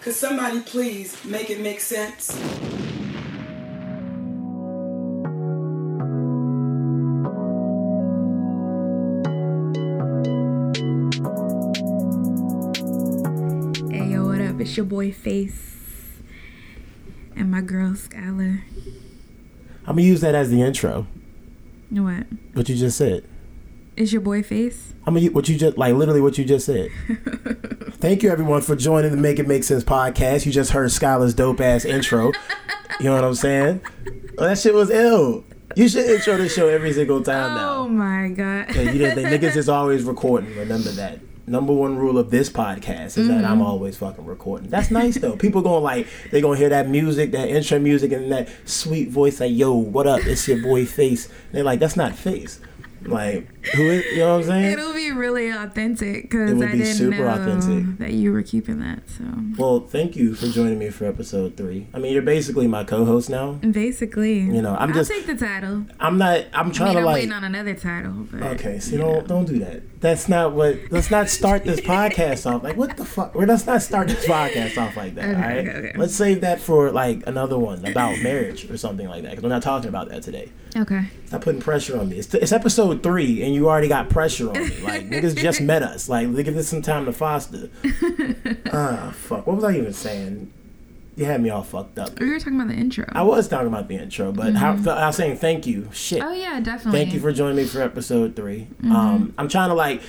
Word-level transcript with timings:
Could 0.00 0.14
somebody 0.14 0.60
please 0.60 1.22
make 1.26 1.50
it 1.50 1.60
make 1.60 1.78
sense? 1.78 2.30
Hey 13.90 14.08
yo, 14.08 14.24
what 14.24 14.40
up? 14.40 14.58
It's 14.58 14.74
your 14.74 14.86
boy 14.86 15.12
Face 15.12 15.76
and 17.36 17.50
my 17.50 17.60
girl 17.60 17.90
Skylar. 17.90 18.62
I'm 19.86 19.96
gonna 19.96 20.00
use 20.00 20.22
that 20.22 20.34
as 20.34 20.48
the 20.48 20.62
intro. 20.62 21.06
What? 21.90 22.26
What 22.54 22.70
you 22.70 22.76
just 22.76 22.96
said. 22.96 23.24
It's 23.98 24.12
your 24.12 24.22
boy 24.22 24.42
Face. 24.42 24.94
I'm 25.06 25.12
gonna 25.12 25.26
what 25.26 25.46
you 25.50 25.58
just 25.58 25.76
like 25.76 25.92
literally 25.94 26.22
what 26.22 26.38
you 26.38 26.46
just 26.46 26.64
said. 26.64 26.88
Thank 28.00 28.22
you 28.22 28.30
everyone 28.30 28.62
for 28.62 28.74
joining 28.74 29.10
the 29.10 29.18
Make 29.18 29.38
It 29.38 29.46
Make 29.46 29.62
Sense 29.62 29.84
podcast. 29.84 30.46
You 30.46 30.52
just 30.52 30.70
heard 30.70 30.88
Skylar's 30.88 31.34
dope 31.34 31.60
ass 31.60 31.84
intro. 31.84 32.32
you 32.98 33.04
know 33.04 33.14
what 33.14 33.24
I'm 33.24 33.34
saying? 33.34 33.82
Well, 34.38 34.48
that 34.48 34.58
shit 34.58 34.72
was 34.72 34.88
ill. 34.88 35.44
You 35.76 35.86
should 35.86 36.06
intro 36.06 36.38
the 36.38 36.48
show 36.48 36.66
every 36.68 36.94
single 36.94 37.22
time 37.22 37.56
now. 37.56 37.72
Oh 37.74 37.88
my 37.88 38.30
god. 38.30 38.74
You 38.74 38.92
didn't 38.92 39.16
think 39.16 39.28
niggas 39.28 39.54
is 39.54 39.68
always 39.68 40.04
recording. 40.04 40.56
Remember 40.56 40.88
that. 40.92 41.18
Number 41.46 41.74
one 41.74 41.98
rule 41.98 42.16
of 42.16 42.30
this 42.30 42.48
podcast 42.48 43.18
is 43.18 43.28
that 43.28 43.44
I'm 43.44 43.58
mm-hmm. 43.58 43.62
always 43.62 43.98
fucking 43.98 44.24
recording. 44.24 44.70
That's 44.70 44.90
nice 44.90 45.16
though. 45.18 45.36
People 45.36 45.60
gonna 45.60 45.80
like 45.80 46.06
they 46.30 46.40
gonna 46.40 46.56
hear 46.56 46.70
that 46.70 46.88
music, 46.88 47.32
that 47.32 47.50
intro 47.50 47.78
music, 47.78 48.12
and 48.12 48.32
that 48.32 48.48
sweet 48.64 49.10
voice 49.10 49.40
like, 49.40 49.52
"Yo, 49.52 49.74
what 49.74 50.06
up? 50.06 50.24
It's 50.24 50.48
your 50.48 50.62
boy 50.62 50.86
Face." 50.86 51.28
they're 51.52 51.64
like, 51.64 51.80
"That's 51.80 51.96
not 51.96 52.14
Face." 52.14 52.60
Like, 53.02 53.48
who 53.74 53.82
is? 53.90 54.04
You 54.12 54.18
know 54.18 54.34
what 54.38 54.40
I'm 54.42 54.46
saying? 54.48 54.72
It'll 54.72 54.94
be 54.94 55.10
really 55.12 55.50
authentic 55.50 56.22
because 56.22 56.52
I 56.62 56.72
be 56.72 56.78
didn't 56.78 56.94
super 56.94 57.16
know 57.18 57.28
authentic. 57.28 57.98
that 57.98 58.12
you 58.12 58.32
were 58.32 58.42
keeping 58.42 58.80
that. 58.80 59.02
So 59.08 59.24
Well, 59.58 59.80
thank 59.80 60.16
you 60.16 60.34
for 60.34 60.46
joining 60.46 60.78
me 60.78 60.90
for 60.90 61.04
episode 61.06 61.56
three. 61.56 61.86
I 61.94 61.98
mean, 61.98 62.12
you're 62.12 62.22
basically 62.22 62.66
my 62.68 62.84
co-host 62.84 63.28
now. 63.30 63.52
basically, 63.70 64.38
You 64.40 64.62
know, 64.62 64.74
I'm 64.78 64.88
I'll 64.90 64.94
just- 64.94 65.10
take 65.10 65.26
the 65.26 65.34
title. 65.36 65.84
I'm 65.98 66.18
not. 66.18 66.44
I'm 66.52 66.68
I 66.68 66.70
trying 66.72 66.88
mean, 66.88 66.94
to 66.94 66.98
I'm 67.00 67.04
like. 67.06 67.14
waiting 67.14 67.32
on 67.32 67.44
another 67.44 67.74
title. 67.74 68.12
But, 68.30 68.42
Okay, 68.54 68.78
see, 68.78 68.96
don't 68.96 69.26
don't 69.26 69.44
do 69.46 69.58
that. 69.60 69.82
That's 70.00 70.28
not 70.28 70.52
what. 70.52 70.78
Let's 70.90 71.10
not 71.10 71.28
start 71.28 71.64
this 71.64 71.80
podcast 71.80 72.50
off 72.50 72.62
like 72.62 72.76
what 72.76 72.96
the 72.96 73.04
fuck. 73.04 73.36
Or 73.36 73.46
let's 73.46 73.66
not 73.66 73.82
start 73.82 74.08
this 74.08 74.24
podcast 74.26 74.78
off 74.80 74.96
like 74.96 75.14
that. 75.16 75.20
Okay, 75.30 75.34
all 75.42 75.48
right. 75.48 75.58
okay, 75.68 75.78
okay. 75.88 75.92
Let's 75.98 76.14
save 76.14 76.40
that 76.40 76.60
for 76.60 76.90
like 76.90 77.22
another 77.26 77.58
one 77.58 77.84
about 77.86 78.18
marriage 78.20 78.68
or 78.70 78.76
something 78.76 79.06
like 79.08 79.22
that. 79.22 79.30
Because 79.32 79.42
we're 79.42 79.48
not 79.50 79.62
talking 79.62 79.88
about 79.88 80.08
that 80.08 80.22
today. 80.22 80.50
Okay. 80.76 81.04
Stop 81.26 81.42
putting 81.42 81.60
pressure 81.60 81.98
on 82.00 82.08
me. 82.08 82.18
It's, 82.18 82.32
it's 82.34 82.52
episode 82.52 83.02
three, 83.02 83.42
and 83.50 83.56
you 83.56 83.68
already 83.68 83.88
got 83.88 84.08
pressure 84.08 84.48
on 84.48 84.54
me. 84.56 84.76
Like 84.80 85.10
niggas 85.10 85.36
just 85.36 85.60
met 85.60 85.82
us. 85.82 86.08
Like 86.08 86.32
give 86.36 86.54
this 86.54 86.68
some 86.68 86.82
time 86.82 87.04
to 87.06 87.12
foster. 87.12 87.68
Ah, 88.72 89.12
fuck. 89.16 89.44
What 89.44 89.56
was 89.56 89.64
I 89.64 89.76
even 89.76 89.92
saying? 89.92 90.52
You 91.16 91.24
had 91.24 91.42
me 91.42 91.50
all 91.50 91.64
fucked 91.64 91.98
up. 91.98 92.18
We 92.20 92.30
were 92.30 92.38
talking 92.38 92.54
about 92.54 92.68
the 92.68 92.74
intro. 92.74 93.04
I 93.10 93.22
was 93.22 93.48
talking 93.48 93.66
about 93.66 93.88
the 93.88 93.96
intro, 93.96 94.30
but 94.30 94.54
how, 94.54 94.72
I 94.72 95.08
was 95.08 95.16
saying 95.16 95.38
thank 95.38 95.66
you. 95.66 95.88
Shit. 95.92 96.22
oh 96.22 96.32
yeah, 96.32 96.60
definitely. 96.60 97.00
Thank 97.00 97.12
you 97.12 97.18
for 97.20 97.32
joining 97.32 97.56
me 97.56 97.64
for 97.64 97.82
episode 97.82 98.36
3 98.36 98.68
Um, 98.84 99.34
I'm 99.36 99.48
trying 99.48 99.70
to 99.70 99.74
like 99.74 100.00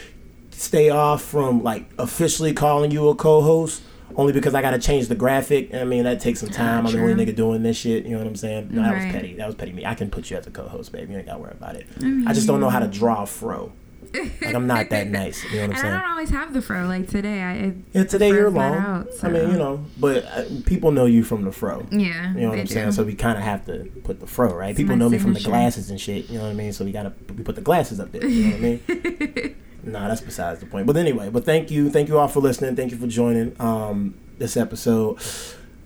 stay 0.52 0.92
off 0.92 1.24
from 1.24 1.64
like 1.64 1.90
officially 1.98 2.54
calling 2.54 2.92
you 2.92 3.10
a 3.10 3.16
co-host, 3.16 3.82
only 4.16 4.34
because 4.34 4.54
I 4.56 4.62
got 4.62 4.72
to 4.72 4.80
change 4.80 5.08
the 5.08 5.16
graphic. 5.16 5.74
I 5.74 5.84
mean, 5.84 6.04
that 6.04 6.20
takes 6.20 6.40
some 6.40 6.50
time. 6.50 6.86
I'm 6.86 6.94
the 6.94 7.00
only 7.02 7.26
nigga 7.26 7.36
doing 7.36 7.64
this 7.64 7.78
shit. 7.78 8.06
You 8.06 8.12
know 8.12 8.20
what 8.20 8.28
I'm 8.28 8.36
saying? 8.36 8.70
No, 8.72 8.82
that 8.84 8.94
was 8.96 9.06
petty. 9.06 9.36
That 9.36 9.46
was 9.48 9.56
petty 9.56 9.72
me. 9.74 9.86
I 9.86 9.96
can 9.96 10.10
put 10.10 10.30
you 10.30 10.38
as 10.38 10.48
a 10.48 10.52
co-host, 10.52 10.92
baby. 10.92 11.14
You 11.14 11.20
ain't 11.20 11.28
got 11.28 11.34
to 11.36 11.40
worry 11.40 11.52
about 11.52 11.76
it. 11.76 11.88
I 12.28 12.34
just 12.34 12.48
don't 12.48 12.60
know 12.60 12.70
how 12.70 12.80
to 12.80 12.88
draw 12.88 13.24
a 13.24 13.26
fro. 13.26 13.72
Like 14.14 14.56
I'm 14.56 14.68
not 14.68 14.90
that 14.90 15.08
nice. 15.10 15.44
You 15.46 15.62
know 15.62 15.68
what 15.68 15.78
I'm 15.78 15.86
And 15.86 15.96
I 15.96 16.02
don't 16.02 16.12
always 16.12 16.30
have 16.32 16.54
the 16.54 16.62
fro. 16.62 16.86
Like 16.86 17.08
today, 17.08 17.42
I 17.42 17.74
Yeah, 17.94 18.04
today 18.04 18.30
you're 18.30 18.50
long. 18.50 18.76
out, 18.76 19.08
I 19.24 19.30
mean, 19.30 19.52
you 19.52 19.58
know, 19.58 19.86
but 19.98 20.26
uh, 20.26 20.44
people 20.66 20.92
know 20.92 21.06
you 21.06 21.24
from 21.24 21.44
the 21.46 21.52
fro. 21.52 21.88
Yeah. 21.92 22.34
You 22.34 22.42
know 22.42 22.50
what 22.50 22.60
I'm 22.60 22.66
do. 22.66 22.74
saying? 22.74 22.92
So 22.92 23.04
we 23.04 23.16
kind 23.16 23.38
of 23.38 23.44
have 23.44 23.66
to 23.68 23.86
put 24.04 24.20
the 24.20 24.28
fro, 24.28 24.54
right? 24.54 24.76
People 24.76 24.96
my 24.96 25.00
know 25.00 25.10
me 25.10 25.18
from 25.18 25.34
the 25.34 25.40
glasses 25.40 25.90
and 25.90 26.00
shit. 26.00 26.30
You 26.30 26.40
know 26.40 26.44
what 26.44 26.52
I 26.52 26.56
mean? 26.56 26.74
So 26.74 26.84
we 26.84 26.92
gotta 26.92 27.14
we 27.36 27.44
put 27.44 27.56
the 27.56 27.62
glasses 27.62 28.00
up 28.00 28.12
there. 28.12 28.26
You 28.26 28.44
know 28.46 28.52
what 28.52 28.58
I 28.58 29.42
mean? 29.42 29.56
nah, 29.84 30.08
that's 30.08 30.22
besides 30.22 30.60
the 30.60 30.66
point. 30.66 30.88
But 30.88 30.98
anyway, 30.98 31.30
but 31.30 31.46
thank 31.46 31.72
you, 31.72 31.90
thank 31.90 32.08
you 32.10 32.18
all 32.18 32.28
for 32.28 32.40
listening. 32.40 32.76
Thank 32.76 32.92
you 32.92 32.98
for 32.98 33.08
joining 33.08 33.56
um, 33.60 34.16
this 34.38 34.58
episode. 34.58 35.20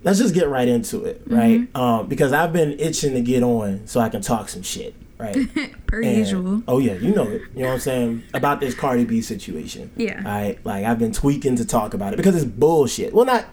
Let's 0.02 0.18
just 0.18 0.34
get 0.34 0.48
right 0.48 0.68
into 0.68 1.04
it, 1.04 1.22
right? 1.26 1.60
Mm-hmm. 1.60 1.76
Um, 1.76 2.06
because 2.06 2.32
I've 2.32 2.52
been 2.52 2.78
itching 2.78 3.14
to 3.14 3.20
get 3.20 3.42
on 3.42 3.86
so 3.86 3.98
I 4.00 4.08
can 4.08 4.20
talk 4.22 4.48
some 4.48 4.62
shit, 4.62 4.94
right? 5.18 5.36
per 5.86 6.00
And- 6.02 6.16
usual. 6.18 6.62
Oh 6.68 6.78
yeah, 6.78 6.94
you 6.94 7.12
know 7.14 7.28
it. 7.28 7.42
You 7.54 7.62
know 7.62 7.68
what 7.68 7.74
I'm 7.74 7.80
saying 7.80 8.22
about 8.32 8.60
this 8.60 8.74
Cardi 8.74 9.04
B 9.04 9.20
situation. 9.20 9.90
Yeah. 9.96 10.18
All 10.18 10.24
right, 10.24 10.58
like 10.64 10.84
I've 10.84 10.98
been 11.00 11.12
tweaking 11.12 11.56
to 11.56 11.64
talk 11.64 11.92
about 11.94 12.12
it 12.12 12.16
because 12.16 12.36
it's 12.36 12.44
bullshit. 12.44 13.12
Well, 13.14 13.24
not 13.24 13.46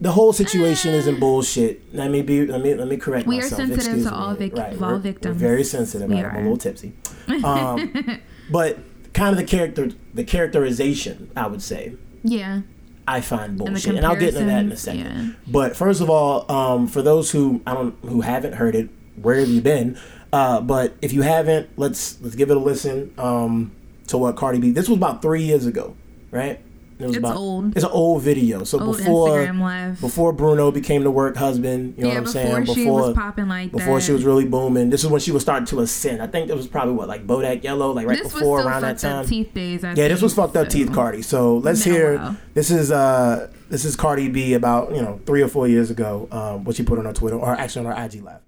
the 0.00 0.10
whole 0.10 0.32
situation 0.32 0.94
isn't 0.94 1.20
bullshit. 1.20 1.94
Let 1.94 2.10
me 2.10 2.22
be. 2.22 2.44
Let 2.44 2.60
me 2.60 2.74
let 2.74 2.88
me 2.88 2.96
correct 2.96 3.28
We 3.28 3.36
are 3.38 3.42
myself. 3.42 3.60
sensitive 3.60 3.84
Excuse 3.86 4.04
to 4.06 4.12
all 4.14 4.34
vic- 4.34 4.56
Right, 4.56 4.72
all 4.72 4.78
we're- 4.80 4.92
we're 4.94 4.98
victims. 4.98 5.36
very 5.40 5.62
sensitive. 5.62 6.08
We 6.08 6.16
I'm 6.16 6.34
a 6.34 6.40
little 6.40 6.56
tipsy. 6.56 6.92
Um, 7.44 8.18
but 8.50 8.78
kind 9.12 9.30
of 9.30 9.36
the 9.36 9.44
character, 9.44 9.90
the 10.14 10.24
characterization, 10.24 11.30
I 11.36 11.46
would 11.46 11.62
say. 11.62 11.94
Yeah. 12.22 12.62
I 13.06 13.20
find 13.20 13.58
bullshit, 13.58 13.96
and, 13.96 14.06
I'll 14.06 14.14
get 14.14 14.34
into 14.34 14.44
that 14.46 14.64
in 14.64 14.72
a 14.72 14.76
second. 14.76 15.00
yeah. 15.00 15.32
But 15.46 15.76
first 15.76 16.00
of 16.00 16.08
all, 16.08 16.50
um, 16.50 16.86
for 16.86 17.02
those 17.02 17.32
who 17.32 17.60
I 17.66 17.74
don't 17.74 17.96
who 18.02 18.20
haven't 18.20 18.54
heard 18.54 18.76
it, 18.76 18.90
where 19.16 19.40
have 19.40 19.48
you 19.48 19.60
been? 19.60 19.98
Uh, 20.32 20.60
but 20.60 20.94
if 21.02 21.12
you 21.12 21.22
haven't, 21.22 21.68
let's 21.76 22.20
let's 22.20 22.36
give 22.36 22.50
it 22.50 22.56
a 22.56 22.60
listen 22.60 23.12
um, 23.18 23.72
to 24.06 24.18
what 24.18 24.36
Cardi 24.36 24.60
B. 24.60 24.70
This 24.70 24.88
was 24.88 24.98
about 24.98 25.20
three 25.20 25.42
years 25.42 25.66
ago, 25.66 25.96
right? 26.30 26.60
It 27.02 27.08
was 27.08 27.16
It's 27.16 27.26
old. 27.26 27.76
It's 27.76 27.84
an 27.84 27.90
old 27.90 28.22
video. 28.22 28.64
So 28.64 28.80
Old 28.80 28.96
before 28.96 29.30
Instagram 29.30 30.00
before 30.00 30.32
Bruno 30.32 30.70
became 30.70 31.02
the 31.02 31.10
work 31.10 31.36
husband, 31.36 31.94
you 31.96 32.04
know 32.04 32.08
yeah, 32.10 32.20
what 32.20 32.36
I'm 32.36 32.64
before 32.64 32.64
saying? 32.64 32.84
she 32.84 32.90
was 32.90 33.14
popping 33.14 33.48
like 33.48 33.72
before 33.72 33.96
that. 33.98 34.04
she 34.04 34.12
was 34.12 34.24
really 34.24 34.44
booming. 34.44 34.90
This 34.90 35.04
is 35.04 35.10
when 35.10 35.20
she 35.20 35.32
was 35.32 35.42
starting 35.42 35.66
to 35.66 35.80
ascend. 35.80 36.22
I 36.22 36.26
think 36.26 36.48
it 36.50 36.56
was 36.56 36.66
probably 36.66 36.94
what 36.94 37.08
like 37.08 37.26
Bodak 37.26 37.62
Yellow, 37.62 37.92
like 37.92 38.06
right 38.06 38.18
this 38.18 38.32
before 38.32 38.56
was 38.56 38.60
still 38.60 38.68
around 38.68 38.82
that 38.82 39.00
fucked 39.00 39.04
up 39.04 39.22
time. 39.22 39.26
teeth 39.26 39.54
days. 39.54 39.84
I 39.84 39.92
Yeah, 39.94 40.08
this 40.08 40.22
was 40.22 40.34
fucked 40.34 40.56
up 40.56 40.68
teeth 40.68 40.92
Cardi. 40.92 41.22
So 41.22 41.56
let's 41.58 41.84
Been 41.84 41.92
a 41.92 41.96
hear. 41.96 42.16
while. 42.16 42.36
This 42.54 42.70
is 42.70 42.90
uh 42.92 43.50
this 43.68 43.84
is 43.84 43.96
Cardi 43.96 44.28
B 44.28 44.54
about 44.54 44.94
you 44.94 45.00
know 45.02 45.20
three 45.26 45.42
or 45.42 45.48
four 45.48 45.66
years 45.68 45.90
ago. 45.90 46.28
Um, 46.30 46.64
what 46.64 46.76
she 46.76 46.82
put 46.82 46.98
on 46.98 47.04
her 47.06 47.12
Twitter 47.12 47.36
or 47.38 47.52
actually 47.54 47.86
on 47.86 47.96
her 47.96 48.04
IG 48.04 48.22
live. 48.22 48.40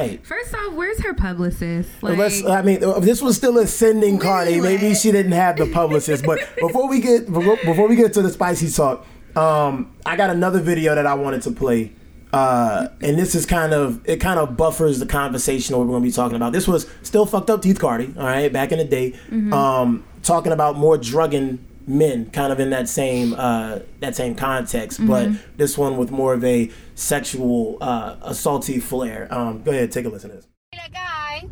Right. 0.00 0.26
First 0.26 0.54
off, 0.54 0.74
where's 0.74 1.00
her 1.02 1.14
publicist? 1.14 1.90
Like, 2.02 2.18
Let's. 2.18 2.44
I 2.44 2.62
mean, 2.62 2.82
if 2.82 3.04
this 3.04 3.22
was 3.22 3.36
still 3.36 3.58
ascending 3.58 4.18
Cardi. 4.18 4.60
Maybe 4.60 4.94
she 4.94 5.12
didn't 5.12 5.32
have 5.32 5.56
the 5.56 5.66
publicist. 5.66 6.24
But 6.24 6.40
before 6.60 6.88
we 6.88 7.00
get 7.00 7.26
before, 7.26 7.88
we 7.88 7.96
get 7.96 8.12
to 8.14 8.22
the 8.22 8.30
spicy 8.30 8.70
talk, 8.70 9.06
um, 9.36 9.94
I 10.04 10.16
got 10.16 10.30
another 10.30 10.60
video 10.60 10.94
that 10.94 11.06
I 11.06 11.14
wanted 11.14 11.42
to 11.42 11.50
play. 11.50 11.92
Uh, 12.32 12.88
and 13.00 13.18
this 13.18 13.34
is 13.34 13.46
kind 13.46 13.72
of 13.72 14.06
it 14.06 14.18
kind 14.18 14.38
of 14.38 14.56
buffers 14.56 14.98
the 14.98 15.06
conversation 15.06 15.72
that 15.72 15.78
we're 15.78 15.86
going 15.86 16.02
to 16.02 16.06
be 16.06 16.12
talking 16.12 16.36
about. 16.36 16.52
This 16.52 16.68
was 16.68 16.86
still 17.02 17.24
fucked 17.24 17.48
up 17.48 17.62
teeth 17.62 17.80
Cardi, 17.80 18.12
all 18.18 18.24
right, 18.24 18.52
back 18.52 18.70
in 18.70 18.78
the 18.78 18.84
day, 18.84 19.14
um, 19.52 20.04
talking 20.22 20.52
about 20.52 20.76
more 20.76 20.98
drugging 20.98 21.64
men, 21.88 22.30
kind 22.30 22.52
of 22.52 22.60
in 22.60 22.70
that 22.70 22.88
same 22.88 23.34
uh, 23.34 23.80
that 24.00 24.14
same 24.14 24.34
context, 24.34 25.04
but 25.06 25.30
this 25.56 25.78
one 25.78 25.96
with 25.96 26.10
more 26.10 26.34
of 26.34 26.44
a 26.44 26.70
sexual 26.94 27.78
uh, 27.80 28.16
assaulty 28.16 28.80
flair. 28.82 29.26
Um, 29.30 29.62
go 29.62 29.70
ahead, 29.70 29.90
take 29.90 30.04
a 30.04 30.08
listen 30.08 30.30
to 30.30 30.36
this. 30.36 30.46
That 30.72 30.92
guy, 30.92 31.48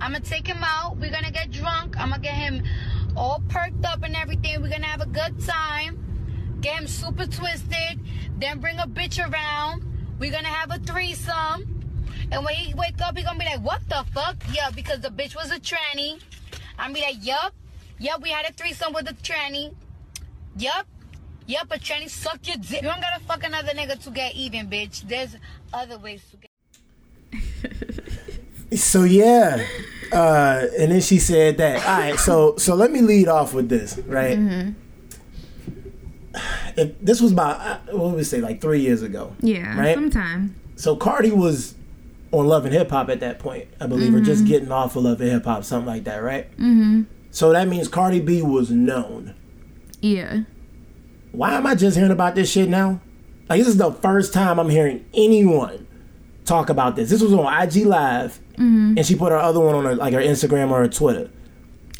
I'm 0.00 0.12
gonna 0.12 0.20
take 0.20 0.46
him 0.46 0.62
out. 0.62 0.98
We're 0.98 1.10
gonna 1.10 1.30
get 1.30 1.50
drunk. 1.50 1.98
I'm 1.98 2.10
gonna 2.10 2.22
get 2.22 2.34
him 2.34 2.62
all 3.16 3.42
perked 3.48 3.84
up 3.84 4.02
and 4.02 4.14
everything. 4.14 4.60
We're 4.62 4.70
gonna 4.70 4.86
have 4.86 5.00
a 5.00 5.06
good 5.06 5.40
time. 5.44 6.58
Get 6.60 6.78
him 6.78 6.86
super 6.86 7.26
twisted. 7.26 7.98
Then 8.38 8.60
bring 8.60 8.78
a 8.78 8.86
bitch 8.86 9.18
around. 9.18 9.84
We're 10.18 10.30
gonna 10.30 10.48
have 10.48 10.70
a 10.70 10.78
threesome. 10.78 11.80
And 12.30 12.44
when 12.44 12.54
he 12.54 12.74
wake 12.74 13.00
up, 13.00 13.16
he 13.16 13.24
gonna 13.24 13.38
be 13.38 13.44
like, 13.44 13.60
what 13.60 13.80
the 13.88 14.04
fuck? 14.12 14.36
Yeah, 14.52 14.70
because 14.70 15.00
the 15.00 15.08
bitch 15.08 15.34
was 15.34 15.50
a 15.50 15.58
tranny. 15.58 16.20
I'm 16.78 16.92
be 16.92 17.00
like, 17.00 17.24
yup. 17.24 17.54
Yup, 18.02 18.20
we 18.22 18.30
had 18.30 18.44
a 18.48 18.52
threesome 18.52 18.92
with 18.92 19.08
a 19.08 19.14
tranny. 19.14 19.72
Yup. 20.58 20.86
Yup, 21.46 21.68
a 21.70 21.78
tranny 21.78 22.08
suck 22.10 22.38
your 22.46 22.56
dick. 22.56 22.82
You 22.82 22.88
don't 22.88 23.00
gotta 23.00 23.20
fuck 23.20 23.44
another 23.44 23.70
nigga 23.72 24.02
to 24.04 24.10
get 24.10 24.34
even, 24.34 24.68
bitch. 24.68 25.02
There's 25.08 25.36
other 25.72 25.98
ways 25.98 26.22
to 26.30 26.36
get 26.36 26.50
So 28.78 29.04
yeah, 29.04 29.64
Uh, 30.12 30.66
and 30.78 30.90
then 30.92 31.00
she 31.00 31.18
said 31.18 31.58
that. 31.58 31.76
All 31.86 31.98
right, 31.98 32.18
so 32.18 32.56
so 32.56 32.74
let 32.74 32.90
me 32.90 33.00
lead 33.02 33.28
off 33.28 33.54
with 33.54 33.68
this, 33.68 33.98
right? 34.06 34.36
Mm-hmm. 34.38 34.70
If 36.76 36.98
this 37.00 37.20
was 37.20 37.32
about 37.32 37.60
uh, 37.60 37.78
what 37.96 38.06
would 38.10 38.16
we 38.16 38.24
say, 38.24 38.40
like 38.40 38.60
three 38.60 38.80
years 38.80 39.02
ago. 39.02 39.34
Yeah, 39.40 39.78
Right? 39.78 39.94
sometime. 39.94 40.54
So 40.76 40.96
Cardi 40.96 41.30
was 41.30 41.74
on 42.32 42.46
Love 42.46 42.64
and 42.64 42.74
Hip 42.74 42.90
Hop 42.90 43.10
at 43.10 43.20
that 43.20 43.38
point, 43.38 43.68
I 43.80 43.86
believe, 43.86 44.12
or 44.14 44.16
Mm-hmm. 44.18 44.24
just 44.24 44.46
getting 44.46 44.72
off 44.72 44.96
of 44.96 45.04
Love 45.04 45.20
and 45.20 45.30
Hip 45.30 45.44
Hop, 45.44 45.64
something 45.64 45.86
like 45.86 46.04
that, 46.04 46.22
right? 46.22 46.50
Mm-hmm. 46.52 47.02
So 47.32 47.50
that 47.52 47.66
means 47.66 47.88
Cardi 47.88 48.20
B 48.20 48.40
was 48.42 48.70
known. 48.70 49.34
Yeah. 50.00 50.42
Why 51.32 51.54
am 51.54 51.66
I 51.66 51.74
just 51.74 51.96
hearing 51.96 52.12
about 52.12 52.34
this 52.36 52.50
shit 52.52 52.68
now? 52.68 53.00
Like 53.48 53.58
this 53.58 53.68
is 53.68 53.78
the 53.78 53.90
first 53.92 54.32
time 54.32 54.60
I'm 54.60 54.68
hearing 54.70 55.04
anyone 55.14 55.86
talk 56.44 56.68
about 56.68 56.94
this. 56.96 57.10
This 57.10 57.22
was 57.22 57.32
on 57.32 57.62
IG 57.62 57.86
Live, 57.86 58.38
Mm-hmm. 58.52 58.98
and 58.98 59.06
she 59.06 59.14
put 59.16 59.32
her 59.32 59.38
other 59.38 59.60
one 59.60 59.74
on 59.74 59.84
her 59.86 59.94
like 59.96 60.12
her 60.12 60.20
Instagram 60.20 60.70
or 60.70 60.80
her 60.80 60.88
Twitter. 60.88 61.30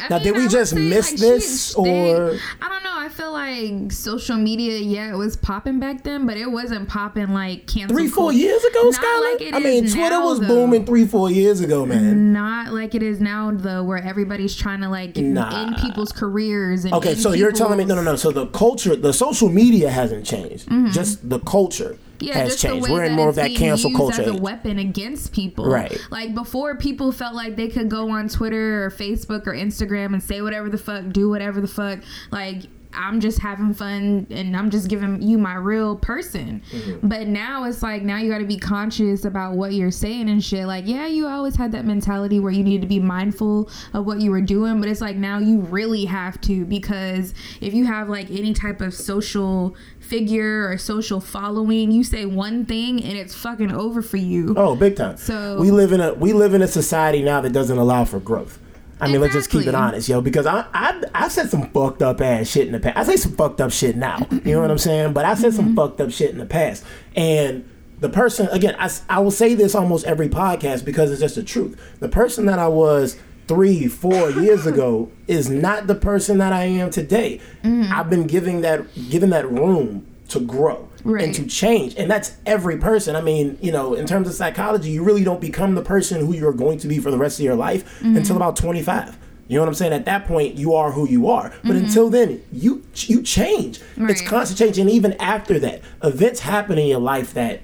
I 0.03 0.07
Now, 0.09 0.19
did 0.19 0.35
we 0.35 0.47
just 0.47 0.71
say, 0.71 0.79
miss 0.79 1.11
like, 1.11 1.19
this, 1.19 1.73
they- 1.75 2.13
or- 2.13 2.37
I 2.61 2.69
don't 2.69 2.83
know. 2.83 2.89
I 2.95 3.09
feel 3.09 3.33
like 3.33 3.91
social 3.91 4.37
media, 4.37 4.77
yeah, 4.79 5.13
it 5.13 5.17
was 5.17 5.35
popping 5.35 5.79
back 5.79 6.03
then, 6.03 6.25
but 6.25 6.37
it 6.37 6.49
wasn't 6.49 6.87
popping 6.87 7.33
like 7.33 7.67
cancel. 7.67 7.95
Three, 7.97 8.07
four 8.07 8.31
years 8.31 8.63
ago, 8.63 8.91
Skylar. 8.91 9.39
like 9.39 9.53
I 9.53 9.59
mean, 9.59 9.83
Twitter 9.83 10.09
now, 10.09 10.25
was 10.25 10.39
though. 10.39 10.47
booming 10.47 10.85
three, 10.85 11.05
four 11.05 11.29
years 11.29 11.59
ago, 11.59 11.85
man. 11.85 12.31
Not 12.31 12.71
like 12.73 12.95
it 12.95 13.03
is 13.03 13.19
now, 13.19 13.51
though, 13.53 13.83
where 13.83 13.97
everybody's 14.01 14.55
trying 14.55 14.79
to 14.81 14.89
like 14.89 15.17
Nah. 15.17 15.65
end 15.65 15.77
people's 15.77 16.11
careers. 16.13 16.85
And 16.85 16.93
Okay, 16.93 17.15
so 17.15 17.33
you're 17.33 17.51
telling 17.51 17.77
me 17.77 17.83
no, 17.85 17.95
no, 17.95 18.01
no. 18.03 18.15
So 18.15 18.31
the 18.31 18.47
culture, 18.47 18.95
the 18.95 19.11
social 19.13 19.49
media 19.49 19.89
hasn't 19.89 20.25
changed. 20.25 20.69
Just 20.93 21.29
the 21.29 21.39
culture 21.39 21.83
Mm-hmm. 21.83 22.12
Yeah, 22.23 22.39
has 22.39 22.51
just 22.53 22.61
changed. 22.61 22.89
We're 22.89 23.03
in 23.03 23.13
more 23.13 23.29
of 23.29 23.35
that 23.35 23.55
cancel 23.55 23.91
culture. 23.91 24.21
as 24.21 24.27
a 24.27 24.33
weapon 24.35 24.79
against 24.79 25.33
people. 25.33 25.65
Right. 25.65 25.97
Like 26.09 26.33
before, 26.33 26.75
people 26.75 27.11
felt 27.11 27.35
like 27.35 27.55
they 27.55 27.67
could 27.67 27.89
go 27.89 28.09
on 28.09 28.29
Twitter 28.29 28.85
or 28.85 28.89
Facebook 28.89 29.45
or 29.47 29.53
Instagram 29.53 30.13
and 30.13 30.23
say 30.23 30.41
whatever 30.41 30.69
the 30.69 30.77
fuck, 30.77 31.09
do 31.09 31.29
whatever 31.29 31.61
the 31.61 31.67
fuck. 31.67 31.99
Like 32.31 32.63
I'm 32.95 33.19
just 33.19 33.39
having 33.39 33.73
fun 33.73 34.27
and 34.29 34.55
I'm 34.55 34.69
just 34.69 34.89
giving 34.89 35.21
you 35.21 35.37
my 35.37 35.55
real 35.55 35.95
person. 35.95 36.61
Mm-hmm. 36.71 37.07
But 37.07 37.27
now 37.27 37.65
it's 37.65 37.83
like 37.83 38.03
now 38.03 38.17
you 38.17 38.31
got 38.31 38.39
to 38.39 38.45
be 38.45 38.57
conscious 38.57 39.25
about 39.25 39.55
what 39.55 39.73
you're 39.73 39.91
saying 39.91 40.29
and 40.29 40.43
shit. 40.43 40.65
Like 40.65 40.87
yeah, 40.87 41.07
you 41.07 41.27
always 41.27 41.55
had 41.55 41.71
that 41.73 41.85
mentality 41.85 42.39
where 42.39 42.51
you 42.51 42.63
needed 42.63 42.81
to 42.81 42.87
be 42.87 42.99
mindful 42.99 43.69
of 43.93 44.05
what 44.05 44.21
you 44.21 44.31
were 44.31 44.41
doing, 44.41 44.79
but 44.79 44.89
it's 44.89 45.01
like 45.01 45.15
now 45.15 45.37
you 45.39 45.59
really 45.59 46.05
have 46.05 46.39
to 46.41 46.65
because 46.65 47.33
if 47.61 47.73
you 47.73 47.85
have 47.85 48.09
like 48.09 48.29
any 48.29 48.53
type 48.53 48.81
of 48.81 48.93
social 48.93 49.75
figure 49.99 50.69
or 50.69 50.77
social 50.77 51.19
following, 51.19 51.91
you 51.91 52.03
say 52.03 52.25
one 52.25 52.65
thing 52.65 53.03
and 53.03 53.17
it's 53.17 53.33
fucking 53.33 53.71
over 53.71 54.01
for 54.01 54.17
you. 54.17 54.53
Oh, 54.57 54.75
big 54.75 54.95
time. 54.95 55.17
So- 55.17 55.59
we 55.59 55.71
live 55.71 55.91
in 55.91 56.01
a 56.01 56.13
we 56.13 56.33
live 56.33 56.53
in 56.53 56.61
a 56.61 56.67
society 56.67 57.21
now 57.21 57.41
that 57.41 57.51
doesn't 57.53 57.77
allow 57.77 58.05
for 58.05 58.19
growth. 58.19 58.59
I 59.03 59.11
mean, 59.11 59.19
let's 59.19 59.33
just 59.33 59.49
keep 59.49 59.67
it 59.67 59.75
honest, 59.75 60.07
yo. 60.07 60.21
Because 60.21 60.45
I 60.45 60.65
I 60.73 61.03
I 61.13 61.27
said 61.27 61.49
some 61.49 61.69
fucked 61.71 62.01
up 62.01 62.21
ass 62.21 62.47
shit 62.47 62.67
in 62.67 62.73
the 62.73 62.79
past. 62.79 62.97
I 62.97 63.03
say 63.03 63.17
some 63.17 63.33
fucked 63.33 63.59
up 63.59 63.71
shit 63.71 63.97
now. 63.97 64.25
You 64.31 64.53
know 64.53 64.61
what 64.61 64.71
I'm 64.71 64.77
saying? 64.77 65.13
But 65.13 65.25
I 65.25 65.35
said 65.35 65.53
some 65.53 65.67
mm-hmm. 65.67 65.75
fucked 65.75 65.99
up 65.99 66.11
shit 66.11 66.31
in 66.31 66.37
the 66.37 66.45
past. 66.45 66.85
And 67.15 67.69
the 67.99 68.09
person 68.09 68.47
again, 68.49 68.75
I, 68.79 68.89
I 69.09 69.19
will 69.19 69.31
say 69.31 69.55
this 69.55 69.75
almost 69.75 70.05
every 70.05 70.29
podcast 70.29 70.85
because 70.85 71.11
it's 71.11 71.19
just 71.19 71.35
the 71.35 71.43
truth. 71.43 71.79
The 71.99 72.07
person 72.07 72.45
that 72.45 72.59
I 72.59 72.69
was 72.69 73.17
three, 73.47 73.87
four 73.87 74.29
years 74.31 74.65
ago 74.65 75.11
is 75.27 75.49
not 75.49 75.87
the 75.87 75.95
person 75.95 76.37
that 76.37 76.53
I 76.53 76.63
am 76.63 76.89
today. 76.89 77.41
Mm-hmm. 77.63 77.91
I've 77.91 78.09
been 78.09 78.25
giving 78.25 78.61
that 78.61 78.85
given 79.09 79.31
that 79.31 79.49
room 79.51 80.07
to 80.33 80.39
grow 80.41 80.87
and 81.25 81.33
to 81.35 81.45
change. 81.47 81.95
And 81.97 82.09
that's 82.11 82.35
every 82.45 82.77
person. 82.77 83.15
I 83.15 83.21
mean, 83.21 83.57
you 83.61 83.71
know, 83.71 83.93
in 83.93 84.05
terms 84.05 84.27
of 84.27 84.33
psychology, 84.35 84.89
you 84.91 85.03
really 85.03 85.23
don't 85.23 85.41
become 85.41 85.75
the 85.75 85.81
person 85.83 86.19
who 86.25 86.33
you're 86.33 86.53
going 86.53 86.77
to 86.79 86.87
be 86.87 86.99
for 86.99 87.11
the 87.11 87.17
rest 87.17 87.39
of 87.39 87.43
your 87.45 87.55
life 87.55 87.83
Mm-hmm. 88.01 88.17
until 88.17 88.35
about 88.35 88.55
25. 88.55 89.17
You 89.49 89.55
know 89.57 89.61
what 89.63 89.67
I'm 89.67 89.73
saying? 89.75 89.91
At 89.93 90.05
that 90.05 90.25
point, 90.25 90.55
you 90.55 90.73
are 90.73 90.91
who 90.91 91.07
you 91.07 91.29
are. 91.29 91.49
But 91.63 91.75
Mm-hmm. 91.75 91.85
until 91.85 92.09
then, 92.09 92.41
you 92.53 92.83
you 92.95 93.21
change. 93.21 93.79
It's 93.97 94.21
constant 94.21 94.57
change. 94.59 94.77
And 94.79 94.89
even 94.89 95.13
after 95.19 95.59
that, 95.59 95.81
events 96.03 96.39
happen 96.39 96.77
in 96.77 96.87
your 96.87 97.01
life 97.01 97.33
that 97.33 97.61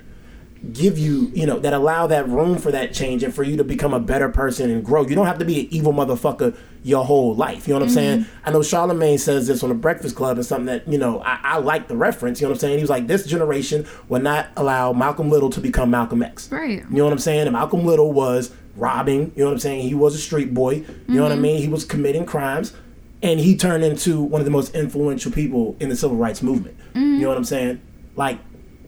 give 0.74 0.98
you, 0.98 1.32
you 1.34 1.46
know, 1.46 1.58
that 1.60 1.74
allow 1.74 2.06
that 2.08 2.28
room 2.28 2.58
for 2.58 2.72
that 2.72 2.94
change 2.94 3.24
and 3.24 3.34
for 3.34 3.44
you 3.44 3.56
to 3.58 3.64
become 3.64 3.94
a 3.94 4.00
better 4.00 4.30
person 4.30 4.70
and 4.70 4.84
grow. 4.84 5.06
You 5.06 5.16
don't 5.16 5.26
have 5.26 5.40
to 5.40 5.46
be 5.46 5.62
an 5.62 5.68
evil 5.72 5.94
motherfucker 5.94 6.56
your 6.84 7.06
whole 7.06 7.34
life. 7.34 7.68
You 7.68 7.74
know 7.74 7.80
what 7.80 7.88
I'm 7.88 7.94
saying? 7.94 8.20
Mm-hmm. 8.22 8.48
I 8.48 8.52
know 8.52 8.62
Charlemagne 8.62 9.18
says 9.18 9.48
this 9.48 9.64
on 9.64 9.70
the 9.70 9.76
Breakfast 9.76 10.16
Club 10.16 10.38
and 10.38 10.46
something 10.46 10.66
that, 10.68 10.88
you 10.88 10.98
know, 10.98 11.22
I, 11.22 11.40
I 11.44 11.58
like 11.60 11.88
the 11.88 11.96
reference. 11.96 12.42
You 12.42 12.48
know 12.48 12.52
what 12.52 12.58
I'm 12.58 12.60
saying? 12.60 12.78
He 12.78 12.84
was 12.84 12.90
like, 12.90 13.08
this 13.08 13.26
generation 13.26 13.88
will 14.10 14.22
not 14.22 14.48
allow 14.58 14.92
Malcolm 14.94 15.30
Little 15.30 15.50
to 15.52 15.62
become 15.62 15.92
Malcolm 15.92 16.22
X. 16.22 16.52
Right. 16.52 16.84
You 16.90 16.98
know 16.98 17.06
what 17.06 17.14
I'm 17.14 17.20
saying? 17.20 17.42
And 17.42 17.54
Malcolm 17.54 17.86
Little 17.86 18.12
was 18.12 18.52
robbing, 18.76 19.32
you 19.36 19.44
know 19.44 19.46
what 19.46 19.54
I'm 19.54 19.60
saying? 19.60 19.88
He 19.88 19.94
was 19.94 20.16
a 20.16 20.20
street 20.20 20.54
boy. 20.54 20.86
You 21.08 21.16
know 21.16 21.24
what 21.24 21.32
I 21.32 21.36
mean? 21.36 21.62
He 21.62 21.68
was 21.68 21.84
committing 21.86 22.26
crimes. 22.26 22.74
And 23.22 23.40
he 23.40 23.58
turned 23.58 23.84
into 23.84 24.22
one 24.22 24.40
of 24.40 24.46
the 24.46 24.52
most 24.52 24.74
influential 24.74 25.32
people 25.32 25.76
in 25.82 25.90
the 25.90 25.96
civil 25.98 26.16
rights 26.16 26.42
movement. 26.42 26.78
You 26.96 27.20
know 27.20 27.28
what 27.28 27.38
I'm 27.38 27.44
saying? 27.44 27.82
Like, 28.16 28.40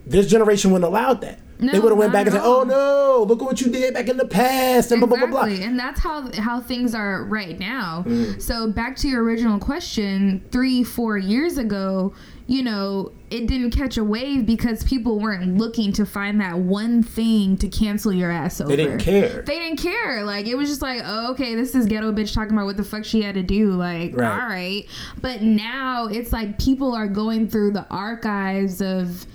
this 0.06 0.28
generation 0.28 0.72
wouldn't 0.72 0.88
allow 0.88 1.14
that. 1.16 1.40
They 1.62 1.80
would 1.80 1.90
have 1.92 1.98
went 1.98 2.12
back 2.12 2.26
and 2.26 2.34
said, 2.34 2.42
"Oh 2.44 2.64
no, 2.64 3.24
look 3.28 3.42
at 3.42 3.46
what 3.46 3.62
you 3.62 3.70
did 3.72 3.94
back 3.94 4.10
in 4.10 4.18
the 4.18 4.28
past," 4.28 4.92
and 4.92 5.00
blah 5.00 5.08
blah 5.08 5.18
blah 5.20 5.28
blah. 5.28 5.44
And 5.44 5.78
that's 5.80 6.00
how 6.00 6.32
how 6.34 6.60
things 6.60 6.96
are 6.96 7.24
right 7.26 7.60
now. 7.60 8.04
Mm. 8.08 8.42
So 8.42 8.72
back 8.72 8.96
to 8.98 9.08
your 9.08 9.24
original 9.24 9.60
question, 9.60 10.44
three 10.52 10.84
four 10.84 11.18
years 11.18 11.58
ago, 11.58 12.14
you 12.48 12.64
know, 12.64 13.12
it 13.30 13.48
didn't 13.48 13.72
catch 13.72 13.98
a 13.98 14.04
wave 14.04 14.46
because 14.46 14.84
people 14.84 15.20
weren't 15.20 15.58
looking 15.58 15.94
to 15.94 16.06
find 16.06 16.42
that 16.42 16.58
one 16.58 17.04
thing 17.04 17.56
to 17.58 17.70
cancel 17.70 18.12
your 18.12 18.32
ass 18.32 18.60
over. 18.60 18.70
They 18.70 18.76
didn't 18.76 19.00
care. 19.00 19.42
They 19.44 19.60
didn't 19.60 19.78
care. 19.80 20.24
Like 20.24 20.48
it 20.48 20.56
was 20.56 20.68
just 20.68 20.82
like, 20.82 21.02
oh, 21.06 21.32
okay, 21.32 21.56
this 21.56 21.76
is 21.76 21.86
ghetto 21.86 22.12
bitch 22.12 22.34
talking 22.34 22.54
about 22.54 22.66
what 22.66 22.78
the 22.78 22.84
fuck 22.84 23.06
she 23.06 23.22
had 23.22 23.36
to 23.36 23.44
do. 23.44 23.72
Like, 23.72 24.18
Right. 24.18 24.32
all 24.32 24.48
right. 24.50 24.86
But 25.22 25.42
now 25.44 26.08
it's 26.08 26.34
like 26.34 26.60
people 26.60 26.94
are 26.94 27.08
going 27.08 27.48
through 27.48 27.72
the 27.72 27.86
archives 27.90 28.82
of 28.82 29.26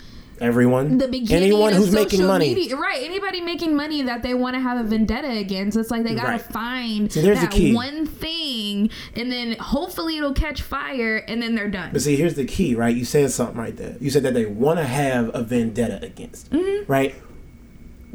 Everyone, 0.41 0.99
the 0.99 1.09
beginning 1.09 1.44
anyone 1.44 1.73
who's 1.73 1.93
making 1.93 2.25
money. 2.27 2.55
media, 2.55 2.77
right? 2.77 3.03
Anybody 3.03 3.41
making 3.41 3.75
money 3.75 4.03
that 4.03 4.23
they 4.23 4.35
want 4.35 4.55
to 4.55 4.61
have 4.61 4.85
a 4.85 4.88
vendetta 4.88 5.29
against, 5.31 5.77
it's 5.77 5.91
like 5.91 6.05
they 6.05 6.15
gotta 6.15 6.29
Right. 6.33 6.41
find 6.43 7.11
that 7.11 7.73
one 7.75 8.06
thing, 8.06 8.91
and 9.15 9.33
then 9.33 9.56
hopefully 9.59 10.19
it'll 10.19 10.35
catch 10.35 10.62
fire, 10.62 11.17
and 11.29 11.41
then 11.43 11.55
they're 11.55 11.71
done. 11.71 11.91
But 11.93 12.03
see, 12.03 12.17
here's 12.17 12.35
the 12.35 12.44
key, 12.44 12.75
right? 12.75 12.94
You 12.94 13.05
said 13.05 13.31
something 13.31 13.56
right 13.56 13.77
there. 13.77 13.97
You 14.00 14.11
said 14.11 14.23
that 14.25 14.35
they 14.35 14.47
want 14.47 14.79
to 14.79 14.85
have 14.85 15.31
a 15.35 15.43
vendetta 15.43 16.00
against, 16.05 16.50
Mm-hmm. 16.50 16.91
right? 16.91 17.15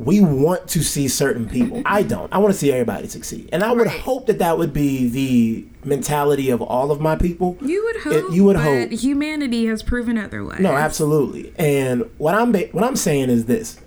We 0.03 0.19
want 0.19 0.68
to 0.69 0.81
see 0.83 1.07
certain 1.07 1.48
people. 1.48 1.83
I 1.86 2.01
don't. 2.01 2.31
I 2.33 2.39
want 2.39 2.53
to 2.53 2.57
see 2.57 2.71
everybody 2.71 3.07
succeed, 3.07 3.50
and 3.53 3.63
I 3.63 3.71
would 3.71 3.88
hope 3.88 4.25
that 4.25 4.39
that 4.39 4.57
would 4.57 4.74
be 4.74 5.07
the 5.07 5.65
mentality 5.88 6.50
of 6.50 6.59
all 6.62 6.92
of 6.92 7.00
my 7.00 7.15
people. 7.15 7.56
You 7.62 7.83
would 7.86 7.96
It- 7.98 8.24
hope. 8.24 8.34
you 8.34 8.43
would 8.46 8.55
hope. 8.55 8.89
Humanity 8.91 9.67
has 9.67 9.84
proven 9.84 10.17
otherwise. 10.17 10.60
No, 10.60 10.72
absolutely. 10.72 11.53
And 11.55 12.05
what 12.17 12.34
I'm 12.34 12.51
ba- 12.51 12.70
what 12.72 12.84
I'm 12.84 12.96
saying 12.96 13.29
is 13.29 13.46
this: 13.46 13.77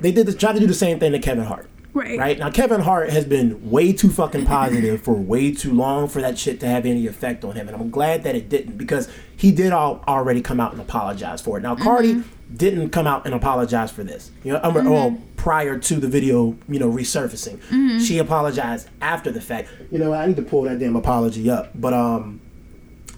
they 0.00 0.10
did 0.10 0.26
the, 0.26 0.32
try 0.34 0.52
to 0.52 0.58
do 0.58 0.66
the 0.66 0.74
same 0.74 0.98
thing 0.98 1.12
to 1.12 1.18
Kevin 1.20 1.44
Hart. 1.44 1.69
Right. 1.92 2.18
Right 2.18 2.38
now, 2.38 2.50
Kevin 2.50 2.80
Hart 2.80 3.10
has 3.10 3.24
been 3.24 3.70
way 3.70 3.92
too 3.92 4.10
fucking 4.10 4.46
positive 4.46 5.02
for 5.02 5.14
way 5.14 5.52
too 5.52 5.72
long 5.72 6.08
for 6.08 6.20
that 6.20 6.38
shit 6.38 6.60
to 6.60 6.66
have 6.66 6.86
any 6.86 7.06
effect 7.06 7.44
on 7.44 7.56
him, 7.56 7.66
and 7.68 7.76
I'm 7.76 7.90
glad 7.90 8.22
that 8.22 8.36
it 8.36 8.48
didn't 8.48 8.76
because 8.76 9.08
he 9.36 9.50
did 9.50 9.72
all, 9.72 10.04
already 10.06 10.40
come 10.40 10.60
out 10.60 10.72
and 10.72 10.80
apologize 10.80 11.40
for 11.40 11.58
it. 11.58 11.62
Now, 11.62 11.74
Cardi 11.74 12.22
didn't 12.54 12.90
come 12.90 13.06
out 13.06 13.26
and 13.26 13.34
apologize 13.34 13.90
for 13.90 14.04
this. 14.04 14.30
You 14.44 14.52
know, 14.52 14.60
um, 14.62 14.74
well, 14.88 15.18
prior 15.36 15.78
to 15.78 15.96
the 15.96 16.08
video, 16.08 16.56
you 16.68 16.78
know, 16.78 16.90
resurfacing, 16.90 18.00
she 18.00 18.18
apologized 18.18 18.88
after 19.00 19.30
the 19.32 19.40
fact. 19.40 19.68
You 19.90 19.98
know, 19.98 20.12
I 20.12 20.26
need 20.26 20.36
to 20.36 20.42
pull 20.42 20.62
that 20.62 20.78
damn 20.78 20.96
apology 20.96 21.50
up, 21.50 21.70
but 21.74 21.92
um, 21.92 22.39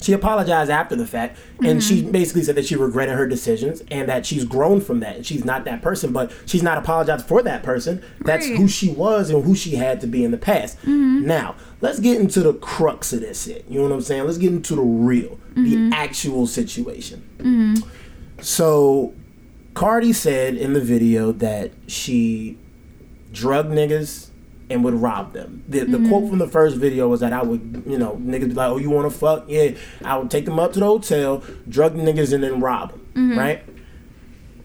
she 0.02 0.12
apologized 0.12 0.71
after 0.71 0.97
the 0.97 1.06
fact 1.06 1.38
and 1.64 1.82
she 1.82 2.02
mm-hmm. 2.02 2.11
basically 2.11 2.42
said 2.42 2.54
that 2.56 2.66
she 2.66 2.76
regretted 2.76 3.14
her 3.14 3.26
decisions 3.26 3.82
and 3.90 4.09
that 4.09 4.26
she's 4.26 4.44
grown 4.44 4.80
from 4.80 5.00
that. 5.00 5.16
And 5.16 5.26
she's 5.26 5.44
not 5.44 5.64
that 5.64 5.82
person 5.82 6.12
but 6.12 6.32
she's 6.47 6.62
not 6.62 6.78
apologized 6.78 7.26
for 7.26 7.42
that 7.42 7.62
person. 7.62 8.02
That's 8.21 8.47
Right. 8.49 8.56
who 8.56 8.68
she 8.68 8.90
was 8.90 9.30
and 9.30 9.44
who 9.44 9.54
she 9.54 9.76
had 9.76 10.00
to 10.00 10.06
be 10.06 10.25
in 10.25 10.30
the 10.30 10.38
past. 10.38 10.78
Mm-hmm. 10.78 11.26
Now 11.26 11.54
let's 11.80 12.00
get 12.00 12.21
into 12.21 12.40
the 12.40 12.54
crux 12.54 13.12
of 13.12 13.21
this 13.21 13.44
shit. 13.44 13.64
You 13.68 13.78
know 13.78 13.85
what 13.85 13.92
i'm 13.92 14.00
saying? 14.02 14.25
Let's 14.25 14.38
get 14.38 14.52
into 14.52 14.75
the 14.75 14.82
real 14.82 15.38
the 15.54 15.61
mm-hmm. 15.61 15.92
actual 15.92 16.47
situation. 16.47 17.76
So 18.40 19.14
cardi 19.75 20.12
said 20.12 20.54
in 20.54 20.73
the 20.73 20.80
video 20.80 21.32
that 21.32 21.71
she 21.87 22.59
drug 23.32 23.71
niggas 23.71 24.28
and 24.73 24.83
would 24.85 24.95
rob 24.95 25.33
them. 25.33 25.64
The, 25.69 25.81
the 25.85 26.09
quote 26.09 26.29
from 26.29 26.38
the 26.38 26.49
first 26.49 26.76
video 26.76 27.09
was 27.09 27.21
that 27.21 27.33
I 27.33 27.43
would, 27.43 27.85
you 27.87 27.99
know, 27.99 28.17
niggas 28.17 28.49
be 28.49 28.55
like, 28.55 28.71
"Oh, 28.71 28.79
you 28.79 28.91
want 28.91 29.11
to 29.11 29.17
fuck? 29.17 29.45
Yeah." 29.49 29.73
I 30.05 30.17
would 30.17 30.31
take 30.31 30.45
them 30.45 30.59
up 30.59 30.73
to 30.73 30.81
the 30.81 30.87
hotel, 30.87 31.43
drug 31.69 31.97
the 31.97 32.02
niggas, 32.02 32.33
and 32.33 32.43
then 32.43 32.61
rob 32.61 32.91
them. 32.91 33.07
Mm-hmm. 33.14 33.38
Right. 33.38 33.64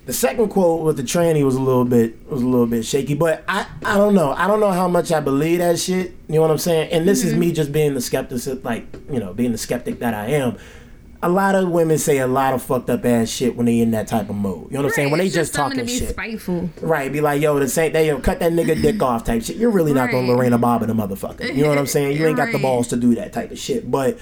The 0.06 0.14
second 0.14 0.48
quote 0.48 0.86
with 0.86 0.96
the 0.96 1.04
tranny 1.04 1.44
was 1.44 1.56
a 1.56 1.62
little 1.62 1.84
bit 1.84 2.32
was 2.32 2.42
a 2.42 2.48
little 2.48 2.66
bit 2.66 2.86
shaky, 2.86 3.14
but 3.14 3.44
I 3.48 3.68
I 3.84 3.98
don't 3.98 4.16
know. 4.16 4.32
I 4.32 4.48
don't 4.48 4.62
know 4.62 4.72
how 4.72 4.88
much 4.88 5.12
I 5.12 5.20
believe 5.20 5.60
that 5.60 5.78
shit. 5.78 6.16
You 6.30 6.36
know 6.36 6.42
what 6.42 6.52
I'm 6.52 6.58
saying? 6.58 6.92
And 6.94 7.06
this 7.06 7.26
is 7.26 7.32
mm-hmm. 7.32 7.42
me 7.42 7.52
just 7.52 7.74
being 7.74 7.94
the 7.94 8.00
skeptic, 8.00 8.64
like 8.64 8.88
you 9.12 9.20
know, 9.20 9.34
being 9.34 9.52
the 9.52 9.58
skeptic 9.58 10.00
that 10.00 10.14
I 10.14 10.28
am. 10.28 10.58
A 11.24 11.30
lot 11.30 11.56
of 11.56 11.70
women 11.70 11.98
say 11.98 12.20
a 12.20 12.28
lot 12.28 12.54
of 12.54 12.62
fucked 12.62 12.90
up 12.92 13.04
ass 13.04 13.28
shit 13.30 13.56
when 13.56 13.66
they 13.66 13.80
in 13.80 13.90
that 13.92 14.08
type 14.08 14.30
of 14.30 14.36
mode. 14.36 14.68
You 14.70 14.78
know 14.78 14.84
what 14.84 14.86
I'm 14.90 14.92
saying? 14.92 15.10
When 15.12 15.18
they 15.20 15.26
It's 15.26 15.34
just, 15.36 15.54
talking 15.54 15.80
to 15.80 15.84
be 15.86 15.98
shit. 15.98 16.10
spiteful. 16.10 16.70
Right, 16.80 17.12
be 17.12 17.22
like, 17.22 17.42
yo, 17.42 17.58
the 17.60 17.68
same 17.68 17.92
they 17.94 18.08
yo, 18.08 18.20
cut 18.20 18.40
that 18.40 18.52
nigga 18.54 18.80
dick 18.80 19.02
off 19.02 19.24
type 19.24 19.42
shit. 19.44 19.56
You're 19.56 19.72
really 19.72 19.94
not 19.94 20.12
gonna 20.12 20.28
Right. 20.28 20.36
Lorena 20.36 20.60
Bobbitt 20.60 20.90
a 20.90 20.94
motherfucker. 20.94 21.56
You 21.56 21.64
know 21.64 21.70
what 21.70 21.80
I'm 21.80 21.88
saying? 21.88 22.18
You 22.18 22.28
ain't 22.28 22.38
got 22.38 22.52
the 22.52 22.60
balls 22.60 22.88
to 22.90 22.96
do 22.98 23.16
that 23.16 23.34
type 23.34 23.50
of 23.52 23.58
shit. 23.58 23.90
But 23.90 24.20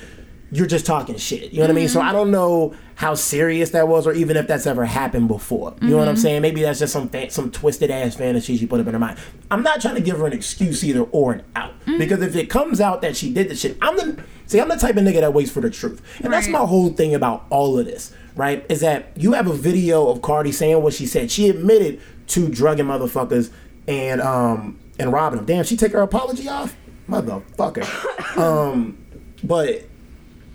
you're 0.52 0.68
just 0.68 0.86
talking 0.86 1.18
shit. 1.18 1.52
You 1.52 1.60
know 1.60 1.66
what 1.66 1.72
I 1.72 1.74
mean? 1.74 1.90
So 1.90 2.02
I 2.02 2.12
don't 2.12 2.32
know 2.32 2.76
how 2.96 3.16
serious 3.16 3.72
that 3.72 3.88
was, 3.88 4.08
or 4.08 4.14
even 4.14 4.38
if 4.38 4.48
that's 4.48 4.66
ever 4.68 4.86
happened 4.86 5.28
before. 5.28 5.76
You 5.82 5.90
know 5.90 5.98
what 5.98 6.08
I'm 6.08 6.16
saying? 6.16 6.42
Maybe 6.42 6.62
that's 6.62 6.80
just 6.80 6.94
some 6.94 7.10
fa- 7.10 7.30
some 7.30 7.52
twisted 7.52 7.92
ass 7.92 8.16
fantasy 8.16 8.56
she 8.56 8.66
put 8.66 8.80
up 8.80 8.88
in 8.88 8.94
her 8.94 9.00
mind. 9.00 9.18
I'm 9.52 9.64
not 9.64 9.82
trying 9.82 9.96
to 9.96 10.02
give 10.02 10.18
her 10.18 10.26
an 10.26 10.34
excuse 10.34 10.84
either 10.84 11.02
or 11.02 11.34
an 11.34 11.44
out 11.56 11.74
because 11.98 12.22
if 12.22 12.36
it 12.36 12.50
comes 12.50 12.80
out 12.80 13.02
that 13.02 13.18
she 13.18 13.34
did 13.34 13.50
the 13.50 13.56
shit, 13.56 13.78
I'm 13.82 13.98
the 13.98 14.24
see 14.46 14.60
I'm 14.60 14.70
the 14.70 14.78
type 14.78 14.96
of 14.96 15.04
nigga 15.04 15.22
that 15.22 15.34
waits 15.34 15.52
for 15.52 15.62
the 15.62 15.70
truth, 15.70 16.02
and 16.24 16.32
that's 16.32 16.48
my 16.48 16.60
whole 16.60 16.90
thing 16.90 17.16
about 17.16 17.46
all 17.50 17.78
of 17.78 17.86
this. 17.86 18.14
Right? 18.36 18.66
Is 18.70 18.82
that 18.82 19.12
you 19.16 19.34
have 19.34 19.48
a 19.48 19.54
video 19.54 20.08
of 20.08 20.22
Cardi 20.22 20.52
saying 20.52 20.82
what 20.82 20.94
she 20.94 21.06
said. 21.06 21.32
She 21.32 21.50
admitted 21.50 22.02
to 22.28 22.50
drugging 22.50 22.86
motherfuckers 22.86 23.52
and 23.88 24.22
um 24.22 24.80
and 25.00 25.12
robbing 25.12 25.38
them. 25.38 25.46
Damn, 25.46 25.64
she 25.66 25.76
take 25.76 25.92
her 25.92 26.02
apology 26.02 26.48
off, 26.48 26.76
motherfucker. 27.10 28.38
um, 28.38 28.98
but 29.44 29.84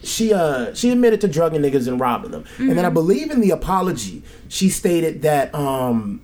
she 0.02 0.33
uh 0.33 0.73
she 0.75 0.90
admitted 0.90 1.21
to 1.23 1.28
drugging 1.28 1.61
niggas 1.62 1.87
and 1.88 2.00
robbing 2.00 2.30
them. 2.30 2.45
And 2.59 2.76
then 2.78 2.85
I 2.85 2.90
believe 2.90 3.30
in 3.30 3.40
the 3.40 3.50
apology, 3.50 4.23
she 4.49 4.69
stated 4.69 5.23
that 5.23 5.54
um 5.54 6.21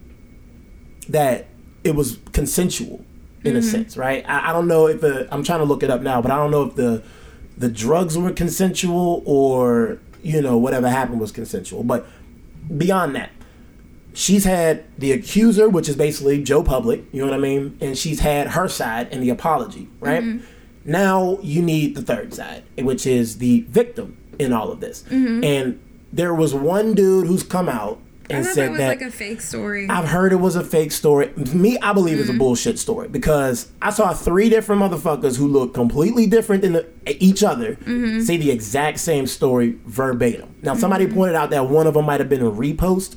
that 1.09 1.47
it 1.85 1.95
was 1.95 2.19
consensual 2.33 3.05
in 3.45 3.55
a 3.55 3.63
sense, 3.63 3.97
right? 3.97 4.25
I, 4.29 4.51
I 4.51 4.53
don't 4.53 4.67
know 4.67 4.87
if 4.89 5.01
the 5.01 5.29
I'm 5.33 5.45
trying 5.45 5.61
to 5.61 5.65
look 5.65 5.83
it 5.83 5.91
up 5.91 6.01
now, 6.01 6.21
but 6.21 6.31
I 6.31 6.37
don't 6.37 6.51
know 6.51 6.65
if 6.65 6.75
the 6.75 7.03
the 7.57 7.69
drugs 7.69 8.19
were 8.19 8.33
consensual 8.33 9.23
or 9.25 9.99
you 10.23 10.41
know 10.43 10.57
whatever 10.57 10.89
happened 10.89 11.21
was 11.21 11.31
consensual. 11.33 11.85
But 11.85 12.07
beyond 12.77 13.15
that, 13.15 13.31
she's 14.15 14.45
had 14.45 14.85
the 14.99 15.13
accuser, 15.13 15.69
which 15.69 15.89
is 15.89 15.95
basically 15.97 16.43
Joe 16.43 16.63
Public, 16.63 17.05
you 17.13 17.21
know 17.21 17.29
what 17.31 17.37
I 17.37 17.41
mean, 17.41 17.79
and 17.81 17.97
she's 17.97 18.21
had 18.21 18.49
her 18.49 18.67
side 18.69 19.13
in 19.13 19.21
the 19.21 19.31
apology, 19.31 19.89
right? 20.01 20.23
Now 20.87 21.39
you 21.43 21.63
need 21.63 21.97
the 21.97 22.03
third 22.03 22.33
side, 22.33 22.65
which 22.79 23.07
is 23.07 23.39
the 23.39 23.63
victim 23.69 24.17
in 24.39 24.53
all 24.53 24.71
of 24.71 24.81
this. 24.81 25.03
Mm-hmm. 25.05 25.45
And 25.45 25.83
there 26.13 26.35
was 26.35 26.55
one 26.55 26.95
dude 26.95 27.27
who's 27.27 27.43
come 27.43 27.69
out 27.69 28.01
and 28.31 28.45
said 28.45 28.57
that 28.57 28.71
was 28.71 28.79
that 28.79 28.89
like 28.89 29.03
a 29.03 29.11
fake 29.11 29.41
story. 29.41 29.89
I've 29.89 30.09
heard 30.09 30.33
it 30.33 30.37
was 30.37 30.57
a 30.57 30.65
fake 30.65 30.93
story. 30.93 31.33
Me, 31.55 31.79
I 31.79 31.93
believe 31.93 32.19
it's 32.19 32.29
a 32.29 32.33
mm-hmm. 32.33 32.39
bullshit 32.39 32.79
story 32.79 33.09
because 33.09 33.71
I 33.81 33.91
saw 33.91 34.13
three 34.13 34.49
different 34.49 34.83
motherfuckers 34.83 35.39
who 35.39 35.47
look 35.47 35.75
completely 35.75 36.27
different 36.27 36.63
than 36.63 36.75
the, 36.75 36.89
each 37.07 37.45
other 37.45 37.77
mm-hmm. 37.77 38.21
say 38.21 38.37
the 38.37 38.51
exact 38.51 38.99
same 38.99 39.27
story 39.27 39.79
verbatim. 39.87 40.55
Now, 40.63 40.75
somebody 40.75 41.07
pointed 41.07 41.37
out 41.37 41.51
that 41.51 41.69
one 41.69 41.87
of 41.87 41.95
them 41.95 42.07
might 42.07 42.21
have 42.21 42.29
been 42.29 42.43
a 42.43 42.51
repost, 42.51 43.17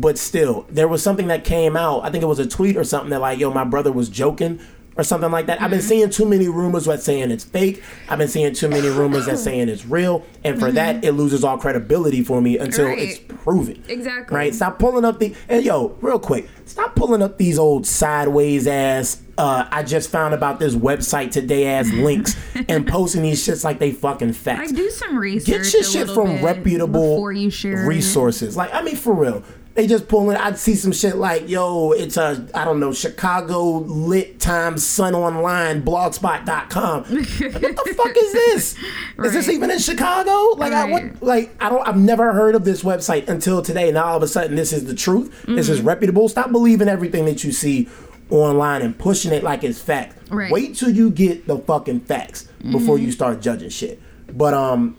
but 0.00 0.18
still, 0.18 0.66
there 0.68 0.88
was 0.88 1.02
something 1.02 1.28
that 1.28 1.44
came 1.44 1.76
out. 1.76 2.04
I 2.04 2.10
think 2.10 2.22
it 2.22 2.26
was 2.26 2.40
a 2.40 2.46
tweet 2.46 2.76
or 2.76 2.84
something 2.84 3.10
that 3.10 3.20
like, 3.20 3.38
"Yo, 3.38 3.52
my 3.52 3.64
brother 3.64 3.92
was 3.92 4.08
joking." 4.08 4.60
Or 5.00 5.02
something 5.02 5.30
like 5.30 5.46
that. 5.46 5.62
I've 5.62 5.70
been 5.70 5.80
seeing 5.80 6.10
too 6.10 6.26
many 6.26 6.46
rumors 6.46 6.84
that 6.84 7.00
saying 7.00 7.30
it's 7.30 7.42
fake. 7.42 7.82
I've 8.10 8.18
been 8.18 8.28
seeing 8.28 8.52
too 8.52 8.68
many 8.68 8.88
rumors 8.90 9.24
that 9.24 9.38
saying 9.38 9.70
it's 9.70 9.86
real, 9.86 10.26
and 10.44 10.60
for 10.60 10.70
that, 10.72 11.02
it 11.02 11.12
loses 11.12 11.42
all 11.42 11.56
credibility 11.56 12.22
for 12.22 12.42
me 12.42 12.58
until 12.58 12.84
Right. 12.84 12.98
it's 12.98 13.18
proven. 13.42 13.82
Exactly. 13.88 14.36
Right? 14.36 14.54
Stop 14.54 14.78
pulling 14.78 15.06
up 15.06 15.18
the 15.18 15.34
and 15.48 15.64
yo, 15.64 15.96
real 16.02 16.18
quick, 16.18 16.50
stop 16.66 16.94
pulling 16.96 17.22
up 17.22 17.38
these 17.38 17.58
old 17.58 17.86
sideways 17.86 18.66
ass. 18.66 19.22
Uh, 19.38 19.64
I 19.70 19.84
just 19.84 20.10
found 20.10 20.34
about 20.34 20.60
this 20.60 20.74
website 20.74 21.30
today 21.30 21.66
ass 21.66 21.88
links 21.92 22.36
and 22.68 22.86
posting 22.86 23.22
these 23.22 23.42
shits 23.42 23.64
like 23.64 23.78
they 23.78 23.92
fucking 23.92 24.34
facts. 24.34 24.70
I 24.70 24.74
do 24.74 24.90
some 24.90 25.16
research. 25.16 25.46
Get 25.46 25.72
your 25.72 25.82
shit 25.82 26.10
from 26.10 26.44
reputable 26.44 27.16
share 27.48 27.84
it. 27.84 27.86
resources. 27.86 28.54
Like 28.54 28.74
I 28.74 28.82
mean, 28.82 28.96
for 28.96 29.14
real. 29.14 29.42
They 29.74 29.86
just 29.86 30.08
pulling. 30.08 30.36
I'd 30.36 30.58
see 30.58 30.74
some 30.74 30.90
shit 30.90 31.14
like, 31.16 31.48
yo, 31.48 31.92
it's 31.92 32.16
a 32.16 32.46
I 32.54 32.64
don't 32.64 32.80
know 32.80 32.92
Chicago 32.92 33.62
lit 33.78 34.40
times 34.40 34.84
Sun 34.84 35.14
Online 35.14 35.80
blogspot.com. 35.82 37.04
What 37.04 37.08
the 37.08 37.94
fuck 37.96 38.16
is 38.16 38.32
this? 38.32 38.76
Is 39.18 39.32
this 39.32 39.48
even 39.48 39.70
in 39.70 39.78
Chicago? 39.78 40.56
Like 40.58 40.72
I 40.72 40.82
Right. 40.90 40.90
what 41.12 41.22
like 41.22 41.54
I 41.60 41.70
don't 41.70 41.86
I've 41.86 41.96
never 41.96 42.32
heard 42.32 42.56
of 42.56 42.64
this 42.64 42.82
website 42.82 43.28
until 43.28 43.62
today. 43.62 43.92
Now 43.92 44.06
all 44.06 44.16
of 44.16 44.22
a 44.24 44.28
sudden 44.28 44.56
this 44.56 44.72
is 44.72 44.86
the 44.86 44.94
truth. 44.94 45.30
This 45.46 45.66
Mm-hmm. 45.66 45.72
is 45.72 45.80
reputable. 45.82 46.28
Stop 46.28 46.50
believing 46.50 46.88
everything 46.88 47.24
that 47.26 47.44
you 47.44 47.52
see 47.52 47.88
online 48.28 48.82
and 48.82 48.98
pushing 48.98 49.32
it 49.32 49.42
like 49.44 49.62
it's 49.62 49.80
fact. 49.80 50.18
Right. 50.30 50.50
Wait 50.50 50.74
till 50.76 50.90
you 50.90 51.10
get 51.10 51.46
the 51.46 51.58
fucking 51.58 52.00
facts 52.00 52.48
before 52.72 52.98
you 52.98 53.12
start 53.12 53.40
judging 53.40 53.70
shit. 53.70 54.00
But 54.36 54.52
um 54.52 54.96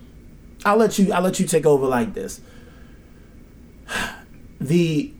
I'll 0.64 0.78
let 0.78 0.98
you 0.98 1.12
I'll 1.12 1.22
let 1.22 1.42
you 1.42 1.46
take 1.46 1.66
over 1.66 1.86
like 1.88 2.14
this. 2.14 2.40
The 4.62 5.12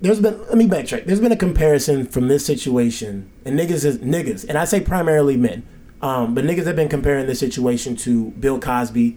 there's 0.00 0.20
been 0.20 0.38
let 0.46 0.56
me 0.56 0.66
backtrack. 0.66 1.06
There's 1.06 1.20
been 1.20 1.32
a 1.32 1.36
comparison 1.36 2.06
from 2.06 2.28
this 2.28 2.44
situation, 2.46 3.30
and 3.44 3.58
niggas 3.58 3.84
is 3.84 3.98
niggas, 3.98 4.44
and 4.48 4.58
I 4.58 4.64
say 4.64 4.80
primarily 4.80 5.36
men. 5.36 5.66
Um, 6.00 6.34
but 6.34 6.44
niggas 6.44 6.66
have 6.66 6.74
been 6.76 6.88
comparing 6.88 7.26
this 7.26 7.38
situation 7.38 7.94
to 7.96 8.30
Bill 8.32 8.58
Cosby 8.58 9.16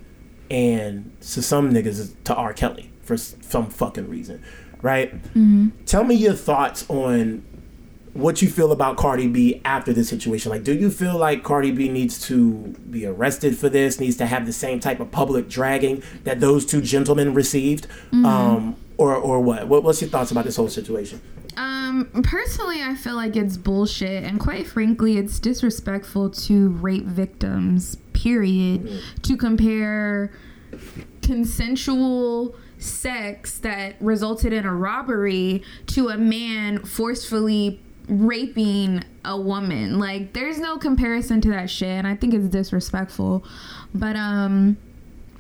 and 0.52 1.12
to 1.22 1.42
some 1.42 1.74
niggas 1.74 2.14
to 2.26 2.36
R. 2.36 2.54
Kelly 2.54 2.92
for 3.02 3.18
some 3.18 3.70
fucking 3.70 4.08
reason, 4.08 4.44
right? 4.84 5.12
Tell 5.88 6.04
me 6.04 6.14
your 6.14 6.34
thoughts 6.36 6.88
on 6.88 7.44
what 8.14 8.42
you 8.44 8.48
feel 8.50 8.72
about 8.72 8.96
Cardi 8.98 9.28
B 9.28 9.62
after 9.66 9.92
this 9.92 10.08
situation. 10.08 10.52
Like, 10.52 10.64
do 10.64 10.74
you 10.74 10.90
feel 10.92 11.18
like 11.18 11.44
Cardi 11.44 11.72
B 11.72 11.90
needs 11.90 12.22
to 12.28 12.76
be 12.90 13.06
arrested 13.06 13.58
for 13.58 13.68
this? 13.68 14.00
Needs 14.00 14.16
to 14.18 14.28
have 14.28 14.46
the 14.46 14.54
same 14.54 14.80
type 14.80 15.00
of 15.00 15.12
public 15.12 15.50
dragging 15.50 16.04
that 16.24 16.40
those 16.40 16.66
two 16.66 16.82
gentlemen 16.82 17.34
received, 17.34 17.88
um, 18.14 18.78
or 18.98 19.16
or 19.16 19.40
what? 19.42 19.68
what? 19.68 19.84
What's 19.84 20.02
your 20.02 20.10
thoughts 20.10 20.32
about 20.32 20.46
this 20.46 20.56
whole 20.56 20.70
situation? 20.70 21.22
Um, 21.58 22.10
personally, 22.24 22.82
I 22.82 22.96
feel 22.96 23.16
like 23.16 23.36
it's 23.36 23.58
bullshit, 23.58 24.24
and 24.24 24.40
quite 24.40 24.68
frankly, 24.68 25.18
it's 25.18 25.40
disrespectful 25.40 26.30
to 26.32 26.70
rape 26.70 27.06
victims. 27.06 27.98
Period. 28.14 29.02
To 29.24 29.38
compare 29.38 30.32
consensual 31.22 32.56
sex 32.78 33.60
that 33.60 33.96
resulted 34.00 34.54
in 34.54 34.66
a 34.66 34.74
robbery 34.74 35.64
to 35.88 36.10
a 36.10 36.18
man 36.18 36.84
forcefully 36.84 37.80
raping 38.08 39.04
a 39.24 39.40
woman. 39.40 39.98
Like, 39.98 40.34
there's 40.34 40.60
no 40.60 40.78
comparison 40.78 41.42
to 41.42 41.50
that 41.52 41.70
shit, 41.70 41.88
and 41.88 42.08
I 42.08 42.16
think 42.16 42.34
it's 42.34 42.48
disrespectful. 42.48 43.44
But 43.94 44.16
um, 44.16 44.78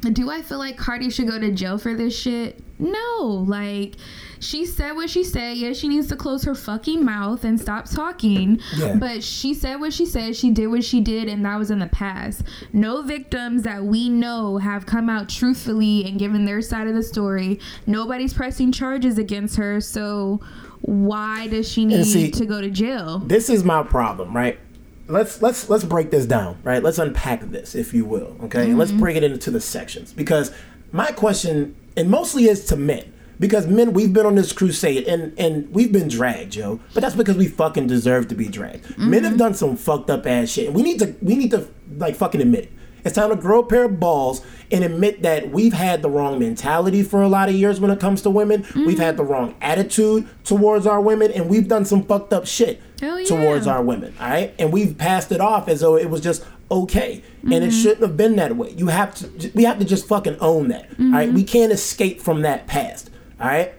do 0.02 0.30
I 0.30 0.42
feel 0.42 0.58
like 0.60 0.78
Cardi 0.78 1.10
should 1.10 1.28
go 1.28 1.40
to 1.40 1.52
jail 1.52 1.78
for 1.78 1.94
this 1.96 2.18
shit? 2.18 2.62
No. 2.78 3.46
Like, 3.48 3.96
she 4.40 4.66
said 4.66 4.92
what 4.94 5.10
she 5.10 5.24
said. 5.24 5.58
Yeah, 5.58 5.74
she 5.74 5.88
needs 5.88 6.08
to 6.08 6.16
close 6.16 6.44
her 6.44 6.54
fucking 6.54 7.04
mouth 7.04 7.44
and 7.44 7.60
stop 7.60 7.90
talking. 7.90 8.60
Yeah. 8.76 8.96
But 8.96 9.24
she 9.24 9.54
said 9.54 9.80
what 9.80 9.94
she 9.94 10.06
said. 10.06 10.36
She 10.36 10.52
did 10.52 10.68
what 10.68 10.84
she 10.84 11.02
did, 11.02 11.28
and 11.28 11.46
that 11.46 11.58
was 11.58 11.72
in 11.72 11.80
the 11.80 11.88
past. 11.88 12.44
No 12.74 13.02
victims 13.02 13.64
that 13.64 13.84
we 13.84 14.10
know 14.10 14.58
have 14.58 14.86
come 14.86 15.10
out 15.10 15.30
truthfully 15.30 16.06
and 16.06 16.20
given 16.20 16.46
their 16.46 16.62
side 16.62 16.88
of 16.88 16.94
the 16.96 17.04
story. 17.04 17.60
Nobody's 17.88 18.34
pressing 18.34 18.72
charges 18.72 19.18
against 19.18 19.56
her. 19.56 19.80
So, 19.82 20.42
why 20.82 21.48
does 21.48 21.68
she 21.68 21.86
need 21.86 22.06
see- 22.06 22.30
to 22.32 22.46
go 22.46 22.62
to 22.62 22.70
jail? 22.70 23.20
This 23.20 23.50
is 23.50 23.64
my 23.64 23.82
problem, 23.84 24.36
right? 24.36 24.60
Let's 25.08 25.42
let's 25.42 25.70
let's 25.70 25.84
break 25.84 26.12
this 26.12 26.26
down, 26.26 26.58
right? 26.64 26.82
Let's 26.82 26.98
unpack 26.98 27.42
this, 27.52 27.76
if 27.76 27.94
you 27.94 28.06
will, 28.06 28.36
okay? 28.44 28.64
And 28.64 28.78
let's 28.78 28.92
mm-hmm. 28.92 29.02
break 29.02 29.18
it 29.18 29.24
into 29.24 29.52
the 29.52 29.62
sections 29.62 30.12
because 30.12 30.52
my 30.92 31.12
question, 31.12 31.76
and 31.96 32.10
mostly 32.10 32.46
is 32.46 32.66
to 32.66 32.76
men, 32.76 33.14
because 33.40 33.68
men 33.68 33.94
we've 33.94 34.14
been 34.14 34.26
on 34.26 34.36
this 34.36 34.52
crusade 34.52 35.08
and 35.08 35.38
and 35.38 35.72
we've 35.72 35.92
been 35.92 36.08
dragged, 36.08 36.56
yo. 36.56 36.80
But 36.94 37.02
that's 37.02 37.16
because 37.16 37.38
we 37.38 37.48
fucking 37.48 37.88
deserve 37.88 38.28
to 38.30 38.36
be 38.36 38.48
dragged. 38.48 38.98
Men 38.98 39.24
have 39.24 39.34
mm-hmm. 39.34 39.38
done 39.38 39.54
some 39.54 39.76
fucked 39.76 40.10
up 40.10 40.26
ass 40.26 40.50
shit, 40.50 40.68
and 40.68 40.76
we 40.76 40.82
need 40.82 41.00
to 41.00 41.16
we 41.22 41.36
need 41.36 41.52
to 41.52 41.68
like 41.98 42.16
fucking 42.16 42.42
admit 42.42 42.66
it. 42.66 42.72
It's 43.06 43.16
time 43.16 43.30
to 43.30 43.36
grow 43.36 43.60
a 43.60 43.66
pair 43.66 43.86
of 43.86 44.00
balls 44.00 44.44
and 44.72 44.84
admit 44.84 45.22
that 45.22 45.52
we've 45.52 45.74
had 45.74 46.02
the 46.02 46.10
wrong 46.10 46.40
mentality 46.40 47.04
for 47.04 47.22
a 47.22 47.30
lot 47.30 47.50
of 47.50 47.56
years 47.56 47.80
when 47.80 47.92
it 47.92 48.00
comes 48.00 48.24
to 48.24 48.32
women. 48.32 48.66
We've 48.76 48.98
had 48.98 49.16
the 49.16 49.24
wrong 49.24 49.54
attitude 49.62 50.28
towards 50.44 50.88
our 50.88 51.00
women, 51.00 51.32
and 51.32 51.48
we've 51.48 51.68
done 51.68 51.86
some 51.86 52.04
fucked 52.04 52.34
up 52.34 52.48
shit 52.48 52.82
yeah. 53.02 53.24
towards 53.26 53.68
our 53.68 53.84
women. 53.84 54.16
All 54.20 54.28
right, 54.28 54.56
and 54.58 54.74
we've 54.74 54.98
passed 54.98 55.32
it 55.32 55.40
off 55.40 55.70
as 55.70 55.82
though 55.82 55.98
it 55.98 56.10
was 56.10 56.22
just 56.22 56.44
okay, 56.72 57.24
and 57.44 57.54
it 57.54 57.62
mm-hmm. 57.62 57.70
shouldn't 57.70 58.02
have 58.02 58.18
been 58.18 58.38
that 58.38 58.56
way. 58.56 58.72
You 58.72 58.88
have 58.88 59.14
to, 59.16 59.52
we 59.54 59.66
have 59.66 59.78
to 59.78 59.86
just 59.86 60.08
fucking 60.08 60.38
own 60.40 60.70
that. 60.70 60.90
All 61.00 61.12
right, 61.12 61.28
mm-hmm. 61.28 61.36
we 61.36 61.44
can't 61.44 61.72
escape 61.72 62.22
from 62.22 62.42
that 62.42 62.66
past. 62.66 63.12
All 63.40 63.48
right. 63.48 63.74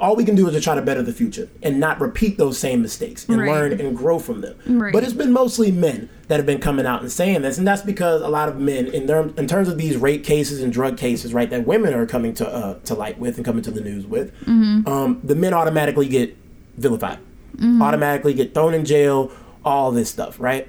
All 0.00 0.16
we 0.16 0.24
can 0.24 0.34
do 0.34 0.48
is 0.48 0.54
to 0.54 0.60
try 0.60 0.74
to 0.74 0.82
better 0.82 1.00
the 1.00 1.12
future 1.12 1.48
and 1.62 1.78
not 1.78 2.00
repeat 2.00 2.36
those 2.36 2.58
same 2.58 2.82
mistakes 2.82 3.24
and 3.28 3.38
Right. 3.38 3.48
learn 3.48 3.80
and 3.80 3.96
grow 3.96 4.18
from 4.18 4.40
them. 4.40 4.56
Right. 4.66 4.92
But 4.92 5.04
it's 5.04 5.12
been 5.12 5.30
mostly 5.30 5.70
men 5.70 6.08
that 6.32 6.38
have 6.38 6.46
been 6.46 6.60
coming 6.60 6.86
out 6.86 7.02
and 7.02 7.12
saying 7.12 7.42
this, 7.42 7.58
and 7.58 7.68
that's 7.68 7.82
because 7.82 8.22
a 8.22 8.28
lot 8.28 8.48
of 8.48 8.58
men, 8.58 8.86
in 8.86 9.04
their, 9.04 9.20
in 9.36 9.46
terms 9.46 9.68
of 9.68 9.76
these 9.76 9.98
rape 9.98 10.24
cases 10.24 10.62
and 10.62 10.72
drug 10.72 10.96
cases, 10.96 11.34
right, 11.34 11.50
that 11.50 11.66
women 11.66 11.92
are 11.92 12.06
coming 12.06 12.32
to 12.32 12.48
uh, 12.48 12.78
to 12.84 12.94
light 12.94 13.18
with 13.18 13.36
and 13.36 13.44
coming 13.44 13.62
to 13.62 13.70
the 13.70 13.82
news 13.82 14.06
with, 14.06 14.32
um, 14.88 15.20
the 15.22 15.34
men 15.34 15.52
automatically 15.52 16.08
get 16.08 16.34
vilified, 16.78 17.18
automatically 17.82 18.32
get 18.32 18.54
thrown 18.54 18.72
in 18.72 18.86
jail, 18.86 19.30
all 19.62 19.92
this 19.92 20.08
stuff, 20.08 20.40
right? 20.40 20.66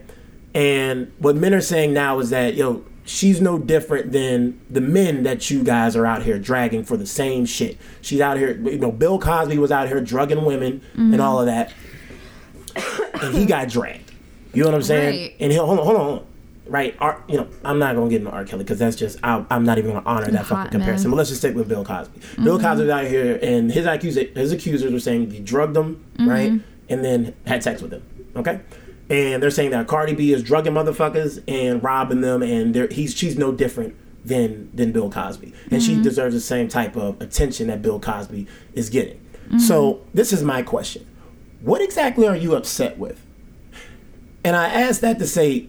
And 0.53 1.13
what 1.19 1.37
men 1.37 1.53
are 1.53 1.61
saying 1.61 1.93
now 1.93 2.19
is 2.19 2.29
that 2.31 2.55
yo, 2.55 2.83
she's 3.05 3.39
no 3.39 3.57
different 3.57 4.11
than 4.11 4.59
the 4.69 4.81
men 4.81 5.23
that 5.23 5.49
you 5.49 5.63
guys 5.63 5.95
are 5.95 6.05
out 6.05 6.23
here 6.23 6.37
dragging 6.39 6.83
for 6.83 6.97
the 6.97 7.07
same 7.07 7.45
shit. 7.45 7.77
She's 8.01 8.19
out 8.19 8.35
here, 8.35 8.51
you 8.69 8.79
know, 8.79 8.91
Bill 8.91 9.17
Cosby 9.17 9.57
was 9.59 9.71
out 9.71 9.87
here 9.87 10.01
drugging 10.01 10.43
women 10.43 10.81
and 11.13 11.21
all 11.21 11.39
of 11.39 11.45
that, 11.45 11.71
and 13.21 13.33
he 13.33 13.45
got 13.45 13.69
dragged. 13.69 14.02
You 14.53 14.63
know 14.63 14.69
what 14.69 14.75
I'm 14.75 14.83
saying? 14.83 15.21
Right. 15.21 15.35
And 15.39 15.51
he'll 15.51 15.65
hold 15.65 15.79
on, 15.79 15.85
hold 15.85 15.97
on. 15.97 16.25
Right, 16.65 16.95
R, 16.99 17.21
you 17.27 17.35
know, 17.35 17.49
I'm 17.65 17.77
not 17.77 17.93
gonna 17.95 18.09
get 18.09 18.21
into 18.21 18.31
R. 18.31 18.45
Kelly 18.45 18.63
because 18.63 18.79
that's 18.79 18.95
just 18.95 19.19
I, 19.21 19.45
I'm 19.51 19.65
not 19.65 19.77
even 19.77 19.91
gonna 19.91 20.05
honor 20.05 20.31
that 20.31 20.45
fucking 20.45 20.71
comparison. 20.71 21.09
man. 21.09 21.11
But 21.11 21.17
let's 21.17 21.29
just 21.29 21.41
stick 21.41 21.55
with 21.55 21.67
Bill 21.67 21.83
Cosby. 21.83 22.21
Bill 22.41 22.57
mm-hmm. 22.57 22.65
Cosby's 22.65 22.89
out 22.89 23.05
here, 23.05 23.37
and 23.43 23.69
his 23.69 23.85
accusa- 23.85 24.33
his 24.35 24.53
accusers 24.53 24.91
were 24.93 24.99
saying 24.99 25.31
he 25.31 25.39
drugged 25.39 25.73
them, 25.73 26.05
mm-hmm. 26.13 26.29
right, 26.29 26.51
and 26.87 27.03
then 27.03 27.35
had 27.45 27.63
sex 27.63 27.81
with 27.81 27.91
them. 27.91 28.03
Okay, 28.37 28.61
and 29.09 29.43
they're 29.43 29.51
saying 29.51 29.71
that 29.71 29.87
Cardi 29.87 30.13
B 30.13 30.31
is 30.31 30.41
drugging 30.41 30.71
motherfuckers 30.71 31.43
and 31.49 31.83
robbing 31.83 32.21
them, 32.21 32.41
and 32.41 32.73
they're, 32.73 32.87
he's 32.87 33.13
she's 33.13 33.37
no 33.37 33.51
different 33.51 33.97
than 34.23 34.73
than 34.73 34.93
Bill 34.93 35.11
Cosby, 35.11 35.53
and 35.69 35.83
she 35.83 35.95
mm-hmm. 35.95 36.01
deserves 36.03 36.33
the 36.33 36.41
same 36.41 36.69
type 36.69 36.95
of 36.95 37.21
attention 37.21 37.67
that 37.67 37.81
Bill 37.81 37.99
Cosby 37.99 38.47
is 38.73 38.89
getting. 38.89 39.19
So 39.59 40.01
this 40.13 40.31
is 40.31 40.43
my 40.43 40.63
question: 40.63 41.05
What 41.59 41.81
exactly 41.81 42.25
are 42.25 42.37
you 42.37 42.55
upset 42.55 42.97
with? 42.97 43.21
And 44.43 44.55
I 44.55 44.67
ask 44.67 45.01
that 45.01 45.19
to 45.19 45.27
say 45.27 45.67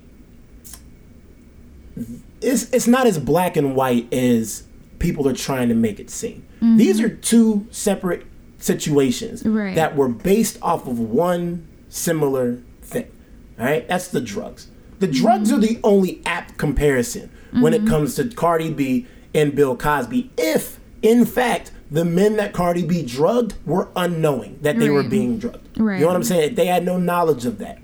it's 2.41 2.71
it's 2.73 2.87
not 2.87 3.07
as 3.07 3.19
black 3.19 3.57
and 3.57 3.75
white 3.75 4.13
as 4.13 4.65
people 4.99 5.29
are 5.29 5.35
trying 5.35 5.69
to 5.69 5.75
make 5.75 6.01
it 6.01 6.11
seem. 6.11 6.47
Mm-hmm. 6.57 6.77
These 6.77 7.01
are 7.01 7.09
two 7.09 7.67
separate 7.71 8.27
situations 8.59 9.45
Right. 9.45 9.75
that 9.75 9.97
were 9.97 10.09
based 10.09 10.59
off 10.63 10.87
of 10.87 10.99
one 10.99 11.67
similar 11.89 12.63
thing. 12.83 13.11
All 13.59 13.67
right, 13.67 13.87
that's 13.87 14.09
the 14.09 14.21
drugs. 14.21 14.69
The 14.99 15.07
mm-hmm. 15.07 15.23
drugs 15.23 15.53
are 15.53 15.59
the 15.59 15.79
only 15.85 16.23
apt 16.25 16.57
comparison 16.59 17.31
when 17.53 17.73
it 17.73 17.83
mm-hmm. 17.83 17.91
comes 17.91 18.17
to 18.17 18.29
Cardi 18.29 18.73
B 18.73 19.07
and 19.35 19.55
Bill 19.55 19.77
Cosby. 19.77 20.31
If 20.37 20.81
in 21.03 21.25
fact 21.25 21.71
the 21.91 22.05
men 22.05 22.37
that 22.37 22.53
Cardi 22.53 22.85
B 22.85 23.05
drugged 23.05 23.55
were 23.65 23.89
unknowing 23.95 24.59
that 24.63 24.79
they 24.79 24.91
were 24.91 25.05
being 25.05 25.39
drugged. 25.39 25.79
Right. 25.79 25.97
You 25.97 26.01
know 26.01 26.07
what 26.09 26.17
I'm 26.17 26.25
saying? 26.25 26.57
They 26.57 26.67
had 26.67 26.85
no 26.85 26.99
knowledge 26.99 27.45
of 27.45 27.59
that. 27.59 27.79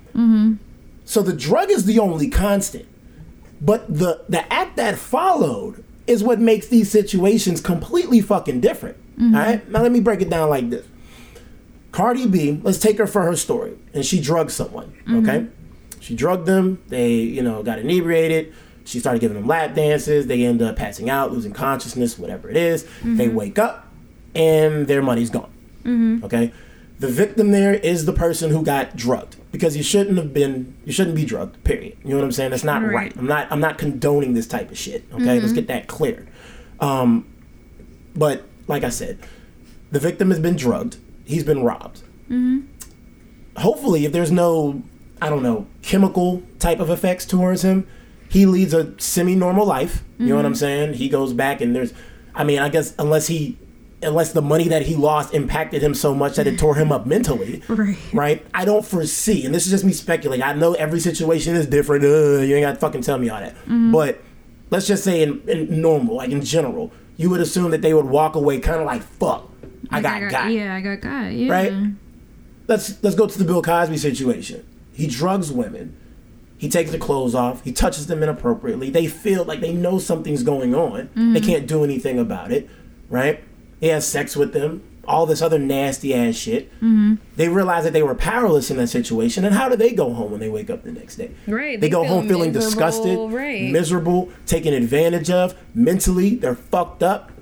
So 1.10 1.22
the 1.22 1.32
drug 1.32 1.72
is 1.72 1.86
the 1.86 1.98
only 1.98 2.30
constant. 2.30 2.86
But 3.60 3.92
the 3.92 4.24
the 4.28 4.50
act 4.52 4.76
that 4.76 4.96
followed 4.96 5.82
is 6.06 6.22
what 6.22 6.38
makes 6.38 6.68
these 6.68 6.88
situations 6.88 7.60
completely 7.60 8.20
fucking 8.20 8.60
different. 8.60 8.96
Mm-hmm. 9.18 9.34
All 9.34 9.40
right? 9.42 9.68
Now 9.68 9.82
let 9.82 9.90
me 9.90 9.98
break 9.98 10.20
it 10.20 10.30
down 10.30 10.48
like 10.48 10.70
this. 10.70 10.86
Cardi 11.90 12.28
B, 12.28 12.60
let's 12.62 12.78
take 12.78 12.98
her 12.98 13.08
for 13.08 13.22
her 13.22 13.34
story. 13.34 13.76
And 13.92 14.06
she 14.06 14.20
drugged 14.20 14.52
someone, 14.52 14.92
mm-hmm. 15.04 15.28
okay? 15.28 15.46
She 15.98 16.14
drugged 16.14 16.46
them, 16.46 16.80
they, 16.86 17.14
you 17.14 17.42
know, 17.42 17.64
got 17.64 17.80
inebriated. 17.80 18.54
She 18.84 19.00
started 19.00 19.18
giving 19.18 19.36
them 19.36 19.48
lap 19.48 19.74
dances. 19.74 20.28
They 20.28 20.44
end 20.44 20.62
up 20.62 20.76
passing 20.76 21.10
out, 21.10 21.32
losing 21.32 21.52
consciousness, 21.52 22.20
whatever 22.20 22.48
it 22.48 22.56
is. 22.56 22.84
They 23.02 23.26
mm-hmm. 23.26 23.34
wake 23.34 23.58
up 23.58 23.88
and 24.36 24.86
their 24.86 25.02
money's 25.02 25.30
gone. 25.30 25.52
Okay? 26.22 26.52
The 27.00 27.08
victim 27.08 27.50
there 27.50 27.74
is 27.74 28.04
the 28.04 28.12
person 28.12 28.50
who 28.50 28.62
got 28.62 28.94
drugged 28.94 29.36
because 29.50 29.76
you 29.76 29.82
shouldn't 29.82 30.16
have 30.18 30.32
been 30.32 30.76
you 30.84 30.92
shouldn't 30.92 31.16
be 31.16 31.24
drugged, 31.24 31.64
period. 31.64 31.96
You 32.04 32.10
know 32.10 32.16
what 32.16 32.24
I'm 32.24 32.32
saying? 32.32 32.50
That's 32.50 32.64
not 32.64 32.82
right. 32.82 32.94
Right. 32.94 33.16
I'm 33.16 33.26
not 33.26 33.50
I'm 33.50 33.60
not 33.60 33.78
condoning 33.78 34.34
this 34.34 34.46
type 34.46 34.70
of 34.70 34.78
shit. 34.78 35.04
Okay? 35.12 35.24
Let's 35.24 35.46
mm-hmm. 35.46 35.54
get 35.54 35.66
that 35.68 35.88
clear. 35.88 36.28
Um 36.78 37.26
but 38.14 38.44
like 38.68 38.84
I 38.84 38.90
said, 38.90 39.18
the 39.90 39.98
victim 39.98 40.30
has 40.30 40.38
been 40.38 40.56
drugged. 40.56 40.98
He's 41.24 41.44
been 41.44 41.62
robbed. 41.62 42.02
Mm-hmm. 42.30 42.60
Hopefully, 43.56 44.04
if 44.04 44.12
there's 44.12 44.30
no, 44.30 44.82
I 45.20 45.28
don't 45.28 45.42
know, 45.42 45.66
chemical 45.82 46.42
type 46.58 46.80
of 46.80 46.88
effects 46.88 47.26
towards 47.26 47.62
him, 47.62 47.86
he 48.28 48.46
leads 48.46 48.72
a 48.72 48.98
semi-normal 49.00 49.66
life. 49.66 50.04
You 50.18 50.28
know 50.28 50.36
what 50.36 50.44
I'm 50.44 50.52
mm-hmm. 50.52 50.58
saying? 50.58 50.94
He 50.94 51.08
goes 51.08 51.32
back 51.32 51.60
and 51.60 51.74
there's, 51.74 51.92
I 52.34 52.44
mean, 52.44 52.60
I 52.60 52.68
guess 52.68 52.94
unless 52.98 53.26
he, 53.26 53.58
unless 54.02 54.32
the 54.32 54.42
money 54.42 54.68
that 54.68 54.82
he 54.82 54.94
lost 54.94 55.34
impacted 55.34 55.82
him 55.82 55.94
so 55.94 56.14
much 56.14 56.36
that 56.36 56.46
it 56.46 56.58
tore 56.58 56.74
him 56.74 56.90
up 56.90 57.06
mentally, 57.06 57.62
Right. 57.68 57.96
Right? 58.12 58.46
I 58.54 58.64
don't 58.64 58.84
foresee, 58.84 59.44
and 59.44 59.54
this 59.54 59.66
is 59.66 59.70
just 59.70 59.84
me 59.84 59.92
speculating. 59.92 60.42
I 60.42 60.52
know 60.54 60.74
every 60.74 61.00
situation 61.00 61.54
is 61.54 61.66
different. 61.66 62.04
Uh, 62.04 62.40
you 62.40 62.56
ain't 62.56 62.64
got 62.64 62.72
to 62.72 62.80
fucking 62.80 63.02
tell 63.02 63.18
me 63.18 63.28
all 63.28 63.40
that. 63.40 63.54
But 63.92 64.22
let's 64.70 64.86
just 64.86 65.04
say 65.04 65.22
in, 65.22 65.42
in 65.48 65.80
normal, 65.82 66.16
like 66.16 66.30
in 66.30 66.42
general, 66.42 66.92
you 67.16 67.28
would 67.30 67.40
assume 67.40 67.70
that 67.72 67.82
they 67.82 67.92
would 67.92 68.06
walk 68.06 68.34
away 68.34 68.58
kind 68.60 68.80
of 68.80 68.86
like, 68.86 69.02
fuck, 69.02 69.50
I 69.90 70.00
got 70.00 70.30
got. 70.30 70.50
Yeah, 70.50 70.74
I 70.74 70.80
got 70.80 71.00
got. 71.00 71.32
Yeah. 71.32 71.52
Right? 71.52 71.72
Let's 72.68 73.02
let's 73.02 73.16
go 73.16 73.26
to 73.26 73.38
the 73.38 73.44
Bill 73.44 73.62
Cosby 73.62 73.96
situation. 73.98 74.66
He 74.92 75.06
drugs 75.06 75.50
women. 75.52 75.96
He 76.56 76.68
takes 76.68 76.90
their 76.90 77.00
clothes 77.00 77.34
off. 77.34 77.64
He 77.64 77.72
touches 77.72 78.06
them 78.06 78.22
inappropriately. 78.22 78.90
They 78.90 79.06
feel 79.06 79.44
like 79.44 79.60
they 79.60 79.72
know 79.72 79.98
something's 79.98 80.42
going 80.42 80.74
on. 80.74 81.08
They 81.32 81.40
can't 81.40 81.66
do 81.66 81.84
anything 81.84 82.18
about 82.18 82.52
it. 82.52 82.68
Right? 83.08 83.42
He 83.80 83.88
has 83.88 84.06
sex 84.06 84.36
with 84.36 84.52
them. 84.52 84.82
All 85.06 85.26
this 85.26 85.42
other 85.42 85.58
nasty 85.58 86.14
ass 86.14 86.36
shit. 86.36 86.70
Mm-hmm. 86.76 87.14
They 87.34 87.48
realize 87.48 87.84
that 87.84 87.92
they 87.92 88.02
were 88.02 88.14
powerless 88.14 88.70
in 88.70 88.76
that 88.76 88.88
situation. 88.88 89.44
And 89.44 89.54
how 89.54 89.68
do 89.68 89.74
they 89.74 89.92
go 89.92 90.12
home 90.12 90.30
when 90.30 90.40
they 90.40 90.50
wake 90.50 90.70
up 90.70 90.84
the 90.84 90.92
next 90.92 91.16
day? 91.16 91.30
Right, 91.48 91.80
They, 91.80 91.88
they 91.88 91.90
go 91.90 92.04
home 92.04 92.28
feeling 92.28 92.52
disgusted, 92.52 93.18
right. 93.32 93.72
miserable, 93.72 94.30
taken 94.46 94.72
advantage 94.74 95.30
of. 95.30 95.56
Mentally, 95.74 96.36
they're 96.36 96.54
fucked 96.54 97.02
up. 97.02 97.32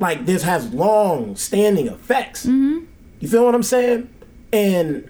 Like 0.00 0.26
this 0.26 0.42
has 0.42 0.72
long 0.72 1.36
standing 1.36 1.86
effects. 1.86 2.44
Mm-hmm. 2.44 2.86
You 3.20 3.28
feel 3.28 3.44
what 3.44 3.54
I'm 3.54 3.62
saying? 3.62 4.12
And 4.52 5.08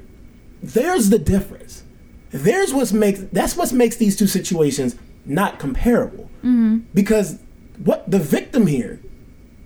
there's 0.63 1.09
the 1.09 1.19
difference. 1.19 1.83
There's 2.31 2.75
what 2.75 2.93
makes 2.93 3.21
that's 3.33 3.57
what 3.57 3.73
makes 3.73 3.97
these 3.97 4.17
two 4.17 4.27
situations 4.27 4.97
not 5.25 5.59
comparable. 5.59 6.25
Mm-hmm. 6.39 6.81
Because 6.93 7.39
what 7.83 8.11
the 8.11 8.19
victim 8.19 8.67
here, 8.67 9.01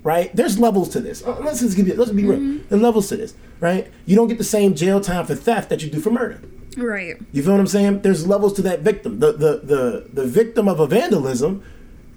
right? 0.07 0.35
There's 0.37 0.57
levels 0.57 0.89
to 0.91 1.01
this. 1.01 1.25
Uh, 1.25 1.37
Let's 1.41 1.59
just 1.59 1.77
give 1.77 1.89
you 1.89 1.95
let's 1.95 2.13
be 2.13 2.25
real. 2.25 2.39
Mm-hmm. 2.39 2.69
There's 2.69 2.81
levels 2.81 3.09
to 3.09 3.17
this, 3.17 3.35
right? 3.59 3.91
You 4.07 4.15
don't 4.15 4.29
get 4.29 4.39
the 4.39 4.45
same 4.45 4.77
jail 4.77 5.01
time 5.01 5.27
for 5.27 5.35
theft 5.35 5.69
that 5.71 5.83
you 5.83 5.91
do 5.91 5.99
for 5.99 6.13
murder. 6.13 6.41
Right. 6.77 7.17
You 7.33 7.43
feel 7.43 7.53
what 7.53 7.61
I'm 7.61 7.67
saying? 7.67 8.03
There's 8.03 8.25
levels 8.25 8.53
to 8.55 8.63
that 8.63 8.81
victim. 8.81 9.19
The 9.19 9.33
the 9.33 9.61
the 9.65 10.09
the 10.13 10.25
victim 10.25 10.69
of 10.69 10.79
a 10.79 10.87
vandalism 10.87 11.65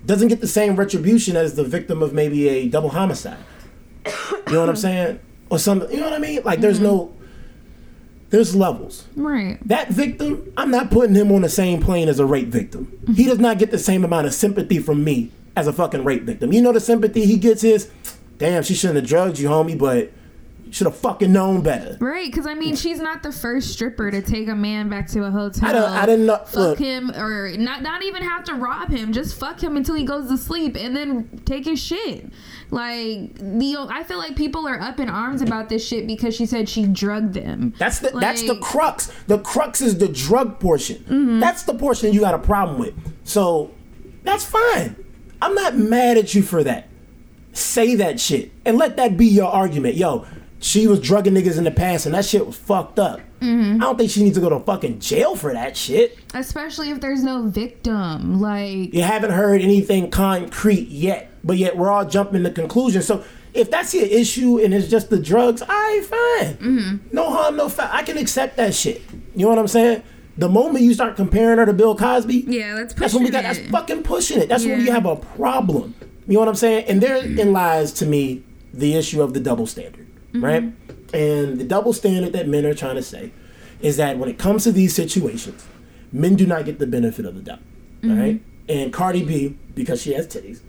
doesn't 0.06 0.28
get 0.28 0.40
the 0.40 0.48
same 0.48 0.76
retribution 0.76 1.36
as 1.36 1.56
the 1.56 1.64
victim 1.64 2.04
of 2.04 2.14
maybe 2.14 2.48
a 2.48 2.70
double 2.70 2.90
homicide. 2.90 3.40
You 4.06 4.54
know 4.54 4.60
what 4.60 4.70
I'm 4.70 4.76
saying? 4.88 5.20
Or 5.50 5.58
some 5.58 5.82
you 5.90 5.98
know 5.98 6.12
what 6.12 6.14
I 6.14 6.20
mean? 6.20 6.44
Like 6.44 6.60
there's 6.60 6.76
mm-hmm. 6.76 6.86
no 6.86 7.16
there's 8.30 8.56
levels. 8.56 9.08
Right. 9.16 9.58
That 9.68 9.90
victim, 9.90 10.54
I'm 10.56 10.70
not 10.70 10.92
putting 10.92 11.16
him 11.16 11.32
on 11.32 11.42
the 11.42 11.50
same 11.50 11.82
plane 11.82 12.08
as 12.08 12.20
a 12.20 12.26
rape 12.28 12.50
victim. 12.50 13.00
He 13.08 13.14
mm-hmm. 13.14 13.30
does 13.30 13.40
not 13.40 13.58
get 13.58 13.72
the 13.72 13.80
same 13.80 14.06
amount 14.06 14.28
of 14.28 14.36
sympathy 14.36 14.78
from 14.78 15.04
me 15.04 15.32
as 15.60 15.68
a 15.68 15.74
fucking 15.74 16.04
rape 16.04 16.24
victim. 16.24 16.52
You 16.54 16.62
know 16.62 16.72
the 16.72 16.80
sympathy 16.80 17.26
he 17.26 17.38
gets 17.38 17.64
is, 17.64 17.90
damn, 18.38 18.64
she 18.64 18.74
shouldn't 18.74 18.98
have 18.98 19.08
drugged 19.08 19.38
you, 19.40 19.50
homie, 19.50 19.78
but 19.78 20.12
you 20.66 20.72
should 20.74 20.86
have 20.88 20.96
fucking 20.98 21.34
known 21.34 21.62
better. 21.62 21.98
Right, 22.00 22.30
because 22.32 22.46
I 22.46 22.54
mean, 22.54 22.76
she's 22.76 23.00
not 23.00 23.24
the 23.24 23.32
first 23.32 23.72
stripper 23.74 24.12
to 24.12 24.22
take 24.22 24.48
a 24.48 24.56
man 24.56 24.88
back 24.88 25.08
to 25.10 25.24
a 25.24 25.32
hotel. 25.32 25.68
I 25.68 25.72
don't- 25.74 25.90
I 25.92 26.06
didn't 26.06 26.26
know- 26.28 26.38
Fuck 26.46 26.56
look. 26.56 26.78
him, 26.80 27.10
or 27.12 27.52
not. 27.58 27.82
Not 27.82 28.04
even 28.04 28.22
have 28.22 28.44
to 28.46 28.54
rob 28.54 28.90
him. 28.90 29.12
Just 29.12 29.40
fuck 29.40 29.62
him 29.62 29.76
until 29.78 29.96
he 29.96 30.04
goes 30.04 30.30
to 30.30 30.38
sleep, 30.38 30.78
and 30.80 30.96
then 30.96 31.42
take 31.46 31.66
his 31.66 31.80
shit. 31.80 32.32
Like 32.72 33.34
the, 33.36 33.78
I 33.90 34.04
feel 34.04 34.20
like 34.20 34.36
people 34.36 34.68
are 34.68 34.80
up 34.80 35.00
in 35.00 35.10
arms 35.10 35.42
about 35.42 35.70
this 35.70 35.86
shit 35.86 36.06
because 36.06 36.36
she 36.36 36.46
said 36.46 36.70
she 36.70 36.86
drugged 36.86 37.34
them. 37.34 37.74
That's 37.80 37.98
the 37.98 38.12
that's 38.12 38.44
the 38.44 38.58
crux. 38.58 39.12
The 39.26 39.40
crux 39.40 39.82
is 39.82 39.98
the 39.98 40.08
drug 40.08 40.60
portion. 40.60 40.98
Mm-hmm. 40.98 41.40
That's 41.40 41.64
the 41.64 41.74
portion 41.74 42.14
you 42.14 42.20
got 42.20 42.36
a 42.36 42.40
problem 42.40 42.78
with. 42.78 42.94
So 43.24 43.72
that's 44.24 44.46
fine. 44.46 44.96
I'm 45.42 45.56
not 45.56 45.76
mad 45.76 46.18
at 46.18 46.34
you 46.36 46.42
for 46.42 46.64
that. 46.64 46.88
Say 47.54 47.96
that 47.96 48.20
shit 48.20 48.52
and 48.66 48.78
let 48.78 48.98
that 48.98 49.18
be 49.18 49.26
your 49.28 49.48
argument. 49.52 49.96
Yo, 49.96 50.26
she 50.60 50.88
was 50.88 51.00
drugging 51.00 51.34
niggas 51.34 51.58
in 51.58 51.64
the 51.64 51.72
past 51.72 52.06
and 52.06 52.14
that 52.16 52.26
shit 52.26 52.46
was 52.46 52.58
fucked 52.58 53.00
up. 53.00 53.20
Mm-hmm. 53.40 53.82
I 53.82 53.86
don't 53.86 53.98
think 53.98 54.12
she 54.12 54.24
needs 54.24 54.36
to 54.36 54.42
go 54.42 54.50
to 54.50 54.60
fucking 54.60 55.00
jail 55.00 55.36
for 55.36 55.54
that 55.54 55.76
shit. 55.78 56.18
Especially 56.34 56.90
if 56.90 57.00
there's 57.00 57.24
no 57.24 57.48
victim. 57.48 58.40
Like, 58.42 58.94
You 58.94 59.02
haven't 59.02 59.32
heard 59.32 59.62
anything 59.62 60.12
concrete 60.12 60.90
yet, 60.90 61.32
but 61.44 61.58
yet 61.58 61.78
we're 61.78 61.90
all 61.90 62.06
jumping 62.06 62.44
to 62.44 62.52
conclusions. 62.52 63.06
So 63.06 63.24
if 63.54 63.72
that's 63.72 63.94
your 63.94 64.06
issue 64.06 64.60
and 64.60 64.74
it's 64.74 64.90
just 64.90 65.10
the 65.10 65.20
drugs, 65.20 65.64
I 65.68 66.02
fine. 66.04 66.56
Mm-hmm. 66.58 67.16
No 67.16 67.30
harm, 67.30 67.56
no 67.56 67.70
foul. 67.70 67.90
I 67.92 68.04
can 68.04 68.18
accept 68.18 68.58
that 68.58 68.74
shit. 68.74 69.02
You 69.36 69.44
know 69.46 69.50
what 69.50 69.60
I'm 69.60 69.68
saying? 69.68 70.04
The 70.40 70.48
moment 70.50 70.86
you 70.86 70.94
start 70.94 71.16
comparing 71.18 71.58
her 71.58 71.66
to 71.66 71.74
Bill 71.74 71.96
Cosby, 71.96 72.46
yeah, 72.48 72.76
that's 72.76 72.94
that's 72.94 73.14
when 73.14 73.24
we 73.24 73.30
got 73.30 73.44
pushing 73.44 73.62
that's 73.64 73.72
fucking 73.72 74.04
pushing 74.04 74.40
it. 74.40 74.48
That's 74.50 74.64
when 74.66 74.78
we 74.80 74.86
Yeah. 74.88 74.94
have 74.94 75.06
a 75.06 75.18
problem. 75.18 75.96
You 76.28 76.36
know 76.36 76.40
what 76.40 76.48
I'm 76.50 76.56
saying? 76.56 76.86
And 76.88 77.02
therein 77.02 77.52
lies 77.52 77.92
to 77.94 78.06
me 78.06 78.44
the 78.74 78.96
issue 78.96 79.22
of 79.22 79.34
the 79.34 79.40
double 79.40 79.68
standard, 79.68 80.08
Mm-hmm. 80.34 80.46
right? 80.46 80.64
And 81.14 81.60
the 81.60 81.64
double 81.66 81.92
standard 81.92 82.34
that 82.34 82.48
men 82.48 82.66
are 82.66 82.74
trying 82.74 82.96
to 82.96 83.04
say 83.04 83.32
is 83.82 83.98
that 83.98 84.18
when 84.18 84.30
it 84.30 84.38
comes 84.38 84.64
to 84.66 84.72
these 84.72 84.96
situations, 84.96 85.66
men 86.14 86.36
do 86.36 86.46
not 86.46 86.66
get 86.66 86.80
the 86.80 86.88
benefit 86.88 87.26
of 87.26 87.36
the 87.36 87.42
doubt. 87.42 87.60
Mm-hmm. 88.02 88.20
right? 88.20 88.42
And 88.70 88.94
Cardi 88.94 89.24
B, 89.26 89.58
because 89.76 90.02
she 90.02 90.14
has 90.14 90.28
titties 90.28 90.62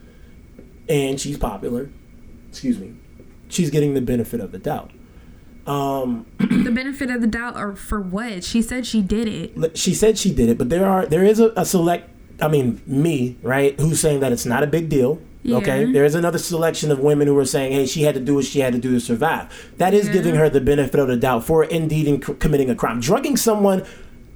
and 0.89 1.21
she's 1.21 1.37
popular, 1.39 1.91
excuse 2.49 2.79
me, 2.81 2.95
she's 3.49 3.71
getting 3.71 3.95
the 3.95 4.01
benefit 4.01 4.41
of 4.41 4.51
the 4.51 4.59
doubt. 4.59 4.91
Um, 5.71 6.27
the 6.39 6.71
benefit 6.71 7.11
of 7.11 7.21
the 7.21 7.27
doubt, 7.27 7.57
or 7.57 7.77
for 7.77 8.01
what? 8.01 8.43
She 8.43 8.61
said 8.61 8.87
she 8.87 9.03
did 9.03 9.29
it. 9.29 9.79
she 9.79 9.95
said 9.95 10.19
she 10.19 10.35
did 10.35 10.49
it, 10.49 10.59
but 10.59 10.69
there 10.69 10.87
are 10.87 11.07
there 11.07 11.25
is 11.25 11.39
a, 11.39 11.53
a 11.57 11.65
select 11.65 12.11
I 12.43 12.49
mean, 12.49 12.81
me, 12.87 13.37
right? 13.43 13.79
Who's 13.79 14.01
saying 14.01 14.21
that 14.21 14.33
it's 14.33 14.47
not 14.47 14.63
a 14.63 14.67
big 14.67 14.89
deal. 14.89 15.21
Okay, 15.47 15.91
there's 15.91 16.15
another 16.15 16.39
selection 16.39 16.91
of 16.91 16.99
women 16.99 17.27
who 17.27 17.39
are 17.39 17.47
saying, 17.47 17.73
"Hey, 17.73 17.87
she 17.87 18.03
had 18.03 18.15
to 18.15 18.21
do 18.21 18.35
what 18.35 18.45
she 18.45 18.61
had 18.61 18.75
to 18.75 18.79
do 18.79 18.93
to 18.93 19.01
survive." 19.01 19.73
That 19.79 19.95
is 19.95 20.09
giving 20.11 20.35
her 20.35 20.51
the 20.51 20.61
benefit 20.61 21.01
of 21.01 21.09
the 21.09 21.17
doubt 21.17 21.45
for 21.45 21.65
indeed 21.65 22.07
in 22.07 22.23
c- 22.23 22.35
committing 22.35 22.69
a 22.69 22.75
crime. 22.75 23.01
Drugging 23.01 23.39
someone, 23.39 23.85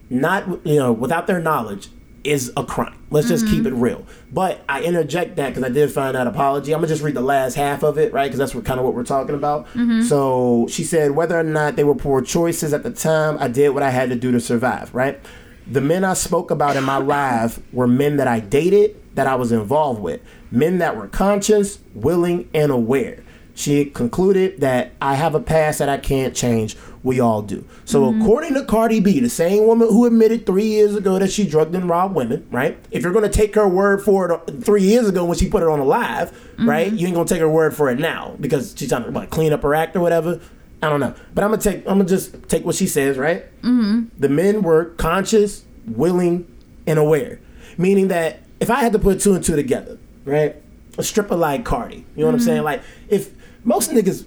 not 0.09 0.49
you 0.65 0.77
know, 0.77 0.93
without 0.93 1.27
their 1.27 1.41
knowledge, 1.41 1.89
is 2.25 2.53
a 2.57 2.65
crime. 2.65 2.99
Let's 3.11 3.29
just 3.29 3.47
keep 3.47 3.67
it 3.67 3.73
mm-hmm. 3.73 3.81
real. 3.81 4.07
But 4.33 4.65
I 4.69 4.83
interject 4.83 5.37
that 5.37 5.51
because 5.51 5.63
I 5.63 5.69
did 5.69 5.93
find 5.93 6.17
that 6.17 6.27
apology. 6.27 6.73
I'm 6.73 6.79
gonna 6.79 6.89
just 6.89 7.03
read 7.03 7.15
the 7.15 7.21
last 7.21 7.55
half 7.55 7.83
of 7.83 7.99
it, 7.99 8.13
right? 8.13 8.25
Because 8.25 8.39
that's 8.39 8.55
what 8.55 8.65
kind 8.65 8.81
of 8.81 8.87
what 8.87 8.95
we're 8.95 9.05
talking 9.05 9.35
about. 9.35 9.67
Mm-hmm. 9.69 10.03
So 10.03 10.67
she 10.69 10.83
said, 10.85 11.13
whether 11.13 11.39
or 11.39 11.45
not 11.45 11.77
they 11.77 11.85
were 11.85 11.95
poor 11.95 12.23
choices 12.23 12.73
at 12.73 12.83
the 12.83 12.91
time, 12.91 13.37
I 13.39 13.49
did 13.49 13.71
what 13.71 13.83
I 13.83 13.91
had 13.91 14.09
to 14.09 14.17
do 14.17 14.33
to 14.33 14.41
survive, 14.41 14.93
right? 14.95 15.21
The 15.67 15.81
men 15.81 16.03
I 16.05 16.15
spoke 16.15 16.51
about 16.51 16.77
in 16.77 16.85
my 16.85 16.97
life 16.99 17.61
were 17.73 17.87
men 17.87 18.17
that 18.17 18.27
I 18.27 18.41
dated, 18.41 19.01
that 19.15 19.27
I 19.27 19.35
was 19.35 19.53
involved 19.53 20.01
with, 20.01 20.21
men 20.51 20.79
that 20.79 20.97
were 20.97 21.09
conscious, 21.09 21.79
willing, 21.95 22.49
and 22.55 22.73
aware. 22.73 23.23
She 23.55 23.85
concluded 23.85 24.61
that 24.61 24.93
I 25.01 25.15
have 25.15 25.35
a 25.35 25.41
past 25.41 25.79
that 25.79 25.89
I 25.89 25.99
can't 25.99 26.35
change. 26.35 26.77
We 27.05 27.21
all 27.21 27.43
do. 27.43 27.67
So, 27.85 28.03
mm-hmm. 28.03 28.23
according 28.23 28.55
to 28.55 28.65
Cardi 28.65 28.99
B, 28.99 29.21
the 29.21 29.29
same 29.29 29.67
woman 29.67 29.89
who 29.89 30.07
admitted 30.07 30.47
three 30.47 30.65
years 30.65 30.97
ago 30.97 31.19
that 31.19 31.31
she 31.31 31.47
drugged 31.47 31.75
and 31.75 31.87
robbed 31.87 32.15
women, 32.15 32.49
right? 32.51 32.79
If 32.91 33.03
you're 33.03 33.13
going 33.13 33.31
to 33.31 33.31
take 33.31 33.55
her 33.57 33.69
word 33.69 34.03
for 34.03 34.33
it 34.33 34.33
uh, 34.33 34.53
three 34.63 34.83
years 34.83 35.07
ago 35.07 35.27
when 35.27 35.37
she 35.37 35.51
put 35.51 35.63
it 35.63 35.69
on 35.69 35.79
a 35.79 35.85
live, 35.85 36.33
mm-hmm. 36.33 36.69
right? 36.69 36.91
You 36.91 37.07
ain't 37.07 37.15
going 37.15 37.27
to 37.27 37.35
take 37.35 37.43
her 37.43 37.49
word 37.49 37.77
for 37.77 37.91
it 37.91 37.99
now 37.99 38.35
because 38.41 38.75
she's 38.77 38.89
trying 38.89 39.05
to 39.05 39.11
what, 39.11 39.29
clean 39.29 39.53
up 39.53 39.63
her 39.63 39.75
act 39.75 39.95
or 39.95 40.01
whatever. 40.01 40.41
I 40.83 40.89
don't 40.89 40.99
know. 40.99 41.15
But 41.35 41.45
I'm 41.45 41.51
going 41.51 41.61
to 41.61 41.71
take, 41.71 41.81
I'm 41.81 41.99
going 41.99 42.07
to 42.07 42.15
just 42.15 42.49
take 42.49 42.65
what 42.65 42.75
she 42.75 42.87
says, 42.87 43.19
right? 43.19 43.45
Mm-hmm. 43.61 44.05
The 44.19 44.29
men 44.31 44.63
were 44.63 44.87
conscious, 44.97 45.63
willing, 45.87 46.51
and 46.87 46.99
aware. 46.99 47.39
Meaning 47.77 48.09
that 48.09 48.41
if 48.61 48.71
I 48.71 48.81
had 48.81 48.93
to 48.95 48.99
put 48.99 49.21
two 49.21 49.35
and 49.35 49.45
two 49.45 49.57
together, 49.57 49.99
right? 50.25 50.57
A 50.97 51.03
stripper 51.03 51.37
like 51.37 51.67
Cardi, 51.67 52.07
you 52.17 52.23
know 52.23 52.27
what 52.27 52.35
I'm 52.35 52.41
saying? 52.41 52.63
Like, 52.63 52.83
if 53.11 53.31
most 53.63 53.91
niggas 53.91 54.25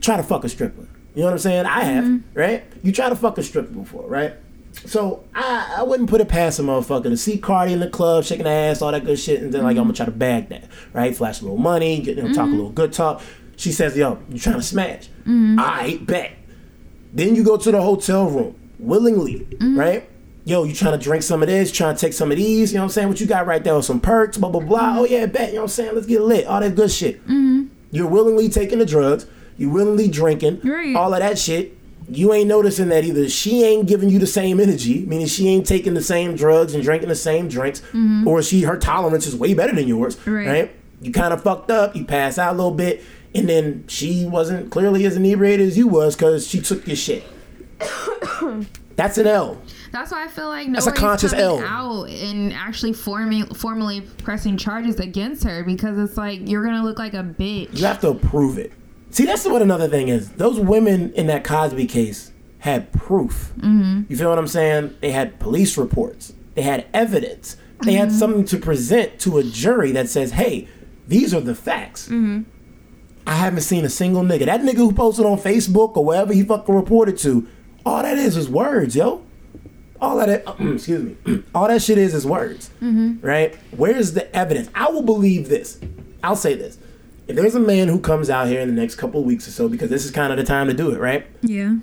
try 0.00 0.16
to 0.16 0.22
fuck 0.22 0.44
a 0.44 0.48
stripper, 0.48 0.86
you 1.14 1.20
know 1.20 1.26
what 1.26 1.32
I'm 1.32 1.38
saying? 1.38 1.66
I 1.66 1.84
have, 1.84 2.04
mm-hmm. 2.04 2.38
right? 2.38 2.64
You 2.82 2.92
try 2.92 3.08
to 3.08 3.16
fuck 3.16 3.38
a 3.38 3.42
stripper 3.42 3.72
before, 3.72 4.06
right? 4.06 4.34
So 4.86 5.24
I, 5.34 5.76
I 5.78 5.82
wouldn't 5.84 6.10
put 6.10 6.20
it 6.20 6.28
past 6.28 6.58
a 6.58 6.62
motherfucker 6.62 7.04
to 7.04 7.16
see 7.16 7.38
Cardi 7.38 7.72
in 7.72 7.80
the 7.80 7.88
club 7.88 8.24
shaking 8.24 8.46
her 8.46 8.52
ass, 8.52 8.82
all 8.82 8.90
that 8.90 9.04
good 9.04 9.18
shit, 9.18 9.40
and 9.40 9.54
then 9.54 9.62
like 9.62 9.70
I'm 9.70 9.84
gonna 9.84 9.92
mm-hmm. 9.92 9.96
try 9.96 10.06
to 10.06 10.12
bag 10.12 10.48
that, 10.48 10.68
right? 10.92 11.16
Flash 11.16 11.40
a 11.40 11.44
little 11.44 11.58
money, 11.58 12.00
get 12.00 12.16
you 12.16 12.22
know, 12.22 12.28
talk 12.28 12.38
a 12.38 12.40
mm-hmm. 12.48 12.56
little 12.56 12.72
good 12.72 12.92
talk. 12.92 13.22
She 13.56 13.70
says, 13.70 13.96
"Yo, 13.96 14.18
you 14.28 14.38
trying 14.38 14.56
to 14.56 14.62
smash? 14.62 15.08
I 15.26 16.00
bet." 16.02 16.32
Then 17.12 17.36
you 17.36 17.44
go 17.44 17.56
to 17.56 17.70
the 17.70 17.80
hotel 17.80 18.28
room 18.28 18.56
willingly, 18.80 19.46
right? 19.60 20.08
Yo, 20.44 20.64
you 20.64 20.74
trying 20.74 20.98
to 20.98 21.02
drink 21.02 21.22
some 21.22 21.42
of 21.42 21.48
this, 21.48 21.70
trying 21.70 21.94
to 21.94 22.00
take 22.00 22.12
some 22.12 22.32
of 22.32 22.36
these, 22.36 22.72
you 22.72 22.76
know 22.76 22.82
what 22.82 22.86
I'm 22.86 22.90
saying? 22.90 23.08
What 23.08 23.20
you 23.20 23.26
got 23.26 23.46
right 23.46 23.62
there 23.62 23.76
with 23.76 23.84
some 23.84 24.00
perks, 24.00 24.36
blah, 24.36 24.50
blah, 24.50 24.60
blah. 24.60 24.96
Oh, 24.98 25.06
yeah, 25.06 25.24
bet, 25.24 25.50
you 25.50 25.54
know 25.54 25.60
what 25.60 25.64
I'm 25.66 25.68
saying? 25.68 25.94
Let's 25.94 26.06
get 26.06 26.20
lit, 26.20 26.46
all 26.46 26.60
that 26.60 26.74
good 26.74 26.90
shit. 26.90 27.22
You're 27.92 28.08
willingly 28.08 28.48
taking 28.48 28.80
the 28.80 28.84
drugs, 28.84 29.26
you 29.56 29.70
willingly 29.70 30.08
drinking, 30.08 30.60
Right. 30.64 30.94
all 30.96 31.12
of 31.14 31.20
that 31.20 31.38
shit. 31.38 31.76
You 32.08 32.34
ain't 32.34 32.48
noticing 32.48 32.88
that 32.90 33.02
either 33.04 33.28
she 33.30 33.64
ain't 33.64 33.86
giving 33.88 34.10
you 34.10 34.18
the 34.18 34.26
same 34.26 34.60
energy, 34.60 35.06
meaning 35.06 35.26
she 35.26 35.48
ain't 35.48 35.66
taking 35.66 35.94
the 35.94 36.02
same 36.02 36.36
drugs 36.36 36.74
and 36.74 36.82
drinking 36.84 37.08
the 37.08 37.14
same 37.14 37.48
drinks, 37.48 37.80
mm-hmm. 37.80 38.28
or 38.28 38.42
she 38.42 38.62
her 38.62 38.76
tolerance 38.76 39.26
is 39.26 39.34
way 39.34 39.54
better 39.54 39.74
than 39.74 39.88
yours, 39.88 40.18
Right. 40.26 40.46
right? 40.46 40.76
You 41.00 41.12
kind 41.12 41.32
of 41.32 41.42
fucked 41.42 41.70
up, 41.70 41.96
you 41.96 42.04
pass 42.04 42.38
out 42.38 42.52
a 42.52 42.56
little 42.56 42.74
bit, 42.74 43.02
and 43.34 43.48
then 43.48 43.84
she 43.88 44.26
wasn't 44.26 44.70
clearly 44.70 45.06
as 45.06 45.16
inebriated 45.16 45.66
as 45.66 45.78
you 45.78 45.88
was 45.88 46.14
because 46.14 46.46
she 46.46 46.60
took 46.60 46.86
your 46.86 46.96
shit. 46.96 47.24
That's 48.96 49.18
an 49.18 49.26
L. 49.26 49.60
That's 49.90 50.12
why 50.12 50.24
I 50.24 50.28
feel 50.28 50.48
like 50.48 50.68
a 50.68 50.70
nobody's 50.70 50.98
conscious 51.00 51.30
coming 51.32 51.44
L. 51.46 51.60
out 51.64 52.08
and 52.10 52.52
actually 52.52 52.92
forming 52.92 53.46
formally 53.54 54.02
pressing 54.02 54.56
charges 54.56 55.00
against 55.00 55.42
her 55.44 55.64
because 55.64 55.98
it's 55.98 56.16
like 56.16 56.48
you're 56.48 56.64
gonna 56.64 56.82
look 56.84 56.98
like 56.98 57.14
a 57.14 57.22
bitch. 57.24 57.76
You 57.76 57.86
have 57.86 58.00
to 58.02 58.14
prove 58.14 58.58
it. 58.58 58.72
See, 59.14 59.26
that's 59.26 59.46
what 59.46 59.62
another 59.62 59.88
thing 59.88 60.08
is. 60.08 60.28
Those 60.32 60.58
women 60.58 61.12
in 61.12 61.28
that 61.28 61.44
Cosby 61.44 61.86
case 61.86 62.32
had 62.58 62.92
proof. 62.92 63.52
Mm-hmm. 63.58 64.02
You 64.08 64.16
feel 64.16 64.28
what 64.28 64.40
I'm 64.40 64.48
saying? 64.48 64.96
They 65.00 65.12
had 65.12 65.38
police 65.38 65.78
reports. 65.78 66.32
They 66.56 66.62
had 66.62 66.86
evidence. 66.92 67.56
They 67.84 67.92
had 67.92 68.08
mm-hmm. 68.08 68.18
something 68.18 68.44
to 68.46 68.58
present 68.58 69.20
to 69.20 69.38
a 69.38 69.44
jury 69.44 69.92
that 69.92 70.08
says, 70.08 70.32
"Hey, 70.32 70.66
these 71.06 71.32
are 71.32 71.40
the 71.40 71.54
facts." 71.54 72.06
Mm-hmm. 72.06 72.42
I 73.24 73.36
haven't 73.36 73.60
seen 73.60 73.84
a 73.84 73.88
single 73.88 74.24
nigga. 74.24 74.46
That 74.46 74.62
nigga 74.62 74.78
who 74.78 74.92
posted 74.92 75.26
on 75.26 75.38
Facebook 75.38 75.96
or 75.96 76.04
wherever 76.04 76.32
he 76.32 76.42
fucking 76.42 76.74
reported 76.74 77.16
to, 77.18 77.46
all 77.86 78.02
that 78.02 78.18
is 78.18 78.36
is 78.36 78.48
words, 78.48 78.96
yo. 78.96 79.24
All 80.00 80.16
that, 80.16 80.44
uh, 80.44 80.54
excuse 80.72 81.04
me, 81.24 81.44
all 81.54 81.68
that 81.68 81.82
shit 81.82 81.98
is 81.98 82.14
is 82.14 82.26
words, 82.26 82.70
mm-hmm. 82.82 83.24
right? 83.24 83.54
Where's 83.76 84.12
the 84.14 84.34
evidence? 84.34 84.70
I 84.74 84.90
will 84.90 85.02
believe 85.02 85.48
this. 85.48 85.78
I'll 86.24 86.34
say 86.34 86.54
this: 86.56 86.78
if 87.26 87.36
there's 87.36 87.54
a 87.54 87.60
man 87.60 87.88
who 87.88 87.98
comes 88.00 88.28
out 88.30 88.48
here 88.48 88.60
in 88.60 88.68
the 88.68 88.80
next 88.80 88.96
couple 88.96 89.20
of 89.20 89.26
weeks 89.26 89.48
or 89.48 89.50
so, 89.50 89.68
because 89.68 89.90
this 89.90 90.04
is 90.04 90.10
kind 90.10 90.32
of 90.32 90.38
the 90.38 90.44
time 90.44 90.66
to 90.68 90.74
do 90.74 90.90
it, 90.90 90.98
right? 90.98 91.26
Yeah. 91.42 91.76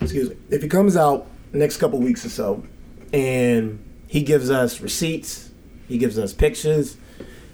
excuse 0.00 0.30
me, 0.30 0.36
if 0.50 0.62
he 0.62 0.68
comes 0.68 0.96
out 0.96 1.26
next 1.52 1.78
couple 1.78 1.98
weeks 1.98 2.24
or 2.24 2.28
so 2.28 2.62
and 3.12 3.82
he 4.06 4.22
gives 4.22 4.50
us 4.50 4.80
receipts, 4.80 5.50
he 5.88 5.98
gives 5.98 6.18
us 6.18 6.32
pictures, 6.32 6.96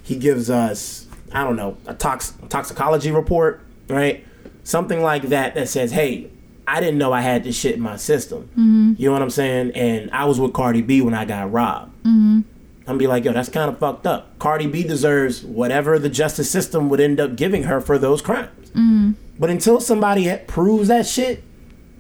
he 0.02 0.16
gives 0.16 0.50
us, 0.50 1.06
I 1.32 1.44
don't 1.44 1.56
know, 1.56 1.76
a 1.86 1.94
tox- 1.94 2.34
toxicology 2.48 3.10
report, 3.10 3.60
right? 3.88 4.26
Something 4.64 5.02
like 5.02 5.24
that 5.24 5.54
that 5.54 5.68
says, 5.68 5.92
hey, 5.92 6.30
I 6.66 6.80
didn't 6.80 6.98
know 6.98 7.12
I 7.12 7.20
had 7.20 7.44
this 7.44 7.56
shit 7.58 7.74
in 7.74 7.80
my 7.80 7.96
system. 7.96 8.48
Mm-hmm. 8.52 8.94
You 8.96 9.06
know 9.08 9.12
what 9.12 9.22
I'm 9.22 9.30
saying? 9.30 9.72
And 9.72 10.10
I 10.12 10.24
was 10.24 10.38
with 10.38 10.52
Cardi 10.52 10.82
B 10.82 11.00
when 11.00 11.14
I 11.14 11.24
got 11.24 11.50
robbed. 11.50 11.92
Mm-hmm. 12.04 12.40
I'm 12.86 12.98
be 12.98 13.06
like, 13.06 13.24
yo, 13.24 13.32
that's 13.32 13.48
kind 13.48 13.70
of 13.70 13.78
fucked 13.78 14.06
up. 14.06 14.38
Cardi 14.38 14.66
B 14.66 14.82
deserves 14.82 15.44
whatever 15.44 15.98
the 15.98 16.08
justice 16.08 16.50
system 16.50 16.88
would 16.88 17.00
end 17.00 17.20
up 17.20 17.36
giving 17.36 17.64
her 17.64 17.80
for 17.80 17.98
those 17.98 18.20
crimes. 18.22 18.70
Mm-hmm. 18.70 19.12
But 19.38 19.50
until 19.50 19.80
somebody 19.80 20.36
proves 20.46 20.88
that 20.88 21.06
shit, 21.06 21.42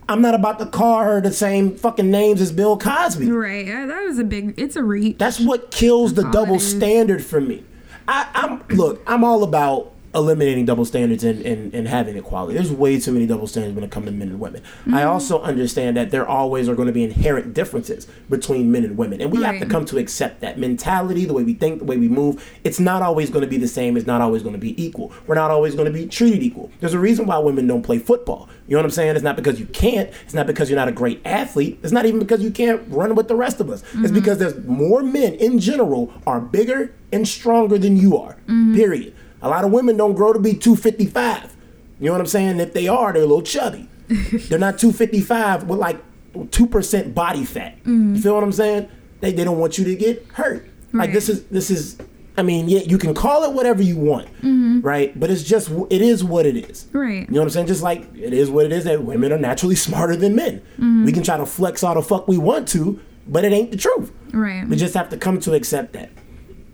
I'm 0.08 0.20
not 0.20 0.34
about 0.34 0.58
to 0.58 0.66
call 0.66 1.04
her 1.04 1.20
the 1.20 1.32
same 1.32 1.76
fucking 1.76 2.10
names 2.10 2.40
as 2.40 2.52
Bill 2.52 2.76
Cosby. 2.76 3.30
Right. 3.30 3.66
That 3.66 4.04
was 4.04 4.18
a 4.18 4.24
big. 4.24 4.54
It's 4.56 4.76
a 4.76 4.82
reach. 4.82 5.18
That's 5.18 5.40
what 5.40 5.70
kills 5.70 6.14
the 6.14 6.28
double 6.30 6.58
standard 6.58 7.24
for 7.24 7.40
me. 7.40 7.64
I, 8.08 8.28
I'm 8.34 8.76
look, 8.76 9.00
I'm 9.06 9.22
all 9.24 9.44
about 9.44 9.92
eliminating 10.14 10.66
double 10.66 10.84
standards 10.84 11.24
and, 11.24 11.44
and, 11.46 11.72
and 11.74 11.88
having 11.88 12.16
equality. 12.16 12.54
There's 12.54 12.70
way 12.70 13.00
too 13.00 13.12
many 13.12 13.26
double 13.26 13.46
standards 13.46 13.74
when 13.74 13.84
it 13.84 13.90
comes 13.90 14.06
to 14.06 14.12
men 14.12 14.28
and 14.28 14.40
women. 14.40 14.62
Mm-hmm. 14.62 14.94
I 14.94 15.04
also 15.04 15.40
understand 15.40 15.96
that 15.96 16.10
there 16.10 16.26
always 16.26 16.68
are 16.68 16.74
going 16.74 16.86
to 16.86 16.92
be 16.92 17.02
inherent 17.02 17.54
differences 17.54 18.06
between 18.28 18.70
men 18.70 18.84
and 18.84 18.96
women. 18.96 19.20
And 19.20 19.32
we 19.32 19.42
have 19.42 19.58
to 19.60 19.66
come 19.66 19.84
to 19.86 19.98
accept 19.98 20.40
that 20.40 20.58
mentality, 20.58 21.24
the 21.24 21.32
way 21.32 21.42
we 21.42 21.54
think, 21.54 21.78
the 21.78 21.84
way 21.84 21.96
we 21.96 22.08
move. 22.08 22.46
It's 22.64 22.78
not 22.78 23.02
always 23.02 23.30
going 23.30 23.42
to 23.42 23.48
be 23.48 23.56
the 23.56 23.68
same. 23.68 23.96
It's 23.96 24.06
not 24.06 24.20
always 24.20 24.42
going 24.42 24.54
to 24.54 24.60
be 24.60 24.80
equal. 24.82 25.12
We're 25.26 25.34
not 25.34 25.50
always 25.50 25.74
going 25.74 25.86
to 25.86 25.92
be 25.92 26.06
treated 26.06 26.42
equal. 26.42 26.70
There's 26.80 26.94
a 26.94 26.98
reason 26.98 27.26
why 27.26 27.38
women 27.38 27.66
don't 27.66 27.82
play 27.82 27.98
football. 27.98 28.48
You 28.68 28.76
know 28.76 28.78
what 28.78 28.86
I'm 28.86 28.90
saying? 28.90 29.16
It's 29.16 29.24
not 29.24 29.36
because 29.36 29.58
you 29.58 29.66
can't. 29.66 30.10
It's 30.24 30.34
not 30.34 30.46
because 30.46 30.68
you're 30.70 30.78
not 30.78 30.88
a 30.88 30.92
great 30.92 31.20
athlete. 31.24 31.78
It's 31.82 31.92
not 31.92 32.06
even 32.06 32.20
because 32.20 32.42
you 32.42 32.50
can't 32.50 32.82
run 32.88 33.14
with 33.14 33.28
the 33.28 33.34
rest 33.34 33.60
of 33.60 33.70
us. 33.70 33.82
It's 33.94 34.12
because 34.12 34.38
there's 34.38 34.56
more 34.64 35.02
men 35.02 35.34
in 35.34 35.58
general 35.58 36.12
are 36.26 36.40
bigger 36.40 36.94
and 37.12 37.26
stronger 37.26 37.78
than 37.78 37.96
you 37.96 38.16
are. 38.16 38.36
Period. 38.74 39.14
A 39.42 39.48
lot 39.48 39.64
of 39.64 39.72
women 39.72 39.96
don't 39.96 40.14
grow 40.14 40.32
to 40.32 40.38
be 40.38 40.54
255. 40.54 41.56
You 41.98 42.06
know 42.06 42.12
what 42.12 42.20
I'm 42.20 42.26
saying? 42.26 42.60
If 42.60 42.72
they 42.72 42.88
are, 42.88 43.12
they're 43.12 43.22
a 43.22 43.26
little 43.26 43.42
chubby. 43.42 43.88
they're 44.08 44.58
not 44.58 44.78
255 44.78 45.64
with 45.64 45.78
like 45.78 46.00
2% 46.34 47.14
body 47.14 47.44
fat. 47.44 47.76
You 47.84 47.92
mm-hmm. 47.92 48.16
feel 48.16 48.34
what 48.34 48.44
I'm 48.44 48.52
saying? 48.52 48.88
They, 49.20 49.32
they 49.32 49.44
don't 49.44 49.58
want 49.58 49.78
you 49.78 49.84
to 49.84 49.94
get 49.94 50.26
hurt. 50.32 50.68
Like 50.94 51.12
this 51.12 51.28
is 51.30 51.44
this 51.44 51.70
is 51.70 51.98
I 52.36 52.42
mean, 52.42 52.68
yeah, 52.68 52.80
you 52.80 52.96
can 52.96 53.14
call 53.14 53.44
it 53.44 53.52
whatever 53.52 53.82
you 53.82 53.96
want, 53.96 54.26
mm-hmm. 54.38 54.80
right? 54.80 55.18
But 55.18 55.30
it's 55.30 55.42
just 55.42 55.70
it 55.90 56.02
is 56.02 56.24
what 56.24 56.46
it 56.46 56.56
is. 56.56 56.86
Right. 56.92 57.26
You 57.28 57.34
know 57.34 57.40
what 57.40 57.44
I'm 57.44 57.50
saying? 57.50 57.66
Just 57.66 57.82
like 57.82 58.02
it 58.14 58.32
is 58.32 58.50
what 58.50 58.64
it 58.66 58.72
is 58.72 58.84
that 58.84 59.02
women 59.02 59.32
are 59.32 59.38
naturally 59.38 59.74
smarter 59.74 60.16
than 60.16 60.34
men. 60.34 60.60
Mm-hmm. 60.74 61.04
We 61.04 61.12
can 61.12 61.22
try 61.22 61.36
to 61.36 61.46
flex 61.46 61.82
all 61.82 61.94
the 61.94 62.02
fuck 62.02 62.28
we 62.28 62.38
want 62.38 62.68
to, 62.68 63.00
but 63.26 63.44
it 63.44 63.52
ain't 63.52 63.70
the 63.70 63.76
truth. 63.76 64.12
Right. 64.32 64.66
We 64.66 64.76
just 64.76 64.94
have 64.94 65.10
to 65.10 65.16
come 65.16 65.40
to 65.40 65.54
accept 65.54 65.92
that. 65.92 66.10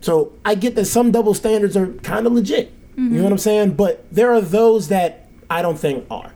So 0.01 0.33
I 0.45 0.55
get 0.55 0.75
that 0.77 0.85
some 0.87 1.11
double 1.11 1.35
standards 1.35 1.77
are 1.77 1.89
kind 1.89 2.27
of 2.27 2.33
legit. 2.33 2.73
You 2.97 3.05
know 3.05 3.11
mm-hmm. 3.11 3.23
what 3.23 3.33
I'm 3.33 3.39
saying? 3.39 3.75
But 3.75 4.05
there 4.11 4.33
are 4.33 4.41
those 4.41 4.89
that 4.89 5.29
I 5.49 5.63
don't 5.63 5.79
think 5.79 6.05
are. 6.11 6.33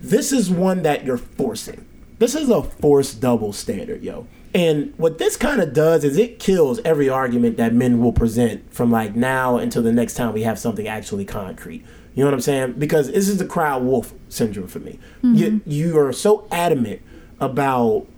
This 0.00 0.32
is 0.32 0.50
one 0.50 0.82
that 0.82 1.04
you're 1.04 1.18
forcing. 1.18 1.86
This 2.18 2.34
is 2.34 2.50
a 2.50 2.62
forced 2.62 3.20
double 3.20 3.52
standard, 3.52 4.02
yo. 4.02 4.26
And 4.54 4.94
what 4.96 5.18
this 5.18 5.36
kind 5.36 5.60
of 5.60 5.72
does 5.72 6.04
is 6.04 6.16
it 6.16 6.38
kills 6.38 6.80
every 6.84 7.08
argument 7.08 7.58
that 7.58 7.74
men 7.74 8.00
will 8.00 8.12
present 8.12 8.72
from 8.72 8.90
like 8.90 9.14
now 9.14 9.56
until 9.56 9.82
the 9.82 9.92
next 9.92 10.14
time 10.14 10.32
we 10.32 10.42
have 10.42 10.58
something 10.58 10.88
actually 10.88 11.24
concrete. 11.24 11.84
You 12.14 12.24
know 12.24 12.26
what 12.26 12.34
I'm 12.34 12.40
saying? 12.40 12.72
Because 12.72 13.12
this 13.12 13.28
is 13.28 13.38
the 13.38 13.46
crowd 13.46 13.84
wolf 13.84 14.12
syndrome 14.28 14.66
for 14.66 14.80
me. 14.80 14.98
You, 15.22 15.50
mm-hmm. 15.50 15.70
you 15.70 15.98
are 15.98 16.12
so 16.12 16.48
adamant 16.50 17.02
about 17.38 18.08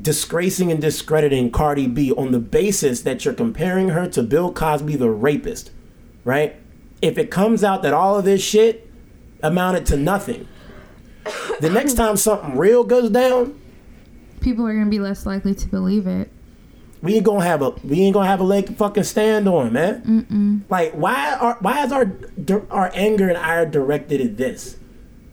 disgracing 0.00 0.70
and 0.70 0.80
discrediting 0.80 1.50
Cardi 1.50 1.86
B 1.86 2.12
on 2.12 2.32
the 2.32 2.38
basis 2.38 3.02
that 3.02 3.24
you're 3.24 3.34
comparing 3.34 3.88
her 3.90 4.08
to 4.08 4.22
Bill 4.22 4.52
Cosby, 4.52 4.96
the 4.96 5.10
rapist, 5.10 5.70
right? 6.24 6.56
If 7.02 7.18
it 7.18 7.30
comes 7.30 7.64
out 7.64 7.82
that 7.82 7.92
all 7.94 8.18
of 8.18 8.24
this 8.24 8.42
shit 8.42 8.90
amounted 9.42 9.86
to 9.86 9.96
nothing, 9.96 10.46
the 11.60 11.70
next 11.70 11.94
time 11.94 12.16
something 12.16 12.56
real 12.56 12.84
goes 12.84 13.10
down, 13.10 13.60
people 14.40 14.66
are 14.66 14.74
gonna 14.74 14.90
be 14.90 15.00
less 15.00 15.26
likely 15.26 15.54
to 15.54 15.68
believe 15.68 16.06
it. 16.06 16.30
we 17.02 17.14
ain't 17.16 17.24
gonna 17.24 17.44
have 17.44 17.62
a 17.62 17.70
we 17.84 18.00
ain't 18.02 18.14
gonna 18.14 18.28
have 18.28 18.40
a 18.40 18.44
leg 18.44 18.66
to 18.66 18.72
fucking 18.72 19.04
stand 19.04 19.48
on, 19.48 19.72
man. 19.72 20.02
Mm-mm. 20.02 20.70
Like 20.70 20.92
why 20.92 21.34
are 21.34 21.56
why 21.60 21.84
is 21.84 21.92
our 21.92 22.12
our 22.70 22.90
anger 22.94 23.28
and 23.28 23.36
ire 23.38 23.66
directed 23.66 24.20
at 24.20 24.36
this, 24.36 24.76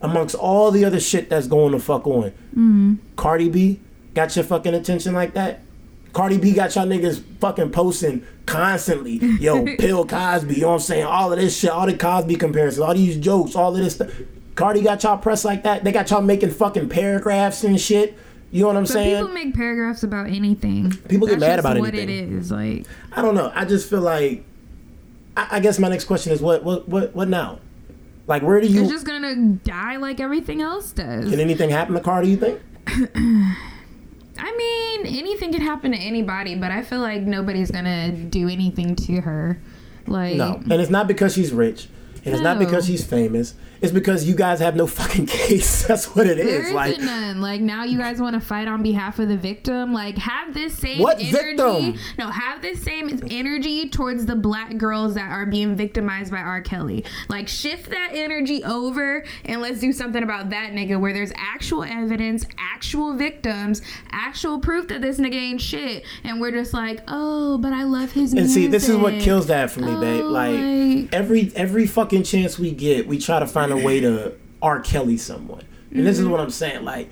amongst 0.02 0.36
all 0.36 0.72
the 0.72 0.84
other 0.84 1.00
shit 1.00 1.30
that's 1.30 1.48
going 1.48 1.74
to 1.74 1.80
fuck 1.80 2.08
on? 2.08 2.32
Mm-hmm. 2.52 2.96
Cardi 3.16 3.50
B 3.50 3.80
got 4.18 4.36
your 4.36 4.44
fucking 4.46 4.74
attention 4.74 5.14
like 5.14 5.34
that. 5.36 5.62
Cardi 6.12 6.38
B 6.40 6.52
got 6.54 6.74
y'all 6.76 6.88
niggas 6.88 7.22
fucking 7.40 7.70
posting 7.70 8.26
constantly. 8.48 9.18
Yo, 9.40 9.64
Bill 9.78 10.04
Cosby, 10.06 10.56
you 10.56 10.62
know 10.62 10.70
what 10.70 10.74
I'm 10.76 10.80
saying? 10.80 11.06
All 11.06 11.32
of 11.32 11.38
this 11.40 11.56
shit, 11.58 11.70
all 11.70 11.86
the 11.86 11.96
Cosby 11.96 12.36
comparisons, 12.36 12.80
all 12.82 12.96
these 12.96 13.18
jokes, 13.18 13.56
all 13.56 13.76
of 13.76 13.84
this 13.84 13.94
stuff. 13.96 14.10
Cardi 14.56 14.82
got 14.82 15.04
y'all 15.04 15.20
pressed 15.20 15.46
like 15.46 15.62
that. 15.64 15.84
They 15.84 15.92
got 15.92 16.10
y'all 16.10 16.22
making 16.24 16.50
fucking 16.50 16.90
paragraphs 16.90 17.64
and 17.64 17.80
shit. 17.80 18.18
You 18.50 18.62
know 18.62 18.68
what 18.70 18.78
I'm 18.78 18.84
But 18.84 18.90
saying? 18.94 19.18
people 19.24 19.34
make 19.34 19.54
paragraphs 19.54 20.02
about 20.02 20.28
anything. 20.28 20.92
People 21.10 21.28
get 21.28 21.40
That's 21.40 21.50
mad 21.50 21.60
about 21.60 21.78
what 21.78 21.94
anything. 21.94 22.34
it 22.34 22.38
is. 22.40 22.50
Like 22.52 22.88
I 23.12 23.22
don't 23.22 23.36
know. 23.36 23.52
I 23.54 23.66
just 23.66 23.88
feel 23.88 24.02
like 24.02 24.44
I, 25.36 25.58
I 25.58 25.60
guess 25.60 25.78
my 25.78 25.90
next 25.90 26.06
question 26.06 26.32
is 26.34 26.42
what 26.42 26.64
what 26.64 26.90
what 26.90 27.14
what 27.14 27.28
now? 27.28 27.60
Like 28.26 28.42
where 28.42 28.60
do 28.60 28.68
you 28.68 28.82
it's 28.82 28.90
just 28.92 29.06
gonna 29.06 29.36
die 29.64 29.98
like 29.98 30.20
everything 30.20 30.62
else 30.64 30.92
does. 30.94 31.30
can 31.30 31.40
anything 31.40 31.70
happen 31.70 31.94
to 31.94 32.00
Cardi, 32.02 32.30
you 32.30 32.38
think? 32.38 32.60
I 34.40 34.56
mean, 34.56 35.18
anything 35.18 35.52
can 35.52 35.62
happen 35.62 35.92
to 35.92 35.98
anybody, 35.98 36.56
but 36.56 36.72
I 36.72 36.82
feel 36.84 37.00
like 37.00 37.22
nobody's 37.22 37.72
gonna 37.72 38.12
do 38.12 38.50
anything 38.50 38.96
to 38.96 39.22
her. 39.22 39.60
Like 40.06 40.36
No. 40.36 40.56
And 40.70 40.74
it's 40.74 40.92
not 40.92 41.08
because 41.08 41.34
she's 41.34 41.52
rich. 41.52 41.88
And 42.26 42.34
it's 42.34 42.44
not 42.44 42.60
because 42.60 42.86
she's 42.86 43.06
famous. 43.06 43.54
It's 43.82 43.92
because 43.92 44.28
you 44.28 44.36
guys 44.36 44.60
have 44.60 44.76
no 44.76 44.88
fucking 44.88 45.26
case. 45.28 45.86
That's 45.88 46.16
what 46.16 46.28
it 46.28 46.38
There 46.38 46.48
is. 46.48 46.62
isn't 46.66 46.76
Like 46.76 47.00
none. 47.00 47.42
Like 47.42 47.62
now, 47.62 47.84
you 47.84 47.98
guys 47.98 48.20
want 48.20 48.34
to 48.36 48.40
fight 48.40 48.68
on 48.68 48.82
behalf 48.84 49.20
of 49.20 49.28
the 49.30 49.38
victim. 49.38 49.94
Like 49.94 50.18
have 50.18 50.54
this 50.54 50.78
same 50.78 51.00
What 51.02 51.20
energy. 51.20 51.32
victim? 51.32 51.96
No, 52.18 52.30
have 52.30 52.62
this 52.62 52.82
same 52.82 53.20
energy 53.30 53.90
towards 53.90 54.26
the 54.26 54.36
black 54.36 54.78
girls 54.78 55.14
that 55.16 55.30
are 55.30 55.46
being 55.46 55.76
victimized 55.76 56.32
by 56.32 56.38
R. 56.40 56.62
Kelly. 56.62 57.06
Like 57.30 57.48
shift 57.48 57.90
that 57.92 58.12
energy 58.14 58.64
over 58.64 59.24
and 59.46 59.62
let's 59.62 59.80
do 59.80 59.92
something 59.94 60.24
about 60.24 60.50
that 60.50 60.72
nigga 60.74 61.00
where 61.00 61.14
there's 61.14 61.32
actual 61.36 61.84
evidence, 61.84 62.46
actual 62.58 63.14
victims, 63.16 63.82
actual 64.12 64.60
proof 64.60 64.88
that 64.88 65.02
this 65.02 65.20
nigga 65.20 65.36
ain't 65.36 65.62
shit, 65.62 66.04
and 66.24 66.40
we're 66.42 66.52
just 66.52 66.74
like, 66.74 67.02
oh, 67.08 67.58
but 67.58 67.74
I 67.74 67.84
love 67.84 68.12
his 68.12 68.32
and 68.34 68.42
music. 68.42 68.54
see, 68.56 68.68
this 68.68 68.90
is 68.90 68.96
what 68.98 69.20
kills 69.20 69.48
that 69.48 69.72
for 69.72 69.82
me, 69.82 69.94
babe. 70.00 70.24
Oh, 70.24 70.30
Like 70.30 70.48
like- 70.60 71.14
every 71.14 71.52
every 71.56 71.86
fucking 71.88 72.24
chance 72.24 72.58
we 72.60 72.72
get, 72.72 73.08
we 73.08 73.18
try 73.20 73.40
to 73.40 73.48
find 73.48 73.67
a 73.72 73.78
way 73.78 74.00
to 74.00 74.34
R. 74.62 74.80
Kelly 74.82 75.18
someone. 75.18 75.64
And 75.92 76.06
this 76.06 76.18
is 76.18 76.24
mm-hmm. 76.24 76.32
what 76.32 76.42
I'm 76.42 76.50
saying. 76.50 76.84
Like 76.84 77.10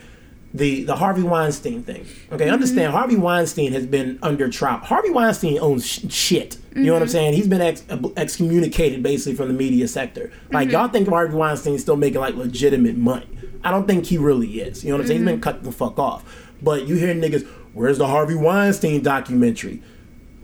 the 0.54 0.84
the 0.84 0.96
Harvey 0.96 1.24
Weinstein 1.24 1.84
thing. 1.84 2.06
Okay, 2.32 2.46
mm-hmm. 2.46 2.54
understand 2.54 2.94
Harvey 2.94 3.18
Weinstein 3.18 3.74
has 3.74 3.86
been 3.86 4.20
under 4.22 4.50
trial. 4.50 4.80
Harvey 4.80 5.10
Weinstein 5.10 5.60
owns 5.60 5.86
sh- 5.86 6.10
shit. 6.10 6.58
You 6.76 6.84
know 6.84 6.94
what 6.94 7.02
I'm 7.02 7.08
mm-hmm. 7.08 7.12
saying? 7.12 7.34
He's 7.34 7.48
been 7.48 7.62
ex- 7.62 7.84
excommunicated 8.18 9.04
basically 9.04 9.36
from 9.36 9.48
the 9.48 9.54
media 9.54 9.88
sector. 9.88 10.32
Like 10.52 10.72
y'all 10.72 10.88
think 10.88 11.08
Harvey 11.08 11.36
Weinstein's 11.36 11.82
still 11.82 11.98
making 11.98 12.22
like 12.22 12.36
legitimate 12.36 12.98
money. 12.98 13.28
I 13.63 13.72
don't 13.72 13.88
think 13.88 14.06
he 14.06 14.18
really 14.18 14.62
is. 14.62 14.84
You 14.84 14.91
know 14.91 14.98
what 14.98 15.02
I'm 15.02 15.08
saying? 15.08 15.20
He's 15.22 15.28
been 15.28 15.41
cut 15.41 15.63
the 15.63 15.72
fuck 15.72 15.98
off. 16.00 16.24
But 16.62 16.88
you 16.88 16.96
hear 16.96 17.13
niggas, 17.13 17.46
where's 17.74 17.98
the 17.98 18.08
Harvey 18.08 18.36
Weinstein 18.36 19.02
documentary? 19.02 19.82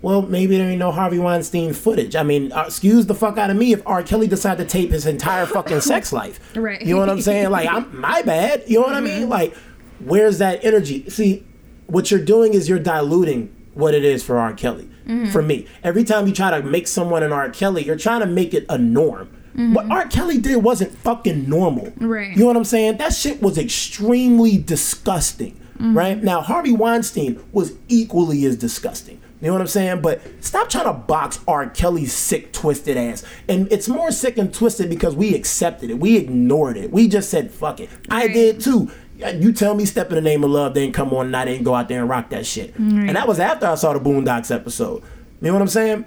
Well, 0.01 0.23
maybe 0.23 0.57
there 0.57 0.67
ain't 0.67 0.79
no 0.79 0.91
Harvey 0.91 1.19
Weinstein 1.19 1.73
footage. 1.73 2.15
I 2.15 2.23
mean, 2.23 2.51
uh, 2.51 2.63
excuse 2.65 3.05
the 3.05 3.13
fuck 3.13 3.37
out 3.37 3.51
of 3.51 3.57
me 3.57 3.71
if 3.71 3.85
R. 3.85 4.01
Kelly 4.01 4.27
decided 4.27 4.67
to 4.67 4.69
tape 4.71 4.89
his 4.91 5.05
entire 5.05 5.45
fucking 5.45 5.81
sex 5.81 6.11
life. 6.21 6.39
Right. 6.55 6.81
You 6.81 6.95
know 6.95 7.01
what 7.01 7.09
I'm 7.09 7.21
saying? 7.21 7.51
Like, 7.51 7.69
I'm 7.69 7.99
my 7.99 8.23
bad. 8.23 8.63
You 8.67 8.79
know 8.79 8.87
what 8.87 8.95
I 8.95 9.01
mean? 9.01 9.21
Mm-hmm. 9.21 9.29
Like, 9.29 9.55
where's 9.99 10.39
that 10.39 10.65
energy? 10.65 11.07
See, 11.09 11.45
what 11.85 12.09
you're 12.09 12.23
doing 12.23 12.53
is 12.55 12.67
you're 12.67 12.79
diluting 12.79 13.55
what 13.75 13.93
it 13.93 14.03
is 14.03 14.23
for 14.23 14.37
R. 14.39 14.53
Kelly. 14.53 14.89
Mm-hmm. 15.05 15.31
For 15.31 15.41
me, 15.41 15.67
every 15.83 16.03
time 16.03 16.25
you 16.25 16.33
try 16.33 16.49
to 16.59 16.65
make 16.65 16.87
someone 16.87 17.21
an 17.21 17.31
R. 17.31 17.49
Kelly, 17.51 17.83
you're 17.85 17.95
trying 17.95 18.21
to 18.21 18.27
make 18.27 18.53
it 18.55 18.65
a 18.69 18.77
norm. 18.77 19.27
Mm-hmm. 19.51 19.73
What 19.73 19.91
R. 19.91 20.07
Kelly 20.07 20.39
did 20.39 20.57
wasn't 20.57 20.97
fucking 20.97 21.47
normal. 21.47 21.93
Right. 21.97 22.31
You 22.31 22.39
know 22.39 22.47
what 22.47 22.57
I'm 22.57 22.63
saying? 22.63 22.97
That 22.97 23.13
shit 23.13 23.41
was 23.41 23.57
extremely 23.57 24.57
disgusting. 24.57 25.57
Right? 25.79 26.21
Now, 26.21 26.41
Harvey 26.41 26.71
Weinstein 26.71 27.43
was 27.51 27.73
equally 27.87 28.45
as 28.45 28.55
disgusting. 28.55 29.19
You 29.41 29.47
know 29.47 29.53
what 29.53 29.61
I'm 29.61 29.67
saying? 29.67 30.01
But 30.01 30.21
stop 30.39 30.69
trying 30.69 30.85
to 30.85 30.93
box 30.93 31.39
R. 31.47 31.67
Kelly's 31.69 32.13
sick, 32.13 32.53
twisted 32.53 32.95
ass. 32.95 33.23
And 33.49 33.71
it's 33.71 33.89
more 33.89 34.11
sick 34.11 34.37
and 34.37 34.53
twisted 34.53 34.89
because 34.89 35.15
we 35.15 35.33
accepted 35.33 35.89
it. 35.89 35.99
We 35.99 36.15
ignored 36.17 36.77
it. 36.77 36.91
We 36.91 37.07
just 37.07 37.29
said, 37.31 37.51
fuck 37.51 37.79
it. 37.79 37.89
I 38.09 38.27
did 38.27 38.61
too. 38.61 38.91
You 39.17 39.51
tell 39.51 39.73
me 39.75 39.85
Step 39.85 40.09
in 40.09 40.15
the 40.15 40.21
Name 40.21 40.43
of 40.43 40.51
Love 40.51 40.73
didn't 40.75 40.93
come 40.93 41.11
on 41.13 41.27
and 41.27 41.35
I 41.35 41.45
didn't 41.45 41.63
go 41.63 41.73
out 41.75 41.87
there 41.87 42.01
and 42.01 42.09
rock 42.09 42.29
that 42.29 42.45
shit. 42.45 42.75
And 42.75 43.15
that 43.15 43.27
was 43.27 43.39
after 43.39 43.65
I 43.67 43.75
saw 43.75 43.93
the 43.93 43.99
Boondocks 43.99 44.53
episode. 44.53 45.03
You 45.41 45.47
know 45.47 45.53
what 45.53 45.61
I'm 45.61 45.67
saying? 45.67 46.05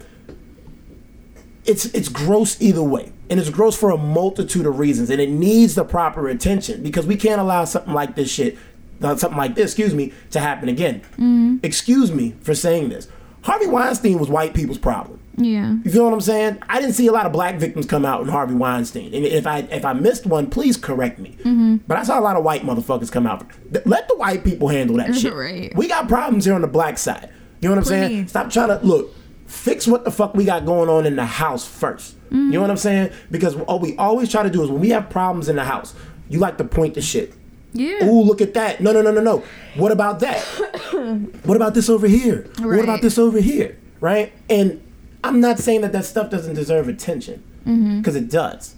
it's 1.67 1.87
it's 1.87 2.09
gross 2.11 2.61
either 2.61 2.83
way 2.83 3.11
and 3.31 3.41
it's 3.41 3.49
gross 3.49 3.75
for 3.75 3.91
a 3.91 3.97
multitude 3.97 4.67
of 4.67 4.79
reasons 4.79 5.09
and 5.11 5.19
it 5.21 5.31
needs 5.31 5.75
the 5.75 5.83
proper 5.85 6.29
attention 6.29 6.83
because 6.83 7.07
we 7.07 7.17
can't 7.17 7.41
allow 7.41 7.65
something 7.65 7.95
like 7.95 8.15
this 8.17 8.31
shit 8.31 8.59
uh, 9.03 9.17
something 9.17 9.39
like 9.39 9.55
this 9.55 9.71
excuse 9.73 9.95
me 9.95 10.13
to 10.31 10.41
happen 10.41 10.69
again 10.69 11.01
excuse 11.63 12.13
me 12.13 12.35
for 12.43 12.55
saying 12.55 12.91
this 12.91 13.09
harvey 13.45 13.67
weinstein 13.67 14.19
was 14.19 14.29
white 14.29 14.55
people's 14.55 14.79
problem. 14.79 15.21
Yeah. 15.37 15.77
you 15.85 15.91
feel 15.91 16.05
what 16.05 16.13
i'm 16.13 16.21
saying? 16.21 16.59
I 16.69 16.81
didn't 16.81 16.95
see 16.95 17.07
a 17.07 17.13
lot 17.13 17.27
of 17.27 17.33
black 17.33 17.57
victims 17.57 17.87
come 17.87 18.05
out 18.05 18.23
in 18.23 18.29
harvey 18.29 18.55
weinstein. 18.55 19.15
And 19.15 19.25
if 19.25 19.47
i 19.47 19.59
if 19.59 19.85
i 19.85 19.93
missed 19.93 20.27
one 20.27 20.51
please 20.51 20.77
correct 20.77 21.19
me. 21.19 21.37
Mm-hmm. 21.41 21.77
But 21.87 21.99
i 21.99 22.03
saw 22.03 22.19
a 22.19 22.23
lot 22.23 22.37
of 22.37 22.45
white 22.45 22.63
motherfuckers 22.63 23.11
come 23.11 23.27
out. 23.27 23.47
Let 23.87 24.09
the 24.09 24.17
white 24.17 24.45
people 24.45 24.69
handle 24.69 24.97
that 24.97 25.15
shit. 25.21 25.33
Right. 25.33 25.75
we 25.77 25.89
got 25.89 26.09
problems 26.09 26.45
here 26.45 26.55
on 26.55 26.63
the 26.63 26.69
black 26.69 26.99
side. 26.99 27.31
You 27.61 27.69
know 27.69 27.77
what 27.77 27.79
i'm 27.79 27.85
saying? 27.85 28.29
Stop 28.29 28.51
trying 28.51 28.69
to 28.69 28.85
look 28.85 29.15
fix 29.47 29.87
what 29.87 30.05
the 30.05 30.11
fuck 30.11 30.35
we 30.35 30.45
got 30.45 30.65
going 30.65 30.89
on 30.89 31.07
in 31.07 31.17
the 31.17 31.25
house 31.25 31.69
1st 31.69 32.15
You 32.31 32.37
know 32.37 32.45
mm-hmm. 32.51 32.61
what 32.61 32.71
I'm 32.71 32.77
saying? 32.77 33.13
Because 33.31 33.55
what 33.55 33.81
we 33.81 33.97
always 33.97 34.31
try 34.31 34.43
to 34.43 34.51
do 34.51 34.63
is 34.63 34.71
when 34.71 34.81
we 34.81 34.91
have 34.91 35.11
problems 35.11 35.49
in 35.49 35.57
the 35.57 35.65
house, 35.65 35.95
you 36.29 36.39
like 36.39 36.59
to 36.59 36.65
point 36.65 36.95
to 36.95 37.03
shit. 37.03 37.35
Yeah. 37.75 38.07
Ooh, 38.07 38.23
look 38.23 38.41
at 38.41 38.55
that. 38.55 38.81
No, 38.81 38.93
no, 38.93 39.03
no, 39.03 39.11
no, 39.11 39.21
no. 39.21 39.45
What 39.77 39.93
about 39.93 40.21
that? 40.21 40.41
what 41.45 41.57
about 41.57 41.75
this 41.75 41.91
over 41.91 42.07
here? 42.07 42.49
What 42.61 42.79
about 42.79 43.03
this 43.03 43.19
over 43.19 43.41
here? 43.41 43.77
Right? 44.01 44.33
And 44.49 44.81
I'm 45.25 45.41
not 45.41 45.59
saying 45.59 45.81
that 45.81 45.93
that 45.93 46.05
stuff 46.05 46.31
doesn't 46.31 46.55
deserve 46.55 46.89
attention, 46.89 47.43
mm-hmm. 47.67 47.99
because 47.99 48.15
it 48.15 48.31
does. 48.31 48.77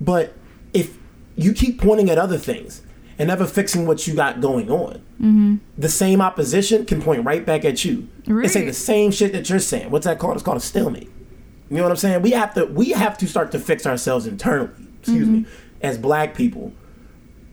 But 0.00 0.34
if 0.72 0.96
you 1.36 1.52
keep 1.52 1.80
pointing 1.80 2.08
at 2.08 2.18
other 2.18 2.38
things 2.38 2.82
and 3.18 3.28
never 3.28 3.46
fixing 3.46 3.86
what 3.86 4.06
you 4.06 4.14
got 4.14 4.40
going 4.40 4.70
on, 4.70 4.94
mm-hmm. 5.20 5.56
the 5.76 5.88
same 5.88 6.20
opposition 6.20 6.86
can 6.86 7.02
point 7.02 7.24
right 7.24 7.44
back 7.44 7.64
at 7.64 7.84
you 7.84 8.08
and 8.26 8.50
say 8.50 8.60
Right. 8.60 8.68
the 8.68 8.72
same 8.74 9.10
shit 9.10 9.32
that 9.32 9.50
you're 9.50 9.58
saying. 9.58 9.90
What's 9.90 10.06
that 10.06 10.18
called? 10.18 10.34
It's 10.34 10.44
called 10.44 10.58
a 10.58 10.60
stalemate. 10.60 11.10
You 11.70 11.76
know 11.76 11.82
what 11.84 11.92
I'm 11.92 11.96
saying? 11.96 12.22
We 12.22 12.32
have 12.32 12.54
to 12.54 12.66
we 12.66 12.90
have 12.90 13.16
to 13.18 13.26
start 13.26 13.52
to 13.52 13.58
fix 13.58 13.86
ourselves 13.86 14.26
internally. 14.26 14.70
Excuse 15.00 15.26
mm-hmm. 15.26 15.42
me, 15.42 15.46
as 15.80 15.96
black 15.96 16.34
people. 16.34 16.72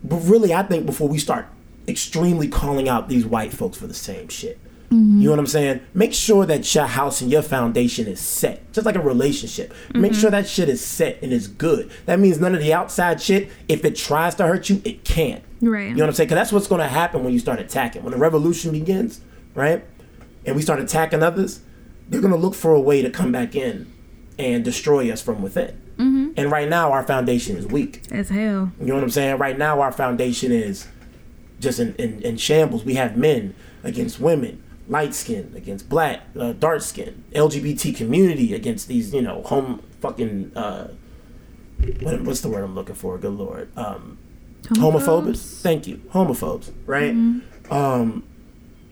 But 0.03 0.17
really, 0.17 0.53
I 0.53 0.63
think 0.63 0.85
before 0.85 1.07
we 1.09 1.17
start 1.17 1.47
extremely 1.87 2.47
calling 2.47 2.89
out 2.89 3.09
these 3.09 3.25
white 3.25 3.53
folks 3.53 3.77
for 3.77 3.87
the 3.87 3.93
same 3.93 4.27
shit. 4.27 4.59
Mm-hmm. 4.89 5.19
You 5.19 5.25
know 5.25 5.31
what 5.31 5.39
I'm 5.39 5.47
saying? 5.47 5.81
Make 5.93 6.13
sure 6.13 6.45
that 6.45 6.73
your 6.73 6.85
house 6.85 7.19
and 7.19 7.29
your 7.29 7.41
foundation 7.41 8.07
is 8.07 8.21
set, 8.21 8.71
just 8.71 8.85
like 8.85 8.95
a 8.95 9.01
relationship. 9.01 9.73
Make 9.93 10.13
sure 10.13 10.29
mm-hmm. 10.29 10.41
that 10.41 10.47
shit 10.47 10.69
is 10.69 10.83
set 10.83 11.21
and 11.21 11.33
is 11.33 11.47
good. 11.47 11.91
That 12.05 12.19
means 12.19 12.39
none 12.39 12.55
of 12.55 12.61
the 12.61 12.73
outside 12.73 13.21
shit. 13.21 13.49
If 13.67 13.83
it 13.83 13.95
tries 13.95 14.35
to 14.35 14.47
hurt 14.47 14.69
you, 14.69 14.81
it 14.85 15.03
can't. 15.03 15.43
Right. 15.61 15.89
You 15.89 15.95
know 15.95 16.03
what 16.03 16.09
I'm 16.09 16.15
saying? 16.15 16.27
Because 16.27 16.37
that's 16.37 16.51
what's 16.53 16.67
going 16.67 16.81
to 16.81 16.87
happen 16.87 17.23
when 17.23 17.33
you 17.33 17.39
start 17.39 17.59
attacking. 17.59 18.03
When 18.03 18.11
the 18.11 18.17
revolution 18.17 18.71
begins, 18.71 19.19
right? 19.55 19.83
And 20.45 20.55
we 20.55 20.61
start 20.61 20.79
attacking 20.79 21.21
others, 21.21 21.61
they're 22.07 22.21
going 22.21 22.33
to 22.33 22.39
look 22.39 22.55
for 22.55 22.73
a 22.73 22.79
way 22.79 23.01
to 23.01 23.09
come 23.09 23.33
back 23.33 23.55
in 23.55 23.91
and 24.39 24.63
destroy 24.63 25.11
us 25.11 25.21
from 25.21 25.41
within. 25.41 25.81
And 25.97 26.51
right 26.51 26.69
now, 26.69 26.91
our 26.91 27.03
foundation 27.03 27.57
is 27.57 27.65
weak. 27.65 28.03
As 28.11 28.29
hell. 28.29 28.71
You 28.79 28.87
know 28.87 28.95
what 28.95 29.03
I'm 29.03 29.09
saying? 29.09 29.37
Right 29.39 29.57
now, 29.57 29.81
our 29.81 29.91
foundation 29.91 30.51
is 30.51 30.87
just 31.59 31.79
in, 31.79 31.95
in, 31.95 32.21
in 32.21 32.37
shambles. 32.37 32.83
We 32.85 32.93
have 32.95 33.17
men 33.17 33.55
against 33.83 34.19
women, 34.19 34.61
light 34.87 35.15
skin 35.15 35.53
against 35.55 35.89
black, 35.89 36.21
uh, 36.39 36.53
dark 36.53 36.81
skin, 36.81 37.23
LGBT 37.33 37.95
community 37.95 38.53
against 38.53 38.87
these, 38.87 39.13
you 39.13 39.21
know, 39.23 39.41
home 39.43 39.81
fucking, 40.01 40.51
uh, 40.55 40.89
what, 42.01 42.21
what's 42.21 42.41
the 42.41 42.49
word 42.49 42.63
I'm 42.63 42.75
looking 42.75 42.95
for? 42.95 43.17
Good 43.17 43.33
Lord. 43.33 43.75
Um, 43.75 44.19
homophobes. 44.63 45.61
Thank 45.61 45.87
you. 45.87 45.97
Homophobes, 46.13 46.71
right? 46.85 47.11
Um, 47.71 48.23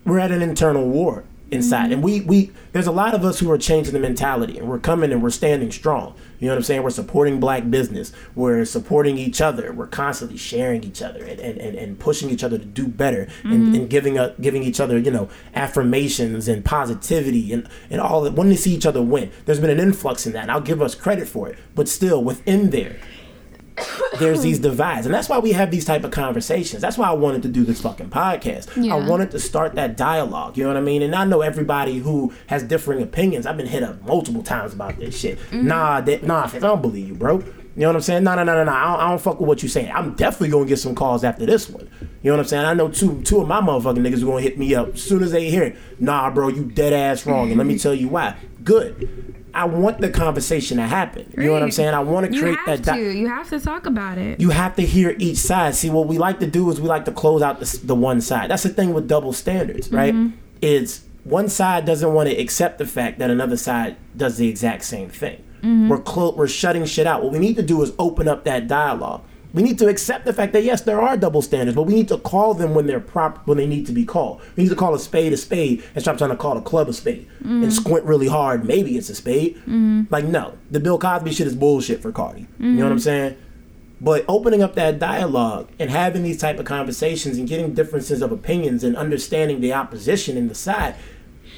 we're 0.05 0.19
at 0.19 0.31
an 0.31 0.41
internal 0.41 0.87
war 0.87 1.25
inside. 1.51 1.91
And 1.91 2.03
mm-hmm. 2.03 2.27
we 2.27 2.45
we 2.47 2.51
there's 2.71 2.87
a 2.87 2.91
lot 2.91 3.13
of 3.13 3.23
us 3.23 3.39
who 3.39 3.49
are 3.51 3.57
changing 3.57 3.93
the 3.93 3.99
mentality 3.99 4.57
and 4.57 4.67
we're 4.67 4.79
coming 4.79 5.11
and 5.11 5.21
we're 5.21 5.29
standing 5.29 5.71
strong. 5.71 6.15
You 6.39 6.47
know 6.47 6.53
what 6.53 6.57
i'm 6.57 6.63
saying? 6.63 6.83
We're 6.83 6.89
supporting 6.89 7.39
black 7.39 7.69
business. 7.69 8.11
We're 8.35 8.65
supporting 8.65 9.17
each 9.17 9.41
other. 9.41 9.71
We're 9.71 9.87
constantly 9.87 10.37
sharing 10.37 10.83
each 10.83 11.01
other 11.01 11.23
and 11.23 11.39
and, 11.39 11.57
and, 11.59 11.75
and 11.75 11.99
pushing 11.99 12.29
each 12.29 12.43
other 12.43 12.57
to 12.57 12.65
do 12.65 12.87
better 12.87 13.27
and, 13.43 13.53
and 13.53 13.75
mm-hmm. 13.75 13.85
giving 13.85 14.17
up 14.17 14.39
giving 14.41 14.63
each 14.63 14.79
other 14.79 14.97
you 14.97 15.11
know 15.11 15.29
affirmations 15.53 16.47
and 16.47 16.65
positivity 16.65 17.53
and 17.53 17.69
and 17.89 18.01
all 18.01 18.21
that. 18.21 18.33
Wanting 18.33 18.55
to 18.55 18.61
see 18.61 18.73
each 18.73 18.85
other 18.85 19.01
win 19.01 19.31
there's 19.45 19.59
been 19.59 19.69
an 19.69 19.79
influx 19.79 20.25
in 20.25 20.33
that 20.33 20.43
and 20.43 20.51
i'll 20.51 20.61
give 20.61 20.81
us 20.81 20.95
credit 20.95 21.27
for 21.27 21.49
it. 21.49 21.57
But 21.75 21.87
still 21.87 22.23
within 22.23 22.71
there 22.71 22.97
there's 24.19 24.41
these 24.41 24.59
divides, 24.69 25.05
and 25.05 25.13
that's 25.13 25.29
why 25.29 25.39
we 25.39 25.51
have 25.51 25.71
these 25.71 25.85
type 25.85 26.03
of 26.03 26.11
conversations. 26.11 26.81
That's 26.81 26.97
why 26.97 27.09
I 27.09 27.13
wanted 27.13 27.43
to 27.43 27.49
do 27.49 27.63
this 27.63 27.81
fucking 27.81 28.09
podcast. 28.09 28.81
Yeah. 28.81 28.95
I 28.95 29.07
wanted 29.07 29.31
to 29.31 29.39
start 29.39 29.75
that 29.75 29.97
dialogue. 29.97 30.57
You 30.57 30.63
know 30.63 30.69
what 30.69 30.77
I 30.77 30.81
mean? 30.81 31.01
And 31.01 31.15
I 31.15 31.25
know 31.25 31.41
everybody 31.41 31.99
who 31.99 32.33
has 32.47 32.63
differing 32.63 33.01
opinions. 33.01 33.45
I've 33.45 33.57
been 33.57 33.67
hit 33.67 33.83
up 33.83 34.01
multiple 34.03 34.43
times 34.43 34.73
about 34.73 34.97
this 34.97 35.17
shit. 35.17 35.37
Mm-hmm. 35.39 35.67
Nah, 35.67 36.01
that, 36.01 36.23
nah, 36.23 36.49
I 36.51 36.59
don't 36.59 36.81
believe 36.81 37.07
you, 37.07 37.15
bro. 37.15 37.43
You 37.75 37.81
know 37.81 37.87
what 37.87 37.95
I'm 37.97 38.01
saying? 38.03 38.23
No, 38.23 38.35
no, 38.35 38.43
no, 38.43 38.53
no, 38.53 38.63
no. 38.63 38.71
I 38.71 38.83
don't, 38.85 38.99
I 39.01 39.09
don't 39.09 39.21
fuck 39.21 39.39
with 39.41 39.49
what 39.49 39.61
you're 39.61 39.69
saying. 39.69 39.91
I'm 39.91 40.13
definitely 40.13 40.49
gonna 40.49 40.65
get 40.65 40.79
some 40.79 40.95
calls 40.95 41.25
after 41.25 41.45
this 41.45 41.69
one. 41.69 41.89
You 42.23 42.31
know 42.31 42.37
what 42.37 42.43
I'm 42.43 42.47
saying? 42.47 42.65
I 42.65 42.73
know 42.73 42.87
two 42.87 43.21
two 43.23 43.41
of 43.41 43.49
my 43.49 43.59
motherfucking 43.59 43.97
niggas 43.97 44.23
are 44.23 44.27
gonna 44.27 44.41
hit 44.41 44.57
me 44.57 44.73
up 44.73 44.93
as 44.93 45.03
soon 45.03 45.21
as 45.21 45.31
they 45.33 45.49
hear 45.49 45.63
it. 45.63 45.75
Nah, 45.99 46.29
bro, 46.29 46.47
you 46.47 46.63
dead 46.63 46.93
ass 46.93 47.25
wrong. 47.25 47.49
And 47.49 47.57
let 47.57 47.67
me 47.67 47.77
tell 47.77 47.93
you 47.93 48.07
why. 48.07 48.37
Good. 48.63 49.35
I 49.55 49.65
want 49.65 50.01
the 50.01 50.09
conversation 50.09 50.77
to 50.77 50.83
happen. 50.83 51.31
You 51.37 51.45
know 51.45 51.53
what 51.53 51.63
I'm 51.63 51.71
saying? 51.71 51.93
I 51.93 51.99
want 52.01 52.31
to 52.31 52.39
create 52.39 52.59
that. 52.65 52.83
di- 52.83 53.11
you 53.11 53.27
have 53.27 53.49
to 53.49 53.59
talk 53.59 53.85
about 53.85 54.17
it. 54.17 54.39
you 54.39 54.49
have 54.49 54.75
to 54.75 54.81
hear 54.81 55.15
each 55.17 55.37
side. 55.37 55.75
See, 55.75 55.89
what 55.89 56.07
we 56.07 56.17
like 56.17 56.39
to 56.41 56.47
do 56.47 56.69
is 56.69 56.79
we 56.81 56.87
like 56.87 57.05
to 57.05 57.11
close 57.11 57.41
out 57.41 57.59
the, 57.59 57.79
the 57.83 57.95
one 57.95 58.21
side. 58.21 58.49
That's 58.51 58.63
the 58.63 58.69
thing 58.69 58.93
with 58.93 59.07
double 59.07 59.33
standards, 59.33 59.91
right? 59.91 60.13
Mm-hmm. 60.13 60.35
Is 60.61 61.05
one 61.23 61.49
side 61.49 61.85
doesn't 61.85 62.13
want 62.13 62.29
to 62.29 62.35
accept 62.35 62.77
the 62.77 62.85
fact 62.85 63.19
that 63.19 63.29
another 63.29 63.57
side 63.57 63.95
does 64.15 64.37
the 64.37 64.47
exact 64.47 64.83
same 64.83 65.09
thing. 65.09 65.41
Mm-hmm. 65.59 65.89
We're 65.89 66.01
clo- 66.01 66.35
we're 66.35 66.47
shutting 66.47 66.85
shit 66.85 67.07
out. 67.07 67.23
What 67.23 67.31
we 67.31 67.39
need 67.39 67.55
to 67.55 67.63
do 67.63 67.81
is 67.81 67.91
open 67.97 68.27
up 68.27 68.43
that 68.43 68.67
dialogue. 68.67 69.23
We 69.55 69.63
need 69.63 69.79
to 69.79 69.87
accept 69.87 70.25
the 70.25 70.33
fact 70.33 70.51
that 70.51 70.63
yes, 70.63 70.81
there 70.81 71.01
are 71.01 71.15
double 71.15 71.41
standards, 71.41 71.77
but 71.77 71.83
we 71.83 71.93
need 71.93 72.09
to 72.09 72.17
call 72.17 72.53
them 72.53 72.75
when 72.75 72.87
they're 72.87 72.99
proper, 72.99 73.39
when 73.45 73.57
they 73.57 73.65
need 73.65 73.85
to 73.87 73.93
be 73.93 74.03
called. 74.03 74.41
We 74.57 74.63
need 74.63 74.69
to 74.69 74.75
call 74.75 74.93
a 74.93 74.99
spade 74.99 75.31
a 75.31 75.37
spade 75.37 75.81
and 75.95 76.03
stop 76.03 76.17
trying 76.17 76.31
to 76.31 76.35
call 76.35 76.57
a 76.57 76.61
club 76.61 76.89
a 76.89 76.93
spade 76.93 77.25
and 77.39 77.63
mm. 77.63 77.71
squint 77.71 78.03
really 78.03 78.27
hard. 78.27 78.65
Maybe 78.65 78.97
it's 78.97 79.09
a 79.09 79.15
spade. 79.15 79.55
Mm-hmm. 79.59 80.03
Like 80.09 80.25
no, 80.25 80.57
the 80.69 80.81
Bill 80.81 80.99
Cosby 80.99 81.31
shit 81.31 81.47
is 81.47 81.55
bullshit 81.55 82.01
for 82.01 82.11
Cardi. 82.11 82.47
You 82.59 82.71
know 82.71 82.83
what 82.83 82.91
I'm 82.91 82.97
mm-hmm. 82.97 83.03
saying? 83.03 83.37
But 84.01 84.25
opening 84.27 84.61
up 84.61 84.75
that 84.75 84.99
dialogue 84.99 85.69
and 85.79 85.89
having 85.89 86.23
these 86.23 86.37
type 86.37 86.59
of 86.59 86.65
conversations 86.65 87.37
and 87.37 87.47
getting 87.47 87.73
differences 87.73 88.21
of 88.21 88.33
opinions 88.33 88.83
and 88.83 88.97
understanding 88.97 89.61
the 89.61 89.71
opposition 89.71 90.35
in 90.35 90.49
the 90.49 90.55
side, 90.55 90.95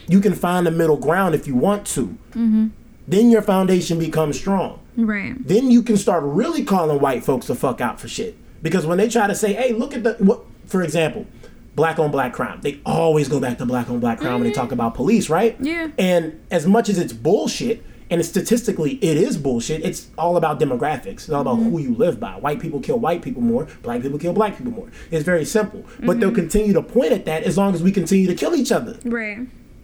you 0.07 0.21
can 0.21 0.35
find 0.35 0.67
the 0.67 0.71
middle 0.71 0.97
ground 0.97 1.33
if 1.33 1.47
you 1.47 1.55
want 1.55 1.87
to. 1.87 2.17
Mm-hmm. 2.31 2.67
Then 3.07 3.31
your 3.31 3.41
foundation 3.41 3.97
becomes 3.97 4.37
strong. 4.37 4.79
Right. 4.97 5.35
Then 5.39 5.71
you 5.71 5.83
can 5.83 5.95
start 5.95 6.23
really 6.23 6.65
calling 6.65 6.99
white 6.99 7.23
folks 7.23 7.47
the 7.47 7.55
fuck 7.55 7.79
out 7.79 7.99
for 7.99 8.07
shit. 8.07 8.35
Because 8.61 8.85
when 8.85 8.97
they 8.97 9.07
try 9.07 9.27
to 9.27 9.35
say, 9.35 9.53
"Hey, 9.53 9.71
look 9.71 9.93
at 9.93 10.03
the," 10.03 10.13
what, 10.15 10.41
for 10.65 10.81
example, 10.81 11.27
black 11.75 11.99
on 11.99 12.11
black 12.11 12.33
crime, 12.33 12.59
they 12.61 12.81
always 12.85 13.29
go 13.29 13.39
back 13.39 13.59
to 13.59 13.65
black 13.65 13.89
on 13.89 13.99
black 13.99 14.19
crime 14.19 14.33
when 14.33 14.43
they 14.43 14.49
mm-hmm. 14.49 14.59
talk 14.59 14.71
about 14.71 14.95
police, 14.95 15.29
right? 15.29 15.55
Yeah. 15.59 15.89
And 15.97 16.41
as 16.49 16.65
much 16.65 16.89
as 16.89 16.97
it's 16.97 17.13
bullshit, 17.13 17.83
and 18.09 18.25
statistically 18.25 18.93
it 18.95 19.17
is 19.17 19.37
bullshit, 19.37 19.85
it's 19.85 20.09
all 20.17 20.37
about 20.37 20.59
demographics. 20.59 21.07
It's 21.07 21.29
all 21.29 21.41
about 21.41 21.57
mm-hmm. 21.57 21.69
who 21.69 21.79
you 21.79 21.95
live 21.95 22.19
by. 22.19 22.37
White 22.37 22.59
people 22.59 22.79
kill 22.79 22.99
white 22.99 23.21
people 23.21 23.41
more, 23.41 23.67
black 23.83 24.01
people 24.01 24.17
kill 24.17 24.33
black 24.33 24.57
people 24.57 24.71
more. 24.71 24.89
It's 25.11 25.23
very 25.23 25.45
simple. 25.45 25.85
But 25.99 26.19
they'll 26.19 26.29
mm-hmm. 26.29 26.35
continue 26.35 26.73
to 26.73 26.81
point 26.81 27.11
at 27.11 27.25
that 27.25 27.43
as 27.43 27.57
long 27.57 27.75
as 27.75 27.83
we 27.83 27.91
continue 27.91 28.27
to 28.27 28.35
kill 28.35 28.55
each 28.55 28.71
other. 28.71 28.97
Right. 29.05 29.39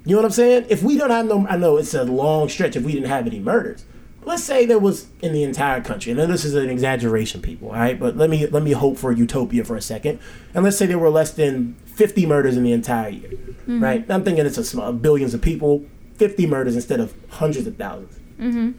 You 0.05 0.15
know 0.15 0.17
what 0.17 0.25
I'm 0.25 0.31
saying? 0.31 0.65
If 0.69 0.83
we 0.83 0.97
don't 0.97 1.11
have 1.11 1.25
no, 1.27 1.47
I 1.47 1.55
know 1.55 1.77
it's 1.77 1.93
a 1.93 2.03
long 2.03 2.49
stretch 2.49 2.75
if 2.75 2.83
we 2.83 2.91
didn't 2.91 3.09
have 3.09 3.25
any 3.25 3.39
murders. 3.39 3.85
Let's 4.25 4.43
say 4.43 4.65
there 4.65 4.79
was 4.79 5.07
in 5.21 5.33
the 5.33 5.43
entire 5.43 5.81
country, 5.81 6.11
and 6.11 6.19
this 6.19 6.45
is 6.45 6.55
an 6.55 6.69
exaggeration, 6.69 7.41
people, 7.41 7.69
all 7.69 7.75
right? 7.75 7.99
But 7.99 8.17
let 8.17 8.29
me 8.29 8.47
let 8.47 8.63
me 8.63 8.71
hope 8.71 8.97
for 8.97 9.11
a 9.11 9.15
utopia 9.15 9.63
for 9.63 9.75
a 9.75 9.81
second, 9.81 10.19
and 10.53 10.63
let's 10.63 10.77
say 10.77 10.85
there 10.85 10.99
were 10.99 11.09
less 11.09 11.31
than 11.31 11.75
50 11.85 12.25
murders 12.25 12.57
in 12.57 12.63
the 12.63 12.71
entire 12.71 13.09
year, 13.09 13.29
mm-hmm. 13.29 13.83
right? 13.83 14.05
I'm 14.09 14.23
thinking 14.23 14.45
it's 14.45 14.57
a 14.57 14.63
small 14.63 14.93
billions 14.93 15.33
of 15.33 15.41
people, 15.41 15.85
50 16.17 16.47
murders 16.47 16.75
instead 16.75 16.99
of 16.99 17.13
hundreds 17.29 17.67
of 17.67 17.73
1000s 17.75 18.07
mm-hmm. 18.39 18.71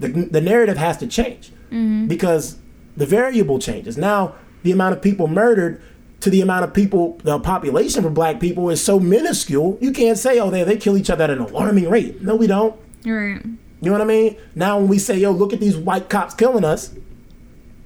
The 0.00 0.08
the 0.08 0.40
narrative 0.40 0.76
has 0.76 0.96
to 0.98 1.06
change 1.06 1.50
mm-hmm. 1.70 2.06
because 2.06 2.58
the 2.96 3.06
variable 3.06 3.58
changes. 3.58 3.98
Now 3.98 4.34
the 4.62 4.72
amount 4.72 4.96
of 4.96 5.02
people 5.02 5.26
murdered 5.26 5.82
to 6.20 6.30
the 6.30 6.40
amount 6.40 6.64
of 6.64 6.74
people, 6.74 7.18
the 7.22 7.38
population 7.38 8.02
for 8.02 8.10
black 8.10 8.40
people 8.40 8.70
is 8.70 8.82
so 8.82 8.98
minuscule. 8.98 9.78
You 9.80 9.92
can't 9.92 10.18
say, 10.18 10.38
oh, 10.38 10.50
they 10.50 10.64
they 10.64 10.76
kill 10.76 10.96
each 10.96 11.10
other 11.10 11.24
at 11.24 11.30
an 11.30 11.40
alarming 11.40 11.88
rate. 11.90 12.22
No, 12.22 12.36
we 12.36 12.46
don't. 12.46 12.78
Right. 13.04 13.42
You 13.80 13.86
know 13.86 13.92
what 13.92 14.00
I 14.00 14.04
mean? 14.04 14.36
Now 14.54 14.78
when 14.78 14.88
we 14.88 14.98
say, 14.98 15.16
yo, 15.18 15.30
look 15.30 15.52
at 15.52 15.60
these 15.60 15.76
white 15.76 16.08
cops 16.08 16.34
killing 16.34 16.64
us, 16.64 16.92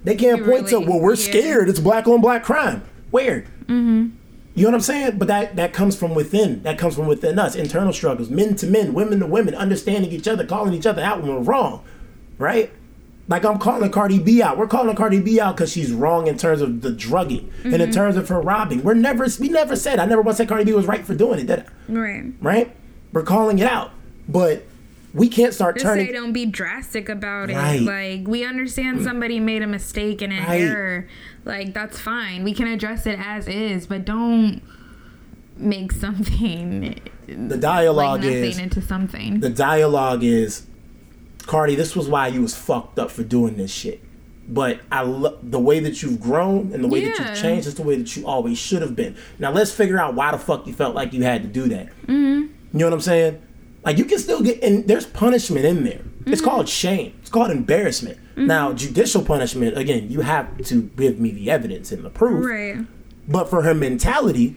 they 0.03 0.15
can't 0.15 0.39
You 0.39 0.45
point 0.45 0.67
to, 0.69 0.79
well, 0.79 0.99
we're 0.99 1.13
yeah. 1.15 1.23
scared. 1.29 1.69
It's 1.69 1.79
black 1.79 2.07
on 2.07 2.19
black 2.21 2.43
crime. 2.43 2.83
Where? 3.11 3.41
Mm-hmm. 3.65 4.09
You 4.55 4.63
know 4.63 4.69
what 4.69 4.75
I'm 4.75 4.81
saying? 4.81 5.17
But 5.17 5.27
that 5.29 5.55
that 5.55 5.73
comes 5.73 5.95
from 5.95 6.13
within. 6.13 6.61
That 6.63 6.77
comes 6.77 6.95
from 6.95 7.07
within 7.07 7.39
us. 7.39 7.55
Internal 7.55 7.93
struggles, 7.93 8.29
men 8.29 8.55
to 8.57 8.67
men, 8.67 8.93
women 8.93 9.19
to 9.19 9.25
women, 9.25 9.55
understanding 9.55 10.11
each 10.11 10.27
other, 10.27 10.45
calling 10.45 10.73
each 10.73 10.85
other 10.85 11.01
out 11.01 11.21
when 11.21 11.33
we're 11.33 11.41
wrong, 11.41 11.83
right? 12.37 12.71
Like 13.27 13.45
I'm 13.45 13.57
calling 13.57 13.89
Cardi 13.89 14.19
B 14.19 14.41
out. 14.43 14.57
We're 14.57 14.67
calling 14.67 14.95
Cardi 14.95 15.21
B 15.21 15.39
out 15.39 15.55
because 15.55 15.71
she's 15.71 15.91
wrong 15.93 16.27
in 16.27 16.37
terms 16.37 16.61
of 16.61 16.81
the 16.81 16.91
drugging 16.91 17.51
and 17.63 17.73
Mm-hmm. 17.73 17.81
in 17.81 17.91
terms 17.91 18.15
of 18.17 18.27
her 18.29 18.41
robbing. 18.41 18.83
We're 18.83 18.93
never 18.95 19.25
we 19.39 19.47
never 19.49 19.75
said 19.75 19.97
I 19.99 20.05
never 20.05 20.21
once 20.21 20.37
said 20.37 20.49
Cardi 20.49 20.65
B 20.65 20.73
was 20.73 20.85
right 20.85 21.05
for 21.05 21.15
doing 21.15 21.39
it, 21.39 21.47
did 21.47 21.59
I? 21.59 21.65
Right. 21.91 22.25
Right? 22.41 22.75
We're 23.13 23.23
calling 23.23 23.57
it 23.59 23.65
out, 23.67 23.91
but 24.27 24.63
we 25.13 25.29
can't 25.29 25.53
start 25.53 25.75
Just 25.75 25.85
turning. 25.85 26.07
say 26.07 26.11
don't 26.13 26.33
be 26.33 26.45
drastic 26.45 27.07
about 27.09 27.49
it. 27.49 27.81
Like 27.83 28.27
we 28.27 28.43
understand 28.45 29.03
somebody 29.03 29.39
made 29.39 29.61
a 29.61 29.67
mistake 29.67 30.21
and 30.21 30.33
an 30.33 30.43
Right. 30.43 30.61
error. 30.61 31.07
Like 31.45 31.73
that's 31.73 31.99
fine. 31.99 32.43
We 32.43 32.53
can 32.53 32.67
address 32.67 33.05
it 33.05 33.19
as 33.19 33.47
is, 33.47 33.85
but 33.87 34.05
don't 34.05 34.61
make 35.55 35.91
something 35.91 36.99
the 37.27 37.57
dialogue 37.57 38.21
nothing 38.21 38.33
is 38.43 38.57
into 38.57 38.81
something. 38.81 39.39
the 39.39 39.49
dialogue 39.51 40.23
is 40.23 40.65
Cardi, 41.45 41.75
this 41.75 41.95
was 41.95 42.07
why 42.09 42.27
you 42.27 42.41
was 42.41 42.55
fucked 42.55 42.97
up 42.97 43.11
for 43.11 43.23
doing 43.23 43.57
this 43.57 43.71
shit. 43.71 44.01
But 44.47 44.79
I 44.91 45.01
love 45.03 45.39
the 45.43 45.59
way 45.59 45.79
that 45.79 46.01
you've 46.01 46.19
grown 46.19 46.71
and 46.73 46.83
the 46.83 46.87
way 46.87 47.03
that 47.05 47.19
you've 47.19 47.37
changed 47.41 47.67
is 47.67 47.75
the 47.75 47.83
way 47.83 47.97
that 47.97 48.15
you 48.17 48.25
always 48.25 48.57
should 48.57 48.81
have 48.81 48.95
been. 48.95 49.15
Now 49.39 49.51
let's 49.51 49.71
figure 49.71 49.99
out 49.99 50.15
why 50.15 50.31
the 50.31 50.37
fuck 50.37 50.65
you 50.67 50.73
felt 50.73 50.95
like 50.95 51.13
you 51.13 51.21
had 51.23 51.43
to 51.43 51.47
do 51.47 51.67
that. 51.69 51.87
Mm-hmm. 52.07 52.13
You 52.73 52.79
know 52.79 52.85
what 52.85 52.93
I'm 52.93 53.01
saying? 53.01 53.41
Like 53.85 53.97
you 53.97 54.05
can 54.05 54.19
still 54.19 54.41
get 54.41 54.63
and 54.63 54.87
there's 54.87 55.05
punishment 55.05 55.65
in 55.65 55.83
there. 55.83 56.01
It's 56.25 56.39
Mm-hmm. 56.41 56.49
called 56.49 56.69
shame. 56.69 57.13
It's 57.21 57.29
called 57.29 57.51
embarrassment. 57.51 58.17
Now 58.35 58.73
judicial 58.73 59.23
punishment 59.23 59.77
again, 59.77 60.09
you 60.09 60.21
have 60.21 60.57
to 60.65 60.83
give 60.97 61.19
me 61.19 61.31
the 61.31 61.51
evidence 61.51 61.91
and 61.91 62.03
the 62.03 62.09
proof. 62.09 62.45
right. 62.45 62.77
But 63.27 63.49
for 63.49 63.61
her 63.61 63.73
mentality 63.73 64.55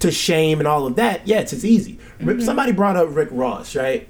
to 0.00 0.10
shame 0.10 0.58
and 0.58 0.68
all 0.68 0.86
of 0.86 0.96
that, 0.96 1.26
yes, 1.26 1.52
it's 1.52 1.64
easy. 1.64 1.98
Rip 2.20 2.40
Somebody 2.42 2.72
brought 2.72 2.96
up 2.96 3.08
Rick 3.14 3.28
Ross, 3.32 3.74
right? 3.74 4.08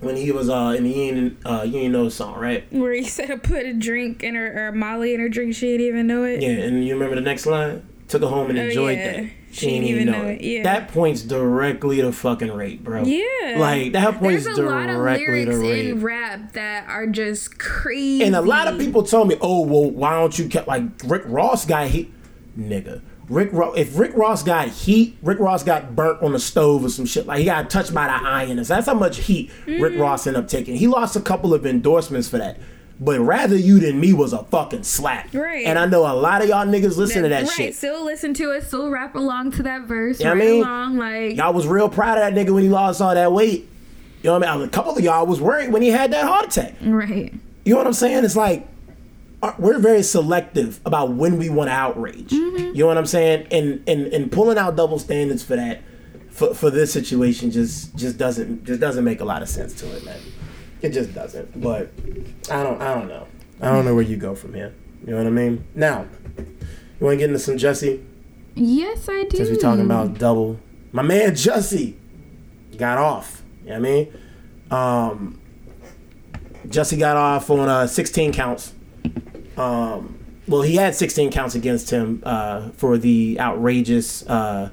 When 0.00 0.16
he 0.16 0.30
was 0.32 0.50
uh, 0.50 0.74
in 0.76 0.84
the 0.84 0.90
You 0.90 1.02
Ain't, 1.02 1.36
uh, 1.46 1.62
you 1.64 1.78
Ain't 1.78 1.92
Know 1.92 2.08
song, 2.10 2.38
right? 2.38 2.70
Where 2.72 2.92
he 2.92 3.04
said 3.16 3.28
to 3.28 3.38
put 3.38 3.64
a 3.64 3.72
drink 3.72 4.22
in 4.22 4.34
her 4.34 4.68
or 4.68 4.72
Molly 4.72 5.14
in 5.14 5.20
her 5.20 5.28
drink, 5.28 5.54
she 5.54 5.68
didn't 5.68 5.86
even 5.86 6.06
know 6.06 6.24
it. 6.24 6.42
Yeah, 6.42 6.50
and 6.50 6.84
you 6.84 6.92
remember 6.94 7.14
the 7.14 7.22
next 7.22 7.46
line? 7.46 7.88
Took 8.08 8.22
her 8.22 8.28
home 8.28 8.50
and 8.50 8.58
enjoyed 8.58 8.98
Oh, 8.98 9.02
yeah. 9.02 9.12
that. 9.22 9.30
She 9.52 9.66
didn't 9.70 9.84
even 9.84 10.06
know 10.06 10.24
it, 10.26 10.40
yeah. 10.42 10.62
That 10.64 10.88
points 10.88 11.22
directly 11.22 12.02
to 12.02 12.12
fucking 12.12 12.52
rape, 12.52 12.84
bro. 12.84 13.04
Yeah. 13.04 13.56
Like, 13.56 13.92
that 13.92 14.18
points 14.18 14.44
There's 14.44 14.58
a 14.58 14.62
lot 14.62 14.88
of 14.90 14.96
to 14.96 15.02
lyrics 15.02 15.56
rape. 15.56 15.86
in 15.86 16.02
rap 16.02 16.52
that 16.52 16.86
are 16.88 17.06
just 17.06 17.58
crazy. 17.58 18.22
And 18.24 18.36
a 18.36 18.42
lot 18.42 18.68
of 18.68 18.78
people 18.78 19.02
told 19.02 19.28
me, 19.28 19.36
"Oh, 19.40 19.62
well, 19.62 19.90
why 19.90 20.10
don't 20.18 20.38
you 20.38 20.44
get 20.46 20.68
like 20.68 20.82
Rick 21.04 21.22
Ross 21.26 21.64
got 21.64 21.88
heat, 21.88 22.12
nigga." 22.58 23.00
Rick 23.28 23.48
Ro- 23.52 23.72
if 23.72 23.98
Rick 23.98 24.12
Ross 24.14 24.42
got 24.44 24.68
heat, 24.68 25.16
Rick 25.22 25.40
Ross 25.40 25.64
got 25.64 25.96
burnt 25.96 26.22
on 26.22 26.32
the 26.32 26.38
stove 26.38 26.84
or 26.84 26.88
some 26.90 27.06
shit. 27.06 27.26
Like 27.26 27.38
he 27.40 27.46
got 27.46 27.68
touched 27.70 27.92
by 27.94 28.06
the 28.06 28.12
iron. 28.28 28.56
That's 28.62 28.86
how 28.86 28.94
much 28.94 29.18
heat 29.18 29.50
Rick 29.66 29.94
Mm-hmm. 29.94 30.00
Ross 30.00 30.26
ended 30.28 30.44
up 30.44 30.48
taking. 30.48 30.76
He 30.76 30.86
lost 30.86 31.16
a 31.16 31.20
couple 31.20 31.52
of 31.54 31.64
endorsements 31.66 32.28
for 32.28 32.38
that. 32.38 32.58
But 32.98 33.20
rather 33.20 33.56
you 33.56 33.78
than 33.78 34.00
me 34.00 34.14
was 34.14 34.32
a 34.32 34.42
fucking 34.44 34.84
slap. 34.84 35.34
Right. 35.34 35.66
And 35.66 35.78
I 35.78 35.84
know 35.84 36.10
a 36.10 36.16
lot 36.16 36.40
of 36.40 36.48
y'all 36.48 36.66
niggas 36.66 36.96
listen 36.96 37.24
to 37.24 37.28
that 37.28 37.42
right, 37.42 37.50
shit. 37.50 37.74
still 37.74 38.04
listen 38.04 38.32
to 38.34 38.52
it, 38.52 38.64
still 38.64 38.88
rap 38.88 39.14
along 39.14 39.50
to 39.52 39.62
that 39.64 39.82
verse, 39.82 40.18
You 40.18 40.24
know 40.26 40.30
what 40.32 40.42
I 40.42 40.46
mean? 40.46 40.62
along, 40.62 40.96
like 40.96 41.36
Y'all 41.36 41.52
was 41.52 41.66
real 41.66 41.90
proud 41.90 42.16
of 42.16 42.24
that 42.24 42.32
nigga 42.34 42.54
when 42.54 42.62
he 42.62 42.70
lost 42.70 43.02
all 43.02 43.14
that 43.14 43.32
weight. 43.32 43.68
You 44.22 44.30
know 44.30 44.38
what 44.38 44.48
I 44.48 44.56
mean? 44.56 44.66
A 44.66 44.70
couple 44.70 44.96
of 44.96 45.04
y'all 45.04 45.26
was 45.26 45.40
worried 45.42 45.70
when 45.72 45.82
he 45.82 45.88
had 45.88 46.10
that 46.12 46.24
heart 46.24 46.46
attack. 46.46 46.74
right. 46.82 47.34
You 47.64 47.72
know 47.72 47.78
what 47.78 47.86
I'm 47.86 47.92
saying? 47.92 48.24
It's 48.24 48.36
like 48.36 48.66
uh, 49.42 49.52
we're 49.58 49.78
very 49.78 50.02
selective 50.02 50.80
about 50.86 51.12
when 51.12 51.36
we 51.36 51.50
want 51.50 51.68
to 51.68 51.72
outrage. 51.72 52.30
Mm-hmm. 52.30 52.74
You 52.74 52.74
know 52.74 52.86
what 52.86 52.96
I'm 52.96 53.06
saying? 53.06 53.48
And 53.50 53.82
and 53.86 54.06
and 54.12 54.32
pulling 54.32 54.56
out 54.56 54.76
double 54.76 54.98
standards 54.98 55.42
for 55.42 55.56
that 55.56 55.82
for, 56.30 56.54
for 56.54 56.70
this 56.70 56.92
situation 56.92 57.50
just 57.50 57.94
just 57.94 58.18
doesn't 58.18 58.64
just 58.64 58.80
doesn't 58.80 59.04
make 59.04 59.20
a 59.20 59.24
lot 59.24 59.42
of 59.42 59.48
sense 59.48 59.74
to 59.74 59.96
it, 59.96 60.04
man. 60.04 60.18
It 60.82 60.90
just 60.90 61.14
doesn't. 61.14 61.60
But 61.60 61.90
I 62.50 62.62
don't 62.62 62.80
I 62.80 62.94
don't 62.94 63.08
know. 63.08 63.26
I 63.60 63.70
don't 63.70 63.84
know 63.84 63.94
where 63.94 64.04
you 64.04 64.16
go 64.16 64.34
from 64.34 64.54
here. 64.54 64.74
You 65.04 65.12
know 65.12 65.18
what 65.18 65.26
I 65.26 65.30
mean? 65.30 65.64
Now, 65.74 66.06
you 66.38 66.46
want 67.00 67.14
to 67.14 67.16
get 67.16 67.28
into 67.28 67.38
some 67.38 67.56
Jussie? 67.56 68.04
Yes, 68.54 69.08
I 69.08 69.24
do. 69.24 69.36
Since 69.36 69.50
we're 69.50 69.56
talking 69.56 69.84
about 69.84 70.18
double, 70.18 70.58
my 70.92 71.02
man 71.02 71.32
Jussie 71.32 71.94
got 72.76 72.98
off. 72.98 73.42
You 73.62 73.70
know 73.70 73.80
what 73.80 73.88
I 73.88 73.90
mean? 73.90 74.12
Um, 74.70 75.40
Jussie 76.68 76.98
got 76.98 77.16
off 77.16 77.50
on 77.50 77.68
uh, 77.68 77.86
16 77.86 78.32
counts. 78.32 78.72
Um, 79.56 80.18
well, 80.48 80.62
he 80.62 80.76
had 80.76 80.94
16 80.94 81.30
counts 81.30 81.54
against 81.54 81.90
him 81.90 82.22
uh, 82.24 82.70
for 82.70 82.98
the 82.98 83.38
outrageous 83.40 84.26
uh, 84.26 84.70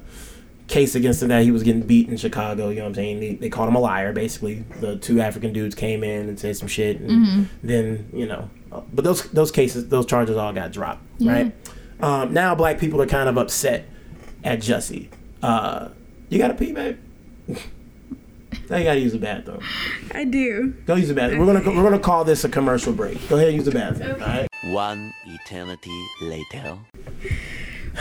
case 0.74 0.96
against 0.96 1.22
him 1.22 1.28
that 1.28 1.44
he 1.44 1.52
was 1.52 1.62
getting 1.62 1.82
beat 1.82 2.08
in 2.08 2.16
Chicago. 2.16 2.68
You 2.68 2.76
know 2.76 2.82
what 2.82 2.88
I'm 2.88 2.94
saying? 2.96 3.20
They, 3.20 3.34
they 3.34 3.48
called 3.48 3.68
him 3.68 3.76
a 3.76 3.80
liar, 3.80 4.12
basically. 4.12 4.64
The 4.80 4.96
two 4.96 5.20
African 5.20 5.52
dudes 5.52 5.76
came 5.76 6.02
in 6.02 6.28
and 6.28 6.38
said 6.38 6.56
some 6.56 6.66
shit, 6.68 6.98
and 7.00 7.48
then, 7.62 8.10
you 8.12 8.26
know, 8.26 8.50
but 8.92 9.04
those 9.04 9.22
those 9.30 9.52
cases, 9.52 9.88
those 9.88 10.04
charges 10.04 10.36
all 10.36 10.52
got 10.52 10.72
dropped, 10.72 11.02
right? 11.20 11.54
Um, 12.00 12.34
now 12.34 12.56
black 12.56 12.78
people 12.80 13.00
are 13.00 13.06
kind 13.06 13.28
of 13.28 13.38
upset 13.38 13.86
at 14.42 14.58
Jussie. 14.58 15.08
Uh, 15.42 15.90
you 16.28 16.38
got 16.38 16.48
to 16.48 16.54
pee, 16.54 16.72
babe. 16.72 16.98
now 17.48 18.76
you 18.76 18.84
got 18.84 18.94
to 18.94 19.00
use 19.00 19.12
the 19.12 19.18
bathroom. 19.18 19.60
I 20.12 20.24
do. 20.24 20.74
Go 20.86 20.96
use 20.96 21.06
the 21.08 21.14
bathroom. 21.14 21.38
We're 21.38 21.52
gonna 21.54 21.70
we're 21.70 21.88
gonna 21.88 22.00
call 22.00 22.24
this 22.24 22.42
a 22.42 22.48
commercial 22.48 22.92
break. 22.92 23.28
Go 23.28 23.36
ahead 23.36 23.48
and 23.48 23.56
use 23.56 23.66
the 23.66 23.70
bathroom. 23.70 24.20
All 24.20 24.26
right. 24.26 24.48
One 24.64 25.14
eternity 25.24 26.04
later. 26.20 26.78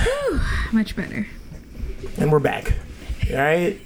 Whew, 0.01 0.41
Much 0.71 0.95
better. 0.95 1.28
And 2.18 2.32
we're 2.32 2.39
back. 2.39 2.74
All 3.32 3.38
right. 3.38 3.80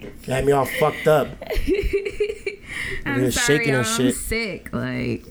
You 0.00 0.10
had 0.32 0.44
me 0.44 0.52
all 0.52 0.64
fucked 0.64 1.06
up. 1.06 1.28
I'm 3.06 3.30
sorry, 3.30 3.58
shaking 3.58 3.74
y'all. 3.74 3.82
shit. 3.82 4.06
I'm 4.06 4.12
sick. 4.12 4.72
Like, 4.72 5.24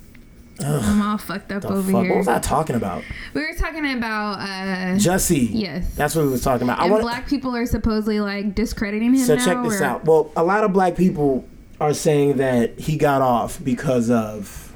I'm 0.64 1.02
all 1.02 1.18
fucked 1.18 1.52
up 1.52 1.66
over 1.66 1.82
fuck? 1.92 2.08
What 2.08 2.18
was 2.18 2.28
I 2.28 2.40
talking 2.40 2.76
about? 2.76 3.04
We 3.34 3.42
were 3.42 3.54
talking 3.56 3.86
about 3.94 4.40
uh, 4.40 4.96
Jussie. 4.98 5.50
Yes. 5.52 5.94
That's 5.96 6.16
what 6.16 6.26
we 6.26 6.32
was 6.32 6.44
talking 6.44 6.64
about. 6.68 6.80
I 6.80 6.84
and 6.84 6.92
want 6.92 7.04
black 7.04 7.28
people 7.28 7.56
are 7.56 7.66
supposedly 7.66 8.20
like 8.20 8.54
discrediting 8.56 9.14
him 9.16 9.26
So 9.26 9.36
now. 9.36 9.46
check 9.46 9.64
this 9.64 9.82
or- 9.82 9.86
out. 9.86 10.06
Well, 10.06 10.32
a 10.36 10.44
lot 10.44 10.64
of 10.64 10.72
black 10.74 10.96
people 10.96 11.46
are 11.80 11.94
saying 11.94 12.38
that 12.38 12.80
he 12.80 12.98
got 12.98 13.22
off 13.22 13.62
because 13.64 14.10
of 14.10 14.74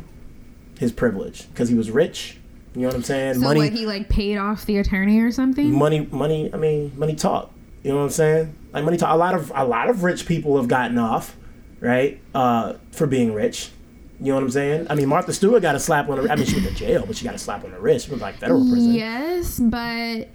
his 0.80 0.91
privilege, 0.91 1.48
because 1.50 1.70
he 1.70 1.76
was 1.76 1.91
rich. 1.91 2.38
You 2.76 2.82
know 2.82 2.88
what 2.88 2.95
I'm 2.95 3.03
saying? 3.03 3.36
So 3.36 3.39
money, 3.39 3.61
what 3.61 3.73
he 3.73 3.86
like 3.86 4.09
paid 4.09 4.38
off 4.38 4.65
the 4.65 4.78
attorney 4.78 5.21
or 5.21 5.32
something? 5.32 5.71
money, 5.71 6.07
money. 6.11 6.53
I 6.53 6.57
mean, 6.57 6.91
money 6.97 7.15
talk. 7.15 7.51
You 7.84 7.91
know 7.91 7.97
what 7.97 8.03
I'm 8.03 8.09
saying? 8.09 8.55
Like 8.73 8.84
money 8.84 8.97
talk. 8.97 9.13
A 9.13 9.17
lot 9.17 9.34
of 9.34 9.51
a 9.55 9.63
lot 9.63 9.89
of 9.89 10.03
rich 10.03 10.26
people 10.26 10.57
have 10.57 10.67
gotten 10.67 10.97
off, 10.97 11.38
right? 11.80 12.19
Uh, 12.34 12.73
for 12.91 13.07
being 13.07 13.34
rich. 13.34 13.71
You 14.19 14.28
know 14.28 14.36
what 14.36 14.43
I'm 14.43 14.51
saying? 14.51 14.88
I 14.89 14.95
mean, 14.95 15.07
Martha 15.07 15.32
Stewart 15.34 15.61
got 15.61 15.76
a 15.76 15.80
slap 15.80 16.09
on 16.09 16.17
her. 16.17 16.30
I 16.30 16.36
mean, 16.36 16.45
she 16.45 16.55
went 16.55 16.67
to 16.67 16.73
jail, 16.73 17.05
but 17.05 17.15
she 17.15 17.26
got 17.26 17.36
a 17.36 17.38
slap 17.38 17.63
on 17.63 17.71
the 17.71 17.80
wrist. 17.80 18.05
She 18.05 18.11
was 18.11 18.21
like 18.21 18.36
federal 18.36 18.61
prison. 18.61 18.93
Yes, 18.93 19.59
but 19.59 20.30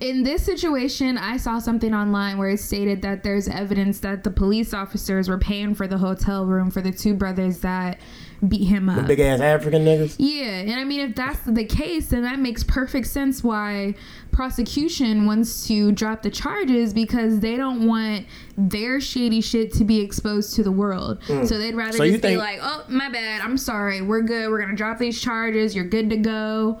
in 0.00 0.22
this 0.22 0.44
situation, 0.44 1.16
I 1.16 1.36
saw 1.36 1.58
something 1.58 1.94
online 1.94 2.38
where 2.38 2.50
it 2.50 2.60
stated 2.60 3.02
that 3.02 3.22
there's 3.22 3.48
evidence 3.48 4.00
that 4.00 4.24
the 4.24 4.30
police 4.30 4.74
officers 4.74 5.28
were 5.28 5.38
paying 5.38 5.74
for 5.74 5.86
the 5.86 5.98
hotel 5.98 6.44
room 6.44 6.70
for 6.70 6.80
the 6.80 6.92
two 6.92 7.14
brothers 7.14 7.60
that 7.60 7.98
beat 8.48 8.64
him 8.66 8.88
up. 8.88 9.06
Big 9.06 9.20
ass 9.20 9.40
African 9.40 9.84
niggas. 9.84 10.16
Yeah, 10.18 10.44
and 10.44 10.72
I 10.72 10.84
mean, 10.84 11.00
if 11.00 11.14
that's 11.16 11.40
the 11.40 11.64
case, 11.64 12.08
then 12.08 12.22
that 12.22 12.38
makes 12.38 12.62
perfect 12.64 13.06
sense 13.06 13.42
why 13.42 13.94
prosecution 14.32 15.26
wants 15.26 15.66
to 15.68 15.92
drop 15.92 16.22
the 16.22 16.30
charges 16.30 16.92
because 16.92 17.40
they 17.40 17.56
don't 17.56 17.86
want 17.86 18.26
their 18.58 19.00
shady 19.00 19.40
shit 19.40 19.72
to 19.74 19.84
be 19.84 20.00
exposed 20.00 20.54
to 20.56 20.62
the 20.62 20.72
world. 20.72 21.18
So 21.26 21.58
they'd 21.58 21.74
rather 21.74 21.92
Mm. 21.92 21.98
So 21.98 22.04
just 22.06 22.22
be 22.22 22.28
think- 22.28 22.38
like, 22.38 22.58
"Oh, 22.62 22.84
my 22.88 23.08
bad. 23.10 23.40
I'm 23.42 23.56
sorry. 23.56 24.02
We're 24.02 24.22
good. 24.22 24.50
We're 24.50 24.60
gonna 24.60 24.76
drop 24.76 24.98
these 24.98 25.20
charges. 25.20 25.74
You're 25.74 25.84
good 25.84 26.10
to 26.10 26.16
go." 26.16 26.80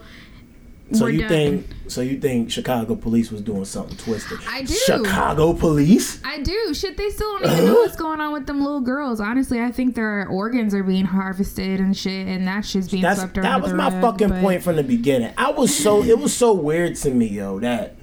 So 0.92 1.04
We're 1.06 1.10
you 1.10 1.20
done. 1.20 1.28
think? 1.28 1.66
So 1.88 2.02
you 2.02 2.20
think 2.20 2.50
Chicago 2.50 2.94
police 2.94 3.30
was 3.32 3.40
doing 3.40 3.64
something 3.64 3.96
twisted? 3.96 4.38
I 4.46 4.62
do. 4.62 4.74
Chicago 4.74 5.54
police. 5.54 6.20
I 6.24 6.40
do. 6.42 6.74
Shit, 6.74 6.96
they 6.98 7.08
still 7.08 7.38
don't 7.38 7.50
even 7.50 7.66
know 7.66 7.74
what's 7.76 7.96
going 7.96 8.20
on 8.20 8.32
with 8.34 8.46
them 8.46 8.62
little 8.62 8.82
girls. 8.82 9.18
Honestly, 9.18 9.60
I 9.62 9.72
think 9.72 9.94
their 9.94 10.28
organs 10.28 10.74
are 10.74 10.82
being 10.84 11.06
harvested 11.06 11.80
and 11.80 11.96
shit, 11.96 12.28
and 12.28 12.46
that 12.46 12.66
shit's 12.66 12.88
being 12.90 13.02
That's 13.02 13.20
swept 13.20 13.34
that 13.36 13.62
was 13.62 13.72
my 13.72 13.88
rug, 13.88 14.00
fucking 14.02 14.28
but- 14.28 14.40
point 14.42 14.62
from 14.62 14.76
the 14.76 14.82
beginning. 14.84 15.32
I 15.38 15.50
was 15.52 15.74
so 15.76 16.02
it 16.04 16.18
was 16.18 16.34
so 16.36 16.52
weird 16.52 16.96
to 16.96 17.10
me, 17.10 17.26
yo. 17.28 17.60
That 17.60 17.96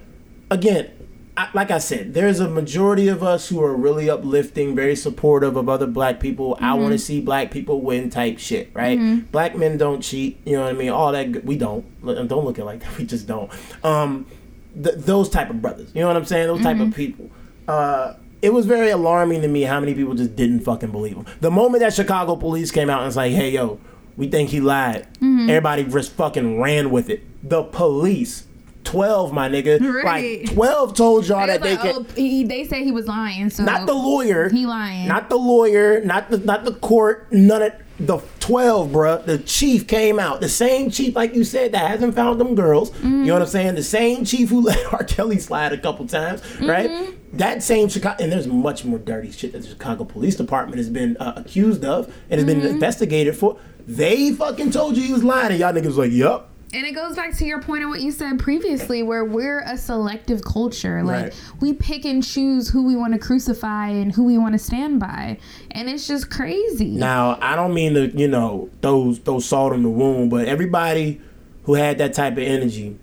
again, 0.50 0.90
I, 1.38 1.48
like 1.54 1.72
I 1.72 1.78
said, 1.78 2.14
there's 2.14 2.40
a 2.42 2.50
majority 2.50 3.08
of 3.08 3.24
us 3.24 3.48
who 3.48 3.64
are 3.64 3.74
really 3.76 4.10
uplifting, 4.10 4.76
very 4.76 4.96
supportive 4.98 5.56
of 5.56 5.70
other 5.70 5.88
black 5.88 6.20
people. 6.20 6.58
I 6.60 6.72
Mm-hmm. 6.72 6.82
want 6.82 6.92
to 6.92 7.00
see 7.00 7.22
black 7.22 7.52
people 7.52 7.82
win, 7.82 8.10
type 8.10 8.38
shit, 8.38 8.70
right? 8.74 9.32
Black 9.32 9.56
men 9.56 9.78
don't 9.78 10.02
cheat. 10.02 10.40
You 10.46 10.54
know 10.58 10.64
what 10.64 10.70
I 10.76 10.78
mean? 10.78 10.90
All 10.90 11.12
that 11.14 11.46
we 11.46 11.58
don't. 11.58 11.86
Don't 12.06 12.44
look 12.46 12.58
at 12.60 12.64
it 12.64 12.66
like 12.66 12.80
that. 12.82 12.90
We 12.98 13.06
just 13.06 13.28
don't. 13.28 13.50
Um, 13.84 14.26
th- 14.74 14.96
those 14.98 15.30
type 15.30 15.50
of 15.50 15.62
brothers. 15.62 15.90
You 15.94 16.02
know 16.02 16.08
what 16.08 16.18
I'm 16.18 16.26
saying? 16.26 16.48
Those 16.48 16.62
type 16.62 16.76
Mm-hmm. 16.78 16.90
of 16.90 16.96
people. 16.96 17.30
Uh, 17.68 18.14
it 18.42 18.52
was 18.54 18.66
very 18.66 18.90
alarming 18.90 19.42
to 19.44 19.48
me 19.48 19.62
how 19.62 19.80
many 19.80 19.94
people 19.94 20.16
just 20.16 20.36
didn't 20.36 20.62
fucking 20.62 20.92
believe 20.92 21.16
him. 21.16 21.26
The 21.40 21.52
moment 21.52 21.82
that 21.82 21.94
Chicago 21.94 22.36
police 22.36 22.72
came 22.72 22.90
out 22.90 23.00
and 23.00 23.06
was 23.06 23.16
like, 23.16 23.32
"Hey, 23.32 23.52
yo, 23.52 23.80
we 24.18 24.28
think 24.28 24.50
he 24.50 24.60
lied," 24.60 25.08
Mm-hmm. 25.16 25.50
everybody 25.50 25.84
just 25.86 26.12
fucking 26.14 26.60
ran 26.60 26.90
with 26.92 27.10
it. 27.10 27.24
The 27.48 27.64
police, 27.64 28.48
twelve, 28.84 29.34
my 29.34 29.50
nigga, 29.50 29.80
Right. 30.04 30.42
like 30.44 30.54
twelve 30.54 30.96
told 30.96 31.28
y'all 31.28 31.48
that 31.48 31.62
they 31.62 31.76
like, 31.76 31.82
can. 31.82 31.96
oh, 31.98 32.06
he, 32.16 32.44
they 32.44 32.64
say 32.66 32.84
he 32.84 32.92
was 32.92 33.08
lying. 33.08 33.50
So 33.50 33.64
Not 33.64 33.88
the 33.88 33.94
lawyer. 33.94 34.50
He 34.50 34.66
lying. 34.66 35.08
Not 35.08 35.30
the 35.30 35.38
lawyer. 35.38 36.02
Not 36.04 36.30
the 36.30 36.38
not 36.40 36.66
the 36.66 36.74
court. 36.74 37.32
None 37.32 37.62
of 37.62 37.74
the 38.00 38.20
twelve, 38.40 38.90
bruh. 38.90 39.24
The 39.26 39.38
chief 39.38 39.88
came 39.88 40.20
out. 40.20 40.42
The 40.42 40.50
same 40.50 40.90
chief, 40.90 41.16
like 41.16 41.36
you 41.36 41.44
said, 41.44 41.72
that 41.74 41.90
hasn't 41.90 42.16
found 42.16 42.40
them 42.40 42.56
girls. 42.56 42.92
You 43.02 43.10
know 43.10 43.34
what 43.34 43.42
I'm 43.44 43.48
mm. 43.48 43.52
saying? 43.52 43.76
The 43.76 43.84
same 43.84 44.26
chief 44.26 44.50
who 44.50 44.62
let 44.66 44.94
R. 44.94 45.04
Kelly 45.04 45.40
slide 45.40 45.74
a 45.74 45.78
couple 45.78 46.08
times, 46.08 46.42
right? 46.62 46.90
Mm-hmm. 46.90 47.38
That 47.38 47.64
same 47.64 47.88
Chicago, 47.88 48.22
and 48.22 48.32
there's 48.32 48.48
much 48.48 48.84
more 48.84 49.00
dirty 49.00 49.32
shit 49.32 49.54
that 49.54 49.62
the 49.62 49.70
Chicago 49.70 50.04
Police 50.04 50.36
Department 50.36 50.78
has 50.78 50.90
been 50.90 51.16
uh, 51.18 51.34
accused 51.38 51.86
of 51.86 52.08
and 52.30 52.40
has 52.40 52.46
been 52.46 52.60
mm-hmm. 52.60 52.68
investigated 52.68 53.36
for. 53.36 53.58
They 53.88 54.32
fucking 54.34 54.72
told 54.72 54.98
you 54.98 55.04
he 55.04 55.14
was 55.14 55.24
lying, 55.24 55.52
and 55.52 55.60
y'all 55.60 55.74
niggas 55.74 55.86
was 55.86 55.98
like, 55.98 56.12
yup. 56.12 56.51
And 56.74 56.86
it 56.86 56.94
goes 56.94 57.18
back 57.18 57.36
to 57.38 57.46
your 57.46 57.62
point 57.62 57.84
of 57.84 57.90
what 57.90 58.00
you 58.02 58.12
said 58.12 58.40
previously, 58.40 59.04
where 59.04 59.26
we're 59.26 59.60
a 59.60 59.78
selective 59.78 60.44
culture. 60.44 61.04
Like 61.04 61.24
Right. 61.24 61.34
we 61.60 61.74
pick 61.74 62.06
and 62.06 62.24
choose 62.24 62.70
who 62.70 62.84
we 62.84 62.96
want 62.96 63.12
to 63.14 63.20
crucify 63.20 63.90
and 63.90 64.12
who 64.14 64.24
we 64.24 64.38
want 64.38 64.54
to 64.54 64.60
stand 64.60 65.00
by, 65.00 65.38
and 65.72 65.90
it's 65.90 66.08
just 66.08 66.30
crazy. 66.30 66.92
Now, 66.92 67.38
I 67.42 67.56
don't 67.58 67.74
mean 67.74 67.94
to, 67.96 68.08
you 68.18 68.28
know, 68.30 68.70
those 68.80 69.20
those 69.20 69.46
salt 69.46 69.74
in 69.74 69.84
the 69.84 69.90
wound, 69.90 70.30
but 70.32 70.48
everybody 70.48 71.20
who 71.64 71.74
had 71.74 71.98
that 71.98 72.14
type 72.14 72.34
of 72.34 72.40
energy, 72.44 72.98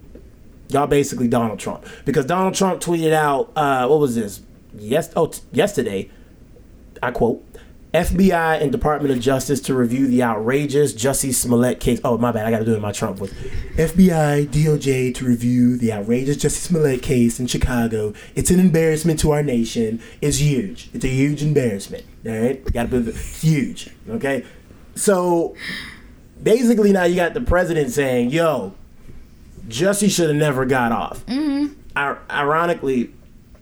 y'all 0.71 0.87
basically 0.87 1.29
Donald 1.29 1.59
Trump. 1.59 1.85
Because 2.07 2.25
Donald 2.25 2.55
Trump 2.55 2.81
tweeted 2.81 3.13
out, 3.13 3.53
uh, 3.55 3.87
what 3.87 4.01
was 4.01 4.15
this? 4.15 4.41
Yes, 4.79 5.11
oh, 5.15 5.27
t- 5.27 5.41
yesterday. 5.53 6.09
I 7.03 7.11
quote. 7.11 7.45
FBI 7.95 8.61
and 8.61 8.71
Department 8.71 9.13
of 9.15 9.21
Justice 9.21 9.61
to 9.63 9.75
review 9.75 10.07
the 10.07 10.23
outrageous 10.23 10.93
Jussie 10.93 11.33
Smollett 11.33 11.81
case. 11.81 12.01
Oh, 12.05 12.19
my 12.19 12.33
bad. 12.33 12.47
I 12.47 12.51
got 12.51 12.59
to 12.59 12.65
do 12.65 12.73
it 12.73 12.77
in 12.77 12.83
my 12.83 12.93
Trump 12.93 13.19
voice. 13.19 13.33
FBI, 13.77 14.47
DOJ 14.49 15.15
to 15.15 15.25
review 15.25 15.79
the 15.79 15.93
outrageous 15.93 16.37
Jussie 16.37 16.61
Smollett 16.61 17.03
case 17.03 17.41
in 17.41 17.47
Chicago. 17.47 18.13
It's 18.35 18.51
an 18.51 18.61
embarrassment 18.61 19.21
to 19.21 19.31
our 19.31 19.43
nation. 19.43 20.03
It's 20.21 20.39
huge. 20.39 20.91
It's 20.93 21.05
a 21.05 21.09
huge 21.09 21.43
embarrassment. 21.43 22.05
All 22.27 22.33
right? 22.33 22.63
Got 22.73 22.91
to 22.91 23.01
be 23.01 23.13
huge. 23.13 23.91
Okay? 24.11 24.45
So 24.95 25.57
basically, 26.43 26.93
now 26.93 27.05
you 27.05 27.17
got 27.17 27.33
the 27.33 27.41
president 27.41 27.91
saying, 27.91 28.31
yo, 28.31 28.75
Jussie 29.67 30.11
should 30.11 30.29
have 30.29 30.37
never 30.37 30.67
got 30.67 30.93
off. 30.93 31.25
Mm-hmm. 31.27 31.73
ironically, 31.97 33.15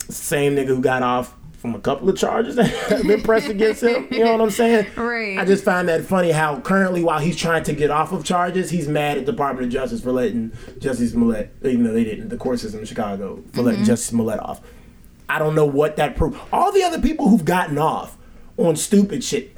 same 0.09 0.57
nigga 0.57 0.69
who 0.69 0.81
got 0.81 1.03
off 1.03 1.36
from 1.57 1.75
a 1.75 1.81
couple 1.81 2.09
of 2.09 2.17
charges 2.17 2.57
that 2.57 2.67
have 2.67 3.07
been 3.07 3.23
pressed 3.23 3.49
against 3.49 3.83
him. 3.83 4.07
You 4.11 4.25
know 4.25 4.33
what 4.33 4.41
I'm 4.41 4.51
saying? 4.51 4.87
Right. 4.97 5.39
I 5.39 5.45
just 5.45 5.65
find 5.65 5.89
that 5.89 6.05
funny 6.05 6.31
how 6.31 6.61
currently, 6.61 7.03
while 7.03 7.19
he's 7.19 7.37
trying 7.37 7.63
to 7.65 7.73
get 7.73 7.91
off 7.91 8.13
of 8.13 8.25
charges, 8.25 8.71
he's 8.71 8.89
mad 8.89 9.19
at 9.19 9.25
Department 9.25 9.67
of 9.67 9.73
Justice 9.73 10.01
for 10.01 10.13
letting 10.13 10.51
Jussie 10.79 11.09
Smollett, 11.09 11.55
even 11.63 11.85
though 11.85 11.93
they 11.93 12.05
didn't, 12.05 12.29
the 12.29 12.37
court 12.37 12.61
system 12.61 12.81
in 12.81 12.87
Chicago, 12.87 13.43
for 13.53 13.63
letting 13.63 13.83
mm-hmm. 13.83 13.93
Jussie 13.93 14.09
Smollett 14.09 14.41
off. 14.41 14.61
I 15.29 15.39
don't 15.39 15.55
know 15.55 15.65
what 15.65 15.97
that 15.97 16.17
proved. 16.17 16.39
All 16.53 16.73
the 16.73 16.83
other 16.83 17.01
people 17.01 17.29
who've 17.29 17.45
gotten 17.45 17.79
off 17.79 18.17
on 18.57 18.77
stupid 18.77 19.23
shit. 19.25 19.57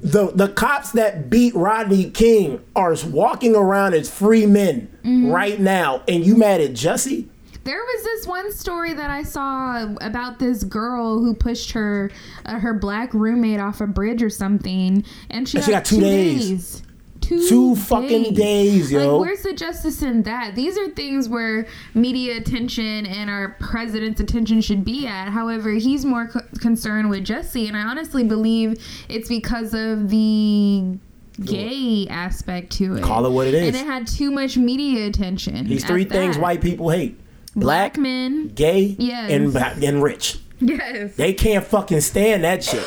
The, 0.00 0.30
the 0.32 0.48
cops 0.48 0.92
that 0.92 1.30
beat 1.30 1.54
Rodney 1.54 2.10
King 2.10 2.62
are 2.74 2.94
walking 3.06 3.56
around 3.56 3.94
as 3.94 4.10
free 4.10 4.46
men 4.46 4.88
mm-hmm. 5.02 5.30
right 5.30 5.58
now, 5.58 6.02
and 6.06 6.24
you 6.24 6.36
mad 6.36 6.60
at 6.60 6.72
Jussie? 6.72 7.28
There 7.66 7.82
was 7.82 8.04
this 8.04 8.26
one 8.26 8.52
story 8.52 8.94
that 8.94 9.10
I 9.10 9.24
saw 9.24 9.92
about 10.00 10.38
this 10.38 10.62
girl 10.62 11.18
who 11.18 11.34
pushed 11.34 11.72
her 11.72 12.12
uh, 12.44 12.60
her 12.60 12.72
black 12.72 13.12
roommate 13.12 13.58
off 13.58 13.80
a 13.80 13.88
bridge 13.88 14.22
or 14.22 14.30
something, 14.30 15.04
and 15.30 15.48
she, 15.48 15.58
And 15.58 15.64
she 15.64 15.72
got 15.72 15.84
two 15.84 16.00
days. 16.00 16.82
Two, 17.20 17.48
Two 17.48 17.74
fucking 17.74 18.34
days, 18.34 18.92
yo. 18.92 19.18
Like, 19.18 19.26
where's 19.26 19.42
the 19.42 19.52
justice 19.52 20.00
in 20.00 20.22
that? 20.22 20.54
These 20.54 20.78
are 20.78 20.88
things 20.90 21.28
where 21.28 21.66
media 21.92 22.36
attention 22.36 23.04
and 23.04 23.28
our 23.28 23.56
president's 23.58 24.20
attention 24.20 24.60
should 24.60 24.84
be 24.84 25.08
at. 25.08 25.30
However, 25.30 25.72
he's 25.72 26.04
more 26.04 26.28
co- 26.28 26.42
concerned 26.60 27.10
with 27.10 27.24
Jesse, 27.24 27.66
and 27.66 27.76
I 27.76 27.80
honestly 27.80 28.22
believe 28.22 28.80
it's 29.08 29.28
because 29.28 29.74
of 29.74 30.08
the 30.08 30.98
gay 31.44 32.06
aspect 32.08 32.70
to 32.74 32.94
it. 32.94 33.02
Call 33.02 33.26
it 33.26 33.30
what 33.30 33.48
it 33.48 33.54
is. 33.54 33.66
And 33.66 33.76
it 33.76 33.86
had 33.86 34.06
too 34.06 34.30
much 34.30 34.56
media 34.56 35.08
attention. 35.08 35.66
These 35.66 35.84
three 35.84 36.04
things 36.04 36.36
that. 36.36 36.42
white 36.42 36.60
people 36.60 36.90
hate: 36.90 37.18
black, 37.56 37.94
black, 37.94 37.98
men. 37.98 38.48
gay, 38.54 38.94
Yes. 38.98 39.30
and 39.30 39.56
and 39.84 40.02
rich. 40.02 40.38
Yes. 40.60 41.16
They 41.16 41.32
can't 41.34 41.64
fucking 41.64 42.00
stand 42.00 42.44
that 42.44 42.62
shit. 42.64 42.84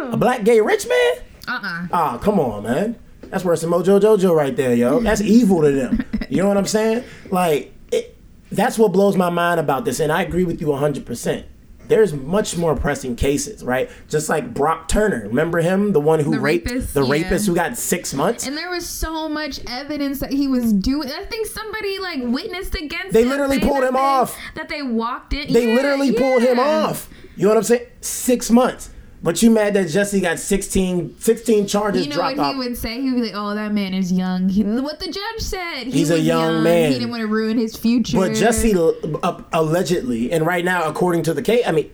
A 0.00 0.16
black 0.16 0.44
gay 0.44 0.60
rich 0.60 0.86
man? 0.88 1.12
Uh 1.48 1.60
uh 1.62 1.86
Ah, 1.92 2.18
come 2.18 2.38
on, 2.40 2.62
man. 2.62 2.96
That's 3.30 3.44
worse 3.44 3.60
than 3.60 3.70
Mojo 3.70 4.00
Jojo 4.00 4.34
right 4.34 4.54
there, 4.56 4.74
yo. 4.74 5.00
That's 5.00 5.20
evil 5.20 5.62
to 5.62 5.70
them. 5.70 6.04
You 6.28 6.42
know 6.42 6.48
what 6.48 6.56
I'm 6.56 6.66
saying? 6.66 7.04
Like, 7.30 7.72
it, 7.92 8.16
that's 8.50 8.78
what 8.78 8.92
blows 8.92 9.16
my 9.16 9.30
mind 9.30 9.60
about 9.60 9.84
this, 9.84 10.00
and 10.00 10.10
I 10.10 10.22
agree 10.22 10.44
with 10.44 10.60
you 10.60 10.68
100%. 10.68 11.44
There's 11.90 12.14
much 12.14 12.56
more 12.56 12.74
pressing 12.74 13.16
cases, 13.16 13.62
right? 13.62 13.90
Just 14.08 14.28
like 14.30 14.54
Brock 14.54 14.88
Turner, 14.88 15.24
remember 15.28 15.58
him, 15.58 15.92
the 15.92 16.00
one 16.00 16.20
who 16.20 16.30
The 16.30 16.40
raped 16.40 16.70
rapist, 16.70 16.94
the 16.94 17.04
yeah. 17.04 17.12
rapist 17.12 17.46
who 17.46 17.54
got 17.54 17.76
six 17.76 18.14
months. 18.14 18.46
And 18.46 18.56
there 18.56 18.70
was 18.70 18.88
so 18.88 19.28
much 19.28 19.60
evidence 19.68 20.20
that 20.20 20.32
he 20.32 20.48
was 20.48 20.72
doing. 20.72 21.10
I 21.10 21.24
think 21.26 21.46
somebody 21.48 21.98
like 21.98 22.20
witnessed 22.22 22.74
against. 22.74 23.12
They 23.12 23.22
him, 23.24 23.28
literally 23.28 23.58
pulled 23.60 23.84
him 23.84 23.94
they- 23.94 24.00
off. 24.00 24.38
That 24.54 24.68
they 24.70 24.82
walked 24.82 25.34
in. 25.34 25.52
They 25.52 25.68
Yeah, 25.68 25.74
literally 25.74 26.12
pulled 26.12 26.42
him 26.42 26.58
off. 26.58 27.10
You 27.36 27.44
know 27.44 27.50
what 27.50 27.58
I'm 27.58 27.64
saying? 27.64 27.86
Six 28.00 28.50
months. 28.50 28.90
But 29.22 29.42
you 29.42 29.50
mad 29.50 29.74
that 29.74 29.88
Jesse 29.88 30.20
got 30.20 30.38
16, 30.38 31.16
16 31.20 31.66
charges 31.66 32.04
You 32.04 32.10
know 32.10 32.16
dropped 32.16 32.38
what 32.38 32.46
off? 32.46 32.52
he 32.54 32.58
would 32.58 32.76
say? 32.76 33.00
He 33.02 33.10
would 33.10 33.16
be 33.16 33.22
like, 33.26 33.32
"Oh, 33.34 33.54
that 33.54 33.72
man 33.72 33.92
is 33.92 34.10
young." 34.10 34.48
He, 34.48 34.62
what 34.64 34.98
the 34.98 35.06
judge 35.06 35.40
said. 35.40 35.84
He 35.84 35.90
He's 35.90 36.10
a 36.10 36.14
was 36.14 36.24
young 36.26 36.62
man. 36.62 36.90
He 36.90 36.98
didn't 36.98 37.10
want 37.10 37.20
to 37.20 37.26
ruin 37.26 37.58
his 37.58 37.76
future. 37.76 38.16
But 38.16 38.32
Jesse 38.34 38.74
uh, 38.74 39.42
allegedly, 39.52 40.32
and 40.32 40.46
right 40.46 40.64
now, 40.64 40.84
according 40.88 41.24
to 41.24 41.34
the 41.34 41.42
case, 41.42 41.64
I 41.66 41.72
mean, 41.72 41.90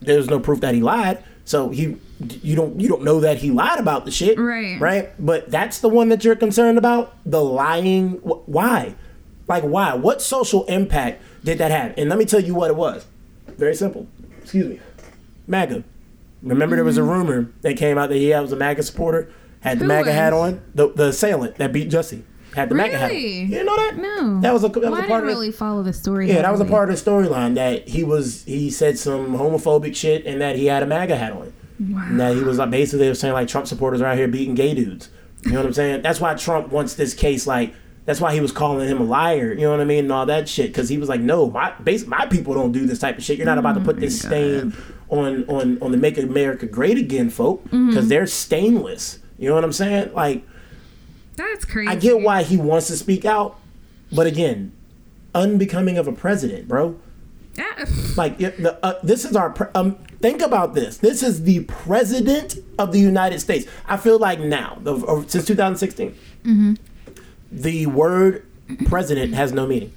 there's 0.00 0.28
no 0.30 0.40
proof 0.40 0.60
that 0.60 0.74
he 0.74 0.80
lied. 0.80 1.22
So 1.44 1.68
he, 1.70 1.96
you 2.40 2.54
don't, 2.56 2.80
you 2.80 2.88
don't 2.88 3.02
know 3.02 3.20
that 3.20 3.36
he 3.38 3.50
lied 3.50 3.80
about 3.80 4.04
the 4.04 4.10
shit, 4.12 4.38
Right. 4.38 4.80
Right. 4.80 5.10
But 5.18 5.50
that's 5.50 5.80
the 5.80 5.88
one 5.88 6.08
that 6.10 6.24
you're 6.24 6.36
concerned 6.36 6.78
about. 6.78 7.16
The 7.26 7.42
lying. 7.42 8.12
Wh- 8.18 8.48
Why? 8.48 8.94
Like 9.48 9.64
why? 9.64 9.92
What 9.94 10.22
social 10.22 10.64
impact 10.66 11.20
did 11.44 11.58
that 11.58 11.70
have? 11.70 11.94
And 11.98 12.08
let 12.08 12.18
me 12.18 12.24
tell 12.24 12.40
you 12.40 12.54
what 12.54 12.70
it 12.70 12.76
was. 12.76 13.04
Very 13.58 13.74
simple. 13.74 14.06
Excuse 14.40 14.68
me. 14.68 14.80
MAGA. 15.46 15.84
Remember, 16.42 16.76
there 16.76 16.84
was 16.84 16.98
a 16.98 17.00
mm-hmm. 17.00 17.10
rumor 17.10 17.52
that 17.62 17.76
came 17.76 17.98
out 17.98 18.08
that 18.08 18.16
he 18.16 18.30
was 18.30 18.52
a 18.52 18.56
MAGA 18.56 18.82
supporter, 18.82 19.32
had 19.60 19.78
the 19.78 19.84
Who 19.84 19.88
MAGA 19.88 20.12
hat 20.12 20.32
on. 20.32 20.62
The 20.74 20.92
the 20.92 21.08
assailant 21.08 21.56
that 21.56 21.72
beat 21.72 21.88
Jesse 21.88 22.24
had 22.54 22.68
the 22.68 22.74
MAGA 22.74 22.98
hat. 22.98 23.10
on. 23.10 23.16
You 23.16 23.46
didn't 23.48 23.66
know 23.66 23.76
that? 23.76 23.96
No. 23.96 24.40
That 24.40 24.52
was 24.52 24.64
a 24.64 24.68
that 24.68 24.76
was 24.76 24.84
Well, 24.90 24.94
a 24.94 24.96
I 24.96 25.06
part 25.06 25.08
didn't 25.08 25.12
of 25.16 25.20
the- 25.22 25.26
really 25.26 25.52
follow 25.52 25.82
the 25.82 25.92
story. 25.92 26.28
yeah, 26.28 26.42
that 26.42 26.52
was 26.52 26.60
a 26.60 26.64
part 26.64 26.90
of 26.90 27.02
the 27.02 27.10
storyline 27.10 27.54
that 27.54 27.88
he 27.88 28.04
was 28.04 28.44
he 28.44 28.70
said 28.70 28.98
some 28.98 29.36
homophobic 29.36 29.94
shit 29.94 30.26
and 30.26 30.40
that 30.40 30.56
he 30.56 30.66
had 30.66 30.82
a 30.82 30.86
MAGA 30.86 31.16
hat 31.16 31.32
on. 31.32 31.52
Wow. 31.80 32.02
And 32.06 32.20
that 32.20 32.36
he 32.36 32.42
was 32.42 32.58
like 32.58 32.70
basically 32.70 33.00
they 33.00 33.08
were 33.08 33.14
saying 33.14 33.34
like 33.34 33.48
Trump 33.48 33.66
supporters 33.66 34.00
are 34.00 34.06
out 34.06 34.16
here 34.16 34.28
beating 34.28 34.54
gay 34.54 34.74
dudes. 34.74 35.10
You 35.44 35.52
know 35.52 35.58
what 35.58 35.66
I'm 35.66 35.72
saying? 35.72 36.02
That's 36.02 36.20
why 36.20 36.34
Trump 36.34 36.68
wants 36.68 36.94
this 36.94 37.14
case 37.14 37.46
like 37.46 37.74
that's 38.04 38.20
why 38.20 38.34
he 38.34 38.40
was 38.40 38.50
calling 38.50 38.88
him 38.88 39.00
a 39.00 39.04
liar, 39.04 39.52
you 39.52 39.60
know 39.60 39.70
what 39.70 39.80
I 39.80 39.84
mean, 39.84 40.04
and 40.04 40.12
all 40.12 40.26
that 40.26 40.48
shit. 40.48 40.68
Because 40.68 40.88
he 40.88 40.98
was 40.98 41.08
like, 41.08 41.20
no, 41.20 41.48
my 41.50 41.70
base, 41.80 42.04
my 42.04 42.26
people 42.26 42.52
don't 42.52 42.72
do 42.72 42.84
this 42.84 42.98
type 42.98 43.16
of 43.16 43.22
shit. 43.22 43.38
You're 43.38 43.46
not 43.46 43.58
about 43.58 43.74
to 43.74 43.80
Oh 43.80 43.84
put 43.84 44.00
this 44.00 44.20
stain 44.20 44.76
on 45.12 45.44
on 45.48 45.78
on 45.82 45.92
the 45.92 45.96
Make 45.98 46.18
America 46.18 46.66
Great 46.66 46.98
Again 46.98 47.30
folk 47.30 47.62
because 47.64 47.78
Mm-hmm. 47.78 48.08
they're 48.08 48.26
stainless. 48.26 49.18
You 49.38 49.48
know 49.48 49.54
what 49.54 49.64
I'm 49.64 49.72
saying? 49.72 50.12
Like, 50.14 50.42
That's 51.36 51.64
crazy. 51.64 51.88
I 51.88 51.94
get 51.96 52.20
why 52.20 52.42
he 52.42 52.56
wants 52.56 52.86
to 52.88 52.96
speak 52.96 53.24
out, 53.24 53.58
but 54.12 54.26
again, 54.26 54.72
unbecoming 55.34 55.98
of 55.98 56.06
a 56.08 56.12
president, 56.12 56.66
bro. 56.68 56.98
Ah, 57.58 57.84
Like 58.16 58.38
the, 58.38 58.78
uh, 58.82 58.98
this 59.02 59.24
is 59.24 59.36
our 59.36 59.50
pre- 59.50 59.68
um. 59.74 59.96
Think 60.20 60.40
about 60.40 60.74
this. 60.74 60.98
This 60.98 61.20
is 61.22 61.42
the 61.42 61.64
president 61.64 62.56
of 62.78 62.92
the 62.92 63.00
United 63.00 63.40
States. 63.40 63.66
I 63.88 63.96
feel 63.96 64.20
like 64.20 64.38
now, 64.38 64.78
the, 64.82 64.94
or 64.94 65.28
since 65.28 65.44
2016, 65.46 66.14
Mm-hmm. 66.44 66.74
the 67.50 67.86
word 67.86 68.46
president 68.86 69.34
has 69.34 69.52
no 69.52 69.66
meaning. 69.66 69.92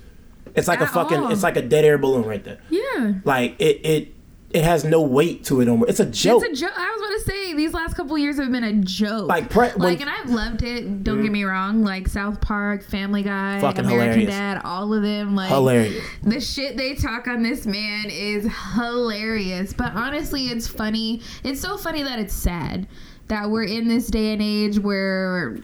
It's 0.56 0.68
like 0.68 0.82
a 0.82 0.88
fucking. 0.88 1.18
all. 1.18 1.32
It's 1.32 1.44
like 1.44 1.58
a 1.58 1.62
dead 1.62 1.86
air 1.86 1.98
balloon 2.00 2.26
right 2.26 2.44
there. 2.44 2.58
yeah. 2.72 3.14
Like 3.24 3.56
it. 3.60 3.86
It. 3.86 4.15
It 4.56 4.64
has 4.64 4.86
no 4.86 5.02
weight 5.02 5.44
to 5.46 5.60
it. 5.60 5.68
Anymore. 5.68 5.86
It's 5.90 6.00
a 6.00 6.06
joke. 6.06 6.42
It's 6.46 6.62
a 6.62 6.66
joke. 6.66 6.72
I 6.78 6.90
was 6.92 7.02
about 7.02 7.14
to 7.18 7.20
say 7.30 7.54
these 7.54 7.74
last 7.74 7.96
couple 7.96 8.18
years 8.18 8.38
have 8.38 8.50
been 8.52 8.64
a 8.64 8.74
joke. 8.74 9.28
Like, 9.28 9.50
pre- 9.50 9.68
when- 9.70 9.80
like, 9.90 10.00
and 10.00 10.10
I've 10.10 10.30
loved 10.30 10.64
it. 10.64 11.04
Don't 11.04 11.22
get 11.22 11.32
me 11.32 11.44
wrong. 11.44 11.84
Like 11.84 12.08
South 12.08 12.40
Park, 12.40 12.82
Family 12.84 13.22
Guy, 13.22 13.60
Fucking 13.60 13.84
American 13.84 14.22
hilarious. 14.22 14.30
Dad, 14.30 14.62
all 14.64 14.94
of 14.94 15.04
them. 15.04 15.36
Like 15.36 15.50
Hilarious. 15.50 16.02
The 16.24 16.40
shit 16.40 16.78
they 16.78 16.96
talk 16.96 17.28
on 17.28 17.44
this 17.44 17.66
man 17.66 18.06
is 18.10 18.48
hilarious. 18.76 19.74
But 19.74 19.94
honestly, 19.94 20.46
it's 20.48 20.68
funny. 20.68 21.22
It's 21.44 21.60
so 21.60 21.76
funny 21.78 22.02
that 22.04 22.18
it's 22.20 22.34
sad 22.34 22.88
that 23.28 23.50
we're 23.50 23.64
in 23.66 23.90
this 23.90 24.08
day 24.08 24.32
and 24.32 24.42
age 24.42 24.80
where 24.80 25.58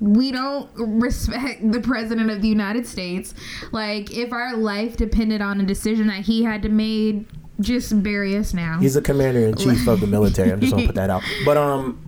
we 0.00 0.32
don't 0.32 0.68
respect 0.76 1.70
the 1.70 1.80
president 1.80 2.30
of 2.30 2.42
the 2.42 2.48
United 2.48 2.86
States. 2.86 3.34
Like, 3.70 4.10
if 4.16 4.32
our 4.32 4.56
life 4.56 4.96
depended 4.96 5.40
on 5.40 5.60
a 5.60 5.64
decision 5.64 6.08
that 6.08 6.22
he 6.24 6.42
had 6.42 6.62
to 6.62 6.68
make, 6.68 7.26
just 7.60 8.02
bury 8.02 8.36
us 8.36 8.54
now. 8.54 8.78
He's 8.78 8.96
a 8.96 9.02
commander 9.02 9.40
in 9.40 9.56
chief 9.56 9.86
of 9.86 10.00
the 10.00 10.06
military. 10.06 10.52
I'm 10.52 10.60
just 10.60 10.72
gonna 10.72 10.86
put 10.86 10.96
that 10.96 11.10
out. 11.10 11.22
But 11.44 11.56
um, 11.56 12.02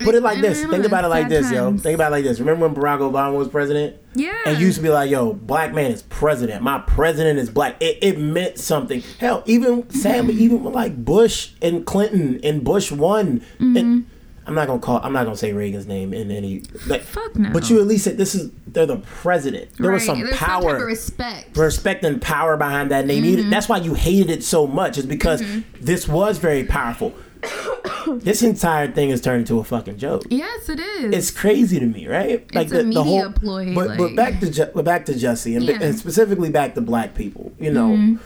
put 0.00 0.14
it 0.14 0.22
like 0.22 0.40
this. 0.40 0.64
Think 0.64 0.84
about 0.84 1.04
it 1.04 1.08
like 1.08 1.28
this, 1.28 1.50
yo. 1.50 1.70
times. 1.70 1.82
Think 1.82 1.94
about 1.94 2.08
it 2.12 2.16
like 2.16 2.24
this. 2.24 2.40
Remember 2.40 2.68
when 2.68 2.76
Barack 2.76 2.98
Obama 2.98 3.36
was 3.36 3.48
president? 3.48 3.96
yeah. 4.14 4.36
And 4.46 4.58
you 4.58 4.66
used 4.66 4.78
to 4.78 4.82
be 4.82 4.88
like, 4.88 5.10
yo, 5.10 5.32
black 5.32 5.72
man 5.72 5.90
is 5.90 6.02
president. 6.02 6.62
My 6.62 6.78
president 6.80 7.38
is 7.38 7.50
black. 7.50 7.80
It, 7.80 7.98
it 8.02 8.18
meant 8.18 8.58
something. 8.58 9.02
Hell, 9.18 9.42
even 9.46 9.88
sadly, 9.90 10.34
even 10.34 10.62
with 10.64 10.74
like 10.74 11.04
Bush 11.04 11.52
and 11.62 11.86
Clinton 11.86 12.40
and 12.42 12.64
Bush 12.64 12.90
one. 12.90 13.40
Mm-hmm. 13.40 13.76
And 13.76 14.10
I'm 14.48 14.54
not 14.54 14.66
gonna 14.66 14.80
call. 14.80 15.00
I'm 15.02 15.12
not 15.12 15.24
gonna 15.24 15.36
say 15.36 15.52
Reagan's 15.52 15.86
name 15.86 16.12
in 16.14 16.30
any. 16.30 16.62
Like, 16.86 17.02
Fuck 17.02 17.36
no. 17.36 17.50
But 17.52 17.68
you 17.70 17.80
at 17.80 17.86
least 17.86 18.04
said 18.04 18.16
this 18.16 18.34
is. 18.34 18.50
They're 18.66 18.86
the 18.86 18.96
president. 18.98 19.70
There 19.78 19.92
was 19.92 20.04
some 20.04 20.20
There's 20.20 20.36
power 20.36 20.78
Some 20.78 20.86
respect. 20.86 21.56
respect 21.56 22.04
and 22.04 22.20
power 22.20 22.56
behind 22.56 22.90
that 22.90 23.06
name. 23.06 23.22
Mm-hmm. 23.24 23.50
That's 23.50 23.68
why 23.68 23.78
you 23.78 23.94
hated 23.94 24.30
it 24.30 24.42
so 24.42 24.66
much. 24.66 24.98
Is 24.98 25.06
because 25.06 25.42
this 25.80 26.08
was 26.08 26.38
very 26.38 26.64
powerful. 26.64 27.14
this 28.08 28.42
entire 28.42 28.90
thing 28.90 29.10
has 29.10 29.20
turned 29.20 29.40
into 29.40 29.58
a 29.60 29.64
fucking 29.64 29.96
joke. 29.98 30.24
yes, 30.30 30.68
it 30.68 30.80
is. 30.80 31.14
It's 31.14 31.30
crazy 31.30 31.78
to 31.78 31.86
me, 31.86 32.08
right? 32.08 32.44
It's 32.52 32.72
a 32.72 32.82
media 32.84 33.30
ploy, 33.34 33.74
But 33.74 33.96
but 33.96 34.12
like- 34.12 34.16
back 34.16 34.40
to 34.40 34.70
but 34.74 34.84
back 34.84 35.06
to 35.06 35.14
Jesse 35.14 35.54
and, 35.54 35.64
Yeah. 35.64 35.74
Mm-hmm. 35.74 35.82
and 35.82 35.98
specifically 35.98 36.50
back 36.50 36.74
to 36.74 36.80
black 36.80 37.14
people. 37.14 37.52
You 37.60 37.70
know, 37.72 38.18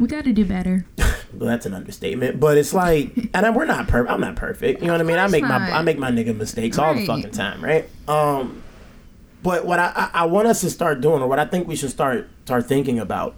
we 0.00 0.08
got 0.08 0.24
to 0.24 0.32
do 0.32 0.44
better. 0.44 0.86
well, 0.98 1.48
that's 1.48 1.66
an 1.66 1.74
understatement. 1.74 2.40
But 2.40 2.56
it's 2.56 2.72
like, 2.72 3.12
and 3.34 3.46
I, 3.46 3.50
we're 3.50 3.66
not 3.66 3.86
perfect. 3.86 4.10
I'm 4.10 4.20
not 4.20 4.34
perfect. 4.34 4.80
You 4.80 4.86
know 4.86 4.94
what 4.94 5.00
I 5.00 5.04
mean? 5.04 5.18
I 5.18 5.28
make 5.28 5.44
my. 5.44 5.56
I 5.56 5.82
make 5.82 5.98
my 5.98 6.10
nigga 6.10 6.36
mistakes 6.36 6.78
all 6.78 6.94
the 6.94 7.06
fucking 7.06 7.30
time, 7.30 7.62
right? 7.62 7.88
Um, 8.08 8.62
but 9.42 9.64
what 9.66 9.78
I, 9.78 9.92
I 9.94 10.10
I 10.22 10.24
want 10.24 10.48
us 10.48 10.62
to 10.62 10.70
start 10.70 11.00
doing, 11.00 11.22
or 11.22 11.28
what 11.28 11.38
I 11.38 11.44
think 11.44 11.68
we 11.68 11.76
should 11.76 11.90
start 11.90 12.28
start 12.46 12.66
thinking 12.66 12.98
about, 12.98 13.36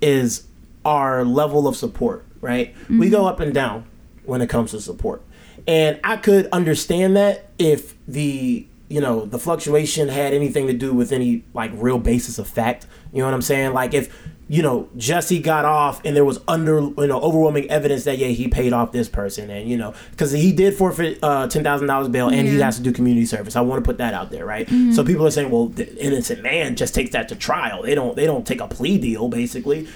is 0.00 0.46
our 0.84 1.24
level 1.24 1.68
of 1.68 1.76
support. 1.76 2.24
Right? 2.40 2.76
We 2.88 3.10
go 3.10 3.26
up 3.26 3.40
and 3.40 3.52
down 3.52 3.86
when 4.24 4.40
it 4.40 4.48
comes 4.48 4.70
to 4.70 4.80
support, 4.80 5.22
and 5.66 5.98
I 6.04 6.16
could 6.16 6.46
understand 6.52 7.16
that 7.16 7.50
if 7.58 7.94
the 8.06 8.66
you 8.88 9.00
know 9.00 9.24
the 9.24 9.38
fluctuation 9.38 10.08
had 10.08 10.32
anything 10.32 10.68
to 10.68 10.72
do 10.72 10.92
with 10.92 11.10
any 11.10 11.42
like 11.54 11.72
real 11.74 11.98
basis 11.98 12.38
of 12.38 12.46
fact. 12.46 12.86
You 13.12 13.20
know 13.20 13.24
what 13.24 13.34
I'm 13.34 13.42
saying? 13.42 13.72
Like 13.72 13.94
if 13.94 14.14
you 14.48 14.62
know 14.62 14.88
Jesse 14.96 15.40
got 15.40 15.64
off 15.64 16.00
and 16.04 16.14
there 16.16 16.24
was 16.24 16.38
under 16.46 16.78
you 16.80 17.06
know 17.08 17.20
overwhelming 17.20 17.68
evidence 17.70 18.04
that 18.04 18.18
yeah 18.18 18.28
he 18.28 18.46
paid 18.46 18.72
off 18.72 18.92
this 18.92 19.08
person 19.08 19.50
and 19.50 19.68
you 19.68 19.76
know 19.76 19.92
because 20.12 20.30
he 20.30 20.52
did 20.52 20.74
forfeit 20.74 21.18
uh, 21.22 21.48
ten 21.48 21.64
thousand 21.64 21.88
dollars 21.88 22.08
bail 22.08 22.28
and 22.28 22.46
he 22.46 22.58
has 22.60 22.76
to 22.76 22.82
do 22.82 22.92
community 22.92 23.26
service. 23.26 23.56
I 23.56 23.60
want 23.62 23.82
to 23.82 23.88
put 23.88 23.98
that 23.98 24.14
out 24.14 24.30
there, 24.30 24.46
right? 24.46 24.68
So 24.94 25.02
people 25.04 25.26
are 25.26 25.30
saying, 25.32 25.50
well, 25.50 25.66
the 25.66 25.92
innocent 25.96 26.42
man 26.42 26.76
just 26.76 26.94
takes 26.94 27.10
that 27.10 27.28
to 27.30 27.34
trial. 27.36 27.82
They 27.82 27.94
don't 27.96 28.14
they 28.14 28.26
don't 28.26 28.46
take 28.46 28.60
a 28.60 28.68
plea 28.68 28.98
deal 28.98 29.28
basically. 29.28 29.88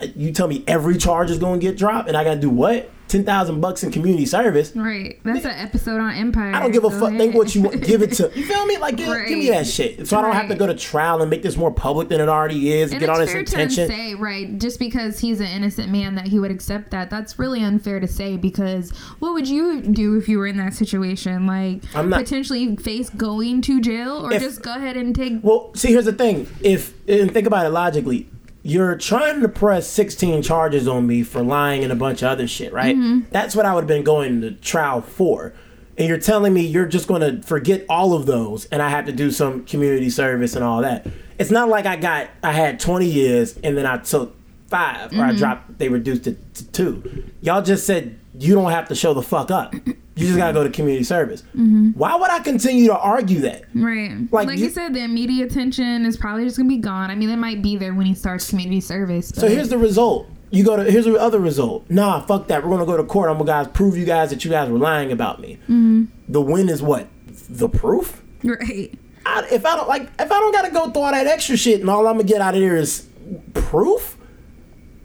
Uh, 0.00 0.06
You 0.14 0.30
tell 0.32 0.46
me 0.46 0.62
every 0.68 0.96
charge 0.96 1.30
is 1.30 1.38
going 1.38 1.58
to 1.58 1.66
get 1.66 1.76
dropped 1.76 2.06
and 2.08 2.16
I 2.16 2.22
got 2.22 2.34
to 2.34 2.40
do 2.40 2.50
what? 2.50 2.90
Ten 3.08 3.24
thousand 3.24 3.60
bucks 3.60 3.82
in 3.82 3.90
community 3.90 4.26
service. 4.26 4.74
Right. 4.76 5.18
That's 5.24 5.44
an 5.44 5.52
episode 5.52 6.00
on 6.00 6.12
Empire. 6.14 6.54
I 6.54 6.60
don't 6.60 6.72
give 6.72 6.84
a 6.84 6.90
Go 6.90 7.00
fuck. 7.00 7.12
Think 7.12 7.34
what 7.34 7.54
you 7.54 7.62
want. 7.62 7.82
Give 7.82 8.02
it 8.02 8.12
to. 8.14 8.30
You 8.34 8.44
feel 8.44 8.66
me? 8.66 8.76
Like, 8.76 8.96
give, 8.96 9.08
give 9.26 9.38
me 9.38 9.48
that 9.50 9.66
shit. 9.66 10.06
So 10.06 10.18
I 10.18 10.22
don't 10.22 10.34
have 10.34 10.48
to 10.48 10.54
go 10.54 10.66
to 10.66 10.74
trial 10.74 11.20
and 11.22 11.30
make 11.30 11.42
this 11.42 11.56
more 11.56 11.72
public 11.72 12.08
than 12.08 12.20
it 12.20 12.28
already 12.28 12.72
is. 12.72 12.92
And 12.92 13.00
get 13.00 13.08
all 13.08 13.18
this 13.18 13.32
to 13.32 13.70
say, 13.70 14.14
right, 14.14 14.58
just 14.58 14.78
because 14.78 15.18
he's 15.18 15.40
an 15.40 15.46
innocent 15.46 15.90
man 15.90 16.14
that 16.16 16.26
he 16.26 16.38
would 16.38 16.50
accept 16.50 16.90
that. 16.90 17.10
That's 17.10 17.38
really 17.38 17.62
unfair 17.62 17.98
to 18.00 18.06
say 18.06 18.36
because 18.36 18.90
what 19.20 19.32
would 19.32 19.48
you 19.48 19.80
do 19.80 20.16
if 20.18 20.28
you 20.28 20.38
were 20.38 20.46
in 20.46 20.56
that 20.58 20.74
situation? 20.74 21.46
Like 21.46 21.82
I'm 21.94 22.10
not- 22.10 22.20
potentially 22.20 22.76
face 22.76 23.10
going 23.10 23.62
to 23.62 23.80
jail 23.80 24.26
or 24.26 24.32
If- 24.32 24.42
just 24.42 24.62
go 24.62 24.74
ahead 24.74 24.96
and 24.96 25.14
take 25.14 25.34
Well, 25.42 25.70
see, 25.74 25.88
here's 25.92 26.04
the 26.04 26.12
thing. 26.12 26.46
If 26.60 26.94
and 27.08 27.32
think 27.32 27.46
about 27.46 27.64
it 27.66 27.70
logically, 27.70 28.28
you're 28.62 28.96
trying 28.96 29.40
to 29.40 29.48
press 29.48 29.86
16 29.88 30.42
charges 30.42 30.86
on 30.88 31.06
me 31.06 31.22
for 31.22 31.42
lying 31.42 31.82
and 31.84 31.92
a 31.92 31.96
bunch 31.96 32.22
of 32.22 32.28
other 32.28 32.46
shit, 32.46 32.72
right? 32.72 32.96
Mm-hmm. 32.96 33.30
That's 33.30 33.54
what 33.56 33.64
I 33.66 33.74
would 33.74 33.82
have 33.82 33.88
been 33.88 34.04
going 34.04 34.40
to 34.42 34.50
trial 34.52 35.00
for. 35.00 35.54
And 35.96 36.06
you're 36.08 36.18
telling 36.18 36.52
me 36.54 36.64
you're 36.66 36.86
just 36.86 37.08
going 37.08 37.20
to 37.22 37.46
forget 37.46 37.84
all 37.88 38.14
of 38.14 38.26
those, 38.26 38.66
and 38.66 38.80
I 38.82 38.88
have 38.88 39.06
to 39.06 39.12
do 39.12 39.30
some 39.30 39.64
community 39.64 40.10
service 40.10 40.54
and 40.54 40.64
all 40.64 40.82
that. 40.82 41.06
It's 41.38 41.50
not 41.50 41.68
like 41.68 41.86
I 41.86 41.96
got 41.96 42.30
I 42.42 42.52
had 42.52 42.78
20 42.80 43.06
years 43.06 43.56
and 43.62 43.76
then 43.76 43.86
I 43.86 43.98
took 43.98 44.34
5 44.68 45.12
or 45.12 45.16
I 45.16 45.28
Mm-hmm. 45.28 45.36
dropped. 45.38 45.78
They 45.78 45.88
reduced 45.88 46.26
it 46.26 46.54
to 46.56 46.66
two. 46.68 47.24
Y'all 47.40 47.62
just 47.62 47.86
said 47.86 48.18
you 48.38 48.54
don't 48.54 48.70
have 48.72 48.88
to 48.88 48.94
show 48.94 49.14
the 49.14 49.22
fuck 49.22 49.50
up. 49.50 49.74
You 50.20 50.26
just 50.26 50.38
gotta 50.38 50.52
go 50.52 50.64
to 50.64 50.70
community 50.70 51.04
service. 51.04 51.42
Why 51.54 52.16
would 52.16 52.30
I 52.30 52.40
continue 52.40 52.86
to 52.88 52.98
argue 52.98 53.40
that? 53.40 53.64
Right. 53.74 54.12
Like, 54.32 54.46
Like, 54.48 54.58
you- 54.58 54.64
you, 54.64 54.70
said, 54.70 54.94
the 54.94 55.00
immediate 55.02 55.50
attention 55.50 56.04
is 56.04 56.16
probably 56.16 56.44
just 56.44 56.56
gonna 56.56 56.68
be 56.68 56.78
gone. 56.78 57.10
I 57.10 57.14
mean, 57.14 57.30
it 57.30 57.36
might 57.36 57.62
be 57.62 57.76
there 57.76 57.94
when 57.94 58.06
he 58.06 58.14
starts 58.14 58.48
community 58.50 58.80
service. 58.80 59.30
But 59.32 59.40
So 59.42 59.48
here's 59.48 59.68
the 59.68 59.78
result. 59.78 60.28
You 60.50 60.64
go 60.64 60.76
to 60.82 60.90
here's 60.90 61.04
the 61.04 61.16
other 61.20 61.38
result. 61.40 61.88
Nah, 61.90 62.20
fuck 62.22 62.48
that. 62.48 62.64
We're 62.64 62.70
gonna 62.70 62.86
go 62.86 62.96
to 62.96 63.04
court. 63.04 63.28
I'm 63.30 63.36
gonna 63.38 63.46
guys 63.64 63.68
prove 63.68 63.96
you 63.98 64.04
guys 64.06 64.30
that 64.30 64.44
you 64.44 64.50
guys 64.50 64.68
were 64.70 64.78
lying 64.78 65.12
about 65.12 65.40
me. 65.40 65.58
Mm-hmm. 65.64 66.04
The 66.28 66.40
win 66.40 66.68
is 66.68 66.82
what? 66.82 67.06
The 67.50 67.68
proof. 67.68 68.22
right. 68.44 68.90
I, 69.26 69.46
if 69.52 69.66
I 69.66 69.76
don't 69.76 69.88
like, 69.88 70.04
if 70.18 70.32
I 70.32 70.40
don't 70.40 70.52
gotta 70.52 70.70
go 70.70 70.90
through 70.90 71.02
all 71.02 71.12
that 71.12 71.26
extra 71.26 71.56
shit, 71.56 71.80
and 71.80 71.90
all 71.90 72.06
I'm 72.06 72.14
gonna 72.14 72.24
get 72.24 72.40
out 72.40 72.54
of 72.54 72.60
here 72.60 72.76
is 72.76 73.06
proof. 73.54 74.16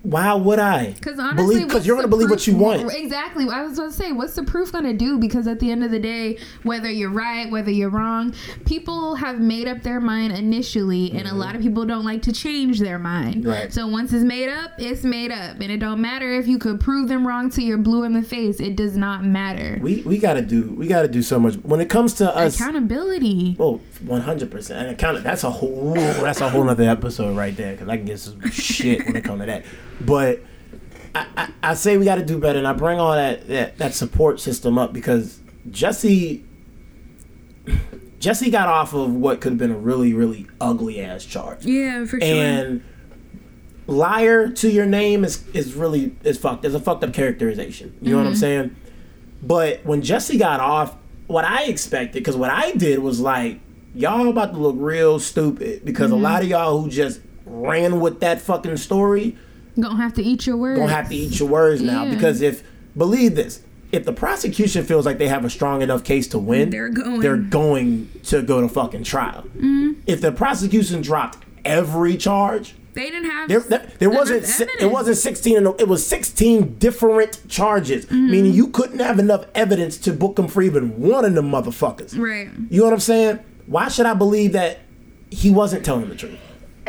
Why 0.04 0.34
would 0.34 0.60
I? 0.60 0.92
Because 0.92 1.18
honestly, 1.18 1.64
because 1.64 1.88
you're 1.88 1.96
gonna 1.96 2.08
believe 2.08 2.30
what 2.30 2.46
you 2.46 2.56
want. 2.56 2.94
Exactly. 2.94 3.48
I 3.50 3.64
was 3.64 3.78
going 3.78 3.90
to 3.90 3.96
say, 3.96 4.12
what's 4.12 4.36
the 4.36 4.44
proof 4.44 4.72
going 4.72 4.84
to 4.84 4.94
do? 4.94 5.18
Because 5.18 5.48
at 5.48 5.60
the 5.60 5.72
end 5.72 5.84
of 5.84 5.92
the 5.92 6.00
day, 6.00 6.38
whether 6.64 6.90
you're 6.90 7.10
right, 7.10 7.50
whether 7.50 7.72
you're 7.72 7.90
wrong, 7.90 8.34
people 8.66 9.16
have 9.16 9.40
made 9.40 9.68
up 9.68 9.82
their 9.84 10.02
mind 10.02 10.34
initially, 10.34 11.12
and 11.12 11.28
a 11.28 11.34
lot 11.34 11.56
of 11.56 11.62
people 11.62 11.86
don't 11.86 12.04
like 12.04 12.22
to 12.24 12.34
change 12.34 12.80
their 12.80 13.00
mind. 13.00 13.38
Mm-hmm. 13.38 13.50
Right. 13.50 13.74
So 13.74 13.88
once 13.88 14.12
it's 14.12 14.24
made 14.24 14.50
up, 14.50 14.72
it's 14.78 15.04
made 15.04 15.32
up, 15.32 15.60
and 15.60 15.72
it 15.72 15.78
don't 15.78 16.02
matter 16.02 16.34
if 16.34 16.48
you 16.48 16.60
could 16.60 16.80
prove 16.80 17.08
them 17.08 17.26
wrong 17.26 17.50
to 17.52 17.64
you're 17.64 17.78
blue 17.78 18.04
in 18.04 18.14
the 18.14 18.22
face. 18.22 18.60
It 18.60 18.76
does 18.76 18.98
not 18.98 19.24
matter. 19.24 19.80
We 19.82 20.02
we 20.02 20.18
gotta 20.18 20.42
do 20.42 20.72
we 20.72 20.88
gotta 20.88 21.08
do 21.08 21.22
so 21.22 21.40
much 21.40 21.56
when 21.56 21.80
it 21.80 21.90
comes 21.90 22.14
to 22.16 22.36
us. 22.36 22.60
Accountability. 22.60 23.56
Oh, 23.60 23.80
one 24.06 24.22
hundred 24.22 24.52
percent. 24.52 24.88
And 24.88 24.92
account 24.92 25.24
that's 25.24 25.44
a 25.44 25.52
whole 25.52 25.94
that's 25.94 26.42
a 26.42 26.50
whole 26.50 26.70
other 26.70 26.90
episode 26.90 27.38
right 27.38 27.56
there 27.56 27.74
because 27.74 27.88
I 27.88 27.98
can 27.98 28.06
get 28.06 28.20
some 28.20 28.50
shit 28.50 29.06
when 29.06 29.16
it 29.16 29.24
comes 29.24 29.42
to 29.42 29.46
that. 29.46 29.64
But 30.02 30.42
I, 31.16 31.28
I, 31.38 31.50
I 31.64 31.74
say 31.76 31.98
we 31.98 32.06
got 32.06 32.16
to 32.16 32.26
do 32.26 32.38
better, 32.40 32.58
and 32.58 32.68
I 32.68 32.74
bring 32.74 33.00
all 33.00 33.14
that, 33.14 33.48
that 33.48 33.78
that 33.78 33.94
support 33.94 34.40
system 34.40 34.78
up 34.78 34.94
because 34.94 35.40
Jesse 35.70 36.44
Jesse 38.20 38.50
got 38.50 38.68
off 38.68 38.94
of 38.94 39.14
what 39.14 39.42
could 39.42 39.54
have 39.54 39.60
been 39.60 39.72
a 39.72 39.78
really 39.78 40.14
really 40.14 40.48
ugly 40.60 41.02
ass 41.02 41.26
charge, 41.26 41.66
Yeah, 41.66 42.06
for 42.06 42.20
sure. 42.20 42.24
and 42.24 42.84
liar 43.86 44.50
to 44.50 44.70
your 44.70 44.86
name 44.86 45.24
is 45.24 45.48
is 45.50 45.74
really 45.74 46.16
is 46.24 46.38
fucked. 46.38 46.64
There's 46.64 46.76
a 46.76 46.80
fucked 46.80 47.04
up 47.04 47.14
characterization. 47.14 47.96
You 48.02 48.12
know 48.12 48.18
what 48.18 48.28
I'm 48.28 48.34
mm-hmm. 48.34 48.40
saying? 48.40 48.76
But 49.42 49.86
when 49.86 50.02
Jesse 50.02 50.38
got 50.38 50.62
off, 50.62 50.96
what 51.28 51.46
I 51.46 51.66
expected, 51.66 52.24
because 52.24 52.38
what 52.38 52.50
I 52.50 52.72
did 52.72 53.00
was 53.00 53.20
like, 53.20 53.60
y'all 53.94 54.30
about 54.30 54.54
to 54.54 54.58
look 54.58 54.76
real 54.80 55.20
stupid 55.20 55.84
because 55.84 56.12
a 56.12 56.14
mm-hmm. 56.14 56.24
lot 56.24 56.44
of 56.44 56.50
y'all 56.50 56.82
who 56.82 56.90
just 56.90 57.20
ran 57.46 58.00
with 58.00 58.22
that 58.22 58.42
fucking 58.42 58.78
story 58.78 59.38
Gonna 59.80 59.96
have 59.98 60.14
to 60.14 60.24
eat 60.24 60.46
your 60.46 60.58
words. 60.58 60.80
gonna 60.80 60.92
have 60.94 61.10
to 61.10 61.16
eat 61.16 61.40
your 61.40 61.50
words 61.50 61.82
now. 61.82 62.04
Yeah. 62.04 62.14
Because 62.14 62.42
if 62.42 62.64
believe 62.98 63.36
this, 63.36 63.62
if 63.92 64.06
the 64.06 64.14
prosecution 64.14 64.84
feels 64.86 65.06
like 65.06 65.18
they 65.18 65.28
have 65.28 65.46
a 65.46 65.50
strong 65.50 65.82
enough 65.82 66.04
case 66.04 66.28
to 66.30 66.40
win, 66.40 66.70
They're 66.70 66.90
going. 66.90 67.20
they're 67.22 67.38
going 67.38 68.10
to 68.26 68.42
go 68.42 68.62
to 68.62 68.68
fucking 68.70 69.04
trial. 69.04 69.46
If 70.08 70.22
the 70.22 70.32
prosecution 70.32 71.02
dropped 71.02 71.44
every 71.66 72.18
charge, 72.18 72.76
They 72.94 73.10
didn't 73.10 73.30
have. 73.30 73.48
there, 73.50 73.60
there, 73.62 73.90
there 74.00 74.10
wasn't 74.10 74.44
it 74.80 74.92
wasn't 74.92 75.18
16 75.18 75.58
in 75.58 75.68
it 75.80 75.88
was 75.88 76.06
16 76.06 76.76
different 76.78 77.48
charges 77.50 78.06
Mm-hmm. 78.06 78.32
meaning 78.32 78.54
you 78.54 78.68
couldn't 78.68 79.00
have 79.00 79.18
enough 79.20 79.46
evidence 79.56 79.98
to 80.00 80.12
book 80.14 80.38
him 80.38 80.48
for 80.48 80.62
even 80.62 81.00
one 81.00 81.24
of 81.26 81.34
them 81.34 81.50
motherfuckers 81.52 82.18
Right. 82.18 82.50
you 82.70 82.80
know 82.80 82.86
what 82.86 82.94
i'm 82.94 83.00
saying 83.00 83.40
why 83.66 83.88
should 83.88 84.06
i 84.06 84.14
believe 84.14 84.52
that 84.54 84.80
he 85.32 85.50
wasn't 85.50 85.84
telling 85.86 86.10
the 86.10 86.16
truth 86.16 86.38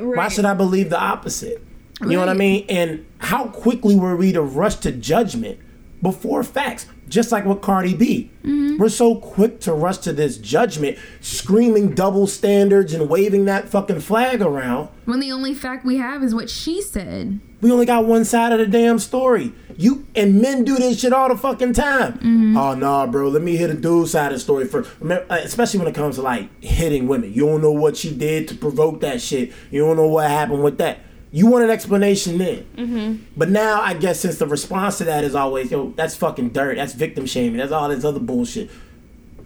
why 0.00 0.28
should 0.28 0.44
i 0.44 0.54
believe 0.54 0.90
the 0.90 1.00
opposite 1.00 1.62
you 2.10 2.12
know 2.12 2.20
what 2.20 2.28
i 2.28 2.34
mean 2.34 2.64
and 2.68 3.04
how 3.18 3.46
quickly 3.46 3.96
were 3.96 4.16
we 4.16 4.32
to 4.32 4.42
rush 4.42 4.76
to 4.76 4.90
judgment 4.92 5.58
before 6.02 6.42
facts 6.42 6.86
just 7.08 7.30
like 7.32 7.44
with 7.44 7.60
cardi 7.60 7.94
b 7.94 8.28
Mm-hmm. 8.42 8.78
we're 8.78 8.88
so 8.88 9.14
quick 9.14 9.60
to 9.60 9.72
rush 9.72 9.98
to 9.98 10.12
this 10.12 10.36
judgment 10.36 10.98
screaming 11.20 11.94
double 11.94 12.26
standards 12.26 12.92
and 12.92 13.08
waving 13.08 13.44
that 13.44 13.68
fucking 13.68 14.00
flag 14.00 14.42
around 14.42 14.88
When 15.04 15.20
the 15.20 15.30
only 15.30 15.54
fact 15.54 15.84
we 15.84 15.98
have 15.98 16.24
is 16.24 16.34
what 16.34 16.50
she 16.50 16.82
said. 16.82 17.38
we 17.60 17.70
only 17.70 17.86
got 17.86 18.04
one 18.04 18.24
side 18.24 18.50
of 18.52 18.58
the 18.58 18.66
damn 18.66 18.98
story. 18.98 19.52
You 19.76 20.04
and 20.16 20.42
men 20.42 20.64
do 20.64 20.74
this 20.76 21.00
shit 21.00 21.12
all 21.12 21.28
the 21.28 21.36
fucking 21.36 21.72
time. 21.74 22.56
Oh 22.58 22.74
nah, 22.74 23.06
bro. 23.06 23.28
Let 23.28 23.42
me 23.42 23.56
hear 23.56 23.68
the 23.68 23.74
dude 23.74 24.08
side 24.08 24.32
of 24.32 24.38
the 24.38 24.40
story 24.40 24.66
first. 24.66 24.90
Remember, 25.00 25.24
uh, 25.32 25.36
especially 25.42 25.78
when 25.78 25.88
it 25.88 25.94
comes 25.94 26.16
to 26.16 26.22
like 26.22 26.48
hitting 26.62 27.06
women. 27.06 27.32
You 27.32 27.46
don't 27.46 27.62
know 27.62 27.72
what 27.72 27.96
she 27.96 28.12
did 28.14 28.48
to 28.48 28.54
provoke 28.56 29.00
that 29.02 29.20
shit. 29.22 29.52
You 29.70 29.80
don't 29.86 29.96
know 29.96 30.08
what 30.08 30.28
happened 30.28 30.64
with 30.64 30.78
that. 30.78 30.98
You 31.34 31.46
want 31.46 31.64
an 31.64 31.70
explanation 31.70 32.36
then. 32.36 32.66
Mm-hmm. 32.76 33.24
But 33.36 33.48
now 33.48 33.80
I 33.80 33.94
guess 33.94 34.20
since 34.20 34.38
the 34.38 34.46
response 34.46 34.98
to 34.98 35.04
that 35.04 35.24
is 35.24 35.34
always, 35.34 35.70
yo, 35.70 35.90
that's 35.96 36.14
fucking 36.14 36.50
dirt. 36.50 36.76
That's 36.76 36.92
victim 36.92 37.24
shaming. 37.24 37.56
That's 37.56 37.72
all 37.72 37.88
this 37.88 38.04
other 38.04 38.20
bullshit. 38.20 38.70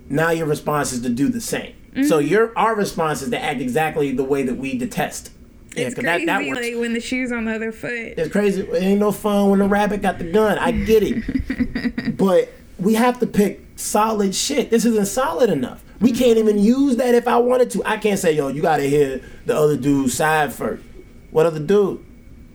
Now 0.08 0.30
your 0.30 0.46
response 0.46 0.92
is 0.92 1.02
to 1.02 1.08
do 1.08 1.28
the 1.28 1.40
same. 1.40 1.74
So 2.04 2.18
mm-hmm. 2.18 2.28
your 2.28 2.58
our 2.58 2.74
response 2.74 3.22
is 3.22 3.30
to 3.30 3.40
act 3.40 3.60
exactly 3.60 4.12
the 4.12 4.24
way 4.24 4.42
that 4.42 4.56
we 4.56 4.76
detest. 4.76 5.30
Yeah, 5.74 5.90
'cause 5.90 6.04
that, 6.04 6.26
that 6.26 6.46
works. 6.46 6.60
when 6.76 6.94
the 6.94 7.00
shoe's 7.00 7.32
on 7.32 7.44
the 7.44 7.54
other 7.54 7.70
foot. 7.70 7.90
It's 7.90 8.32
crazy. 8.32 8.62
It 8.62 8.82
ain't 8.82 9.00
no 9.00 9.12
fun 9.12 9.50
when 9.50 9.58
the 9.60 9.68
rabbit 9.68 10.02
got 10.02 10.18
the 10.18 10.30
gun. 10.30 10.58
I 10.58 10.72
get 10.72 11.02
it. 11.02 12.16
but 12.16 12.50
we 12.78 12.94
have 12.94 13.20
to 13.20 13.26
pick 13.26 13.60
solid 13.76 14.34
shit. 14.34 14.70
This 14.70 14.84
isn't 14.84 15.06
solid 15.06 15.50
enough. 15.50 15.82
We 16.00 16.10
mm-hmm. 16.10 16.18
can't 16.18 16.38
even 16.38 16.58
use 16.58 16.96
that 16.96 17.14
if 17.14 17.28
I 17.28 17.38
wanted 17.38 17.70
to. 17.70 17.82
I 17.84 17.96
can't 17.98 18.18
say, 18.18 18.32
yo, 18.32 18.48
you 18.48 18.62
gotta 18.62 18.84
hear 18.84 19.22
the 19.44 19.56
other 19.56 19.76
dude's 19.76 20.14
side 20.14 20.52
first. 20.52 20.82
What 21.36 21.44
other 21.44 21.60
dude? 21.60 22.02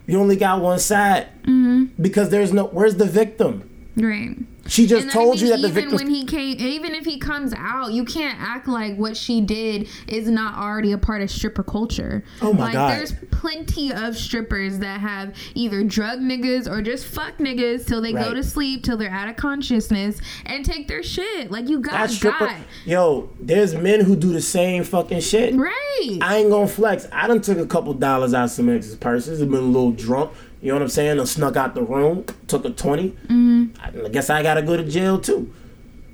You 0.07 0.19
only 0.19 0.35
got 0.35 0.59
one 0.59 0.79
side. 0.79 1.27
Mm-hmm. 1.43 2.01
Because 2.01 2.29
there's 2.31 2.51
no 2.51 2.63
where's 2.65 2.95
the 2.95 3.05
victim? 3.05 3.69
Right. 3.95 4.35
She 4.67 4.85
just 4.85 5.03
And 5.03 5.11
I 5.11 5.13
told 5.13 5.41
you 5.41 5.49
that 5.49 5.61
the 5.61 5.69
victim. 5.69 5.95
even 5.95 6.05
when 6.05 6.13
he 6.13 6.25
came, 6.25 6.57
even 6.59 6.93
if 6.93 7.03
he 7.03 7.17
comes 7.17 7.53
out, 7.57 7.91
you 7.91 8.05
can't 8.05 8.39
act 8.39 8.67
like 8.67 8.95
what 8.95 9.17
she 9.17 9.41
did 9.41 9.89
is 10.07 10.29
not 10.29 10.55
already 10.57 10.91
a 10.91 10.97
part 10.97 11.21
of 11.21 11.31
stripper 11.31 11.63
culture. 11.63 12.23
Oh 12.41 12.53
my 12.53 12.65
like, 12.65 12.73
God. 12.73 12.97
There's 12.97 13.13
plenty 13.31 13.91
of 13.91 14.15
strippers 14.15 14.79
that 14.79 14.99
have 14.99 15.35
either 15.55 15.83
drug 15.83 16.19
niggas 16.19 16.69
or 16.69 16.81
just 16.81 17.05
fuck 17.05 17.37
niggas 17.37 17.87
till 17.87 18.01
they 18.01 18.13
go 18.13 18.33
to 18.33 18.43
sleep 18.43 18.83
till 18.83 18.97
they're 18.97 19.09
out 19.09 19.29
of 19.29 19.35
consciousness 19.35 20.21
and 20.45 20.63
take 20.63 20.87
their 20.87 21.03
shit. 21.03 21.51
Like 21.51 21.67
you 21.67 21.79
got 21.79 21.93
that 21.93 22.09
stripper. 22.11 22.45
got 22.45 22.57
Yo, 22.85 23.29
there's 23.39 23.73
men 23.73 24.01
who 24.01 24.15
do 24.15 24.31
the 24.31 24.41
same 24.41 24.83
fucking 24.83 25.21
shit. 25.21 25.55
right. 25.55 26.19
I 26.21 26.37
ain't 26.37 26.49
gonna 26.49 26.67
flex. 26.67 27.07
I 27.11 27.27
done 27.27 27.41
took 27.41 27.57
a 27.57 27.65
couple 27.65 27.93
dollars 27.93 28.33
out 28.33 28.45
of 28.45 28.51
some 28.51 28.69
ex's 28.69 28.95
purses. 28.95 29.39
Been 29.39 29.53
a 29.53 29.61
little 29.61 29.91
drunk. 29.91 30.31
You 30.61 30.67
know 30.69 30.75
what 30.75 30.83
I'm 30.83 30.89
saying? 30.89 31.19
I 31.19 31.23
snuck 31.23 31.55
out 31.55 31.73
the 31.73 31.81
room, 31.81 32.25
took 32.47 32.65
a 32.65 32.69
20. 32.69 33.09
Mm-hmm. 33.09 34.05
I 34.05 34.09
guess 34.09 34.29
I 34.29 34.43
gotta 34.43 34.61
go 34.61 34.77
to 34.77 34.83
jail 34.83 35.19
too. 35.19 35.51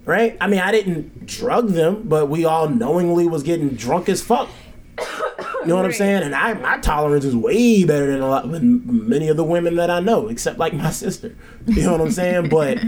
Right? 0.05 0.37
I 0.39 0.47
mean, 0.47 0.61
I 0.61 0.71
didn't 0.71 1.25
drug 1.25 1.69
them, 1.69 2.03
but 2.05 2.29
we 2.29 2.45
all 2.45 2.69
knowingly 2.69 3.27
was 3.27 3.43
getting 3.43 3.69
drunk 3.69 4.07
as 4.07 4.21
fuck. 4.21 4.49
You 5.61 5.73
know 5.73 5.75
what 5.75 5.85
I'm 5.85 5.91
saying? 5.91 6.23
And 6.23 6.33
I, 6.33 6.53
my 6.53 6.77
tolerance 6.77 7.25
is 7.25 7.35
way 7.35 7.83
better 7.83 8.07
than 8.09 8.21
a 8.21 8.27
lot, 8.29 8.49
than 8.49 9.09
many 9.09 9.27
of 9.27 9.35
the 9.35 9.43
women 9.43 9.75
that 9.75 9.89
I 9.89 9.99
know, 9.99 10.29
except 10.29 10.57
like 10.57 10.73
my 10.73 10.91
sister. 10.91 11.35
You 11.65 11.83
know 11.83 11.91
what 11.91 12.01
I'm 12.01 12.11
saying? 12.11 12.47
But 12.47 12.79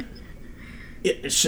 it 1.03 1.29
sh- 1.29 1.47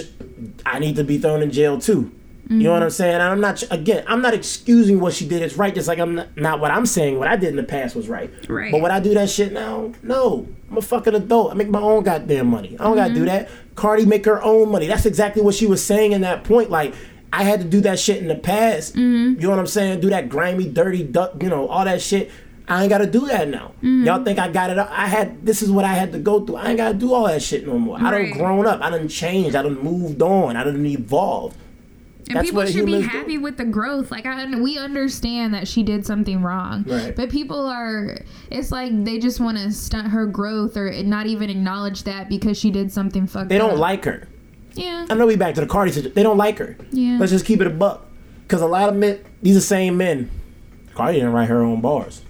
I 0.66 0.78
need 0.78 0.96
to 0.96 1.04
be 1.04 1.16
thrown 1.16 1.40
in 1.42 1.50
jail 1.50 1.80
too. 1.80 2.12
You 2.50 2.64
know 2.64 2.72
what 2.72 2.82
I'm 2.82 2.88
mm-hmm. 2.88 2.94
saying? 2.94 3.14
And 3.14 3.22
I'm 3.22 3.40
not 3.40 3.62
again. 3.70 4.04
I'm 4.08 4.20
not 4.20 4.34
excusing 4.34 5.00
what 5.00 5.14
she 5.14 5.26
did 5.26 5.42
It's 5.42 5.56
right. 5.56 5.74
Just 5.74 5.88
like 5.88 5.98
I'm 5.98 6.16
not, 6.16 6.36
not 6.36 6.60
what 6.60 6.70
I'm 6.70 6.86
saying. 6.86 7.18
What 7.18 7.28
I 7.28 7.36
did 7.36 7.50
in 7.50 7.56
the 7.56 7.62
past 7.62 7.94
was 7.94 8.08
right. 8.08 8.30
Right. 8.48 8.72
But 8.72 8.82
would 8.82 8.90
I 8.90 9.00
do 9.00 9.14
that 9.14 9.30
shit 9.30 9.52
now? 9.52 9.92
No. 10.02 10.48
I'm 10.70 10.78
a 10.78 10.82
fucking 10.82 11.14
adult. 11.14 11.52
I 11.52 11.54
make 11.54 11.68
my 11.68 11.80
own 11.80 12.02
goddamn 12.02 12.48
money. 12.48 12.76
I 12.80 12.84
don't 12.84 12.96
gotta 12.96 13.14
do 13.14 13.20
mm-hmm. 13.20 13.26
that. 13.26 13.48
Cardi 13.74 14.06
make 14.06 14.24
her 14.24 14.42
own 14.42 14.70
money. 14.70 14.86
That's 14.86 15.06
exactly 15.06 15.40
what 15.42 15.54
she 15.54 15.66
was 15.66 15.82
saying 15.84 16.12
in 16.12 16.22
that 16.22 16.44
point. 16.44 16.68
Like 16.68 16.94
I 17.32 17.44
had 17.44 17.60
to 17.60 17.66
do 17.66 17.80
that 17.82 17.98
shit 17.98 18.18
in 18.18 18.28
the 18.28 18.34
past. 18.34 18.94
Mm-hmm. 18.94 19.40
You 19.40 19.46
know 19.46 19.50
what 19.50 19.58
I'm 19.58 19.66
saying? 19.66 20.00
Do 20.00 20.10
that 20.10 20.28
grimy, 20.28 20.68
dirty, 20.68 21.04
duck. 21.04 21.42
You 21.42 21.48
know 21.48 21.68
all 21.68 21.84
that 21.84 22.02
shit. 22.02 22.30
I 22.68 22.82
ain't 22.82 22.90
gotta 22.90 23.06
do 23.06 23.26
that 23.26 23.48
now. 23.48 23.72
Y'all 23.82 24.24
think 24.24 24.38
I 24.38 24.48
got 24.48 24.70
it? 24.70 24.78
I 24.78 25.06
had 25.06 25.44
this 25.44 25.62
is 25.62 25.70
what 25.70 25.84
I 25.84 25.94
had 25.94 26.12
to 26.12 26.18
go 26.18 26.44
through. 26.44 26.56
I 26.56 26.68
ain't 26.68 26.76
gotta 26.76 26.94
do 26.94 27.12
all 27.12 27.26
that 27.26 27.42
shit 27.42 27.66
no 27.66 27.78
more. 27.78 27.98
I 27.98 28.10
done 28.10 28.12
Right. 28.12 28.32
grown 28.32 28.66
up. 28.66 28.80
I 28.80 28.90
done 28.90 29.08
changed. 29.08 29.56
I 29.56 29.62
done 29.62 29.82
moved 29.82 30.22
on. 30.22 30.56
I 30.56 30.64
done 30.64 30.84
evolved. 30.86 31.56
And 32.34 32.38
That's 32.38 32.50
people 32.50 32.66
should 32.66 32.86
be 32.86 33.00
happy 33.02 33.36
with 33.38 33.56
the 33.58 33.64
growth. 33.64 34.10
Like 34.10 34.24
I, 34.26 34.46
we 34.56 34.78
understand 34.78 35.52
that 35.54 35.68
she 35.68 35.82
did 35.82 36.06
something 36.06 36.42
wrong, 36.42 36.84
Right. 36.86 37.14
but 37.14 37.28
people 37.30 37.66
are. 37.66 38.18
It's 38.50 38.72
like 38.72 39.04
they 39.04 39.18
just 39.18 39.38
want 39.40 39.58
to 39.58 39.70
stunt 39.72 40.08
her 40.08 40.26
growth 40.26 40.76
or 40.76 40.90
not 41.02 41.26
even 41.26 41.50
acknowledge 41.50 42.04
that 42.04 42.28
because 42.28 42.58
she 42.58 42.70
did 42.70 42.90
something 42.90 43.26
fucked 43.26 43.48
They 43.50 43.58
don't 43.58 43.72
up. 43.72 43.78
like 43.78 44.04
her. 44.06 44.28
Yeah. 44.74 45.06
I 45.10 45.14
know 45.14 45.26
we 45.26 45.36
back 45.36 45.54
to 45.56 45.60
the 45.60 45.66
Cardi 45.66 45.92
situation. 45.92 46.14
They 46.14 46.22
don't 46.22 46.38
like 46.38 46.56
her. 46.58 46.76
Yeah. 46.90 47.18
Let's 47.20 47.32
just 47.32 47.44
keep 47.44 47.60
it 47.60 47.66
a 47.66 47.70
buck. 47.70 48.06
Because 48.44 48.62
a 48.62 48.66
lot 48.66 48.88
of 48.88 48.96
men, 48.96 49.20
these 49.42 49.56
are 49.56 49.60
same 49.60 49.96
men. 49.98 50.30
Cardi 50.94 51.18
didn't 51.18 51.32
write 51.32 51.48
her 51.48 51.62
own 51.62 51.80
bars. 51.82 52.22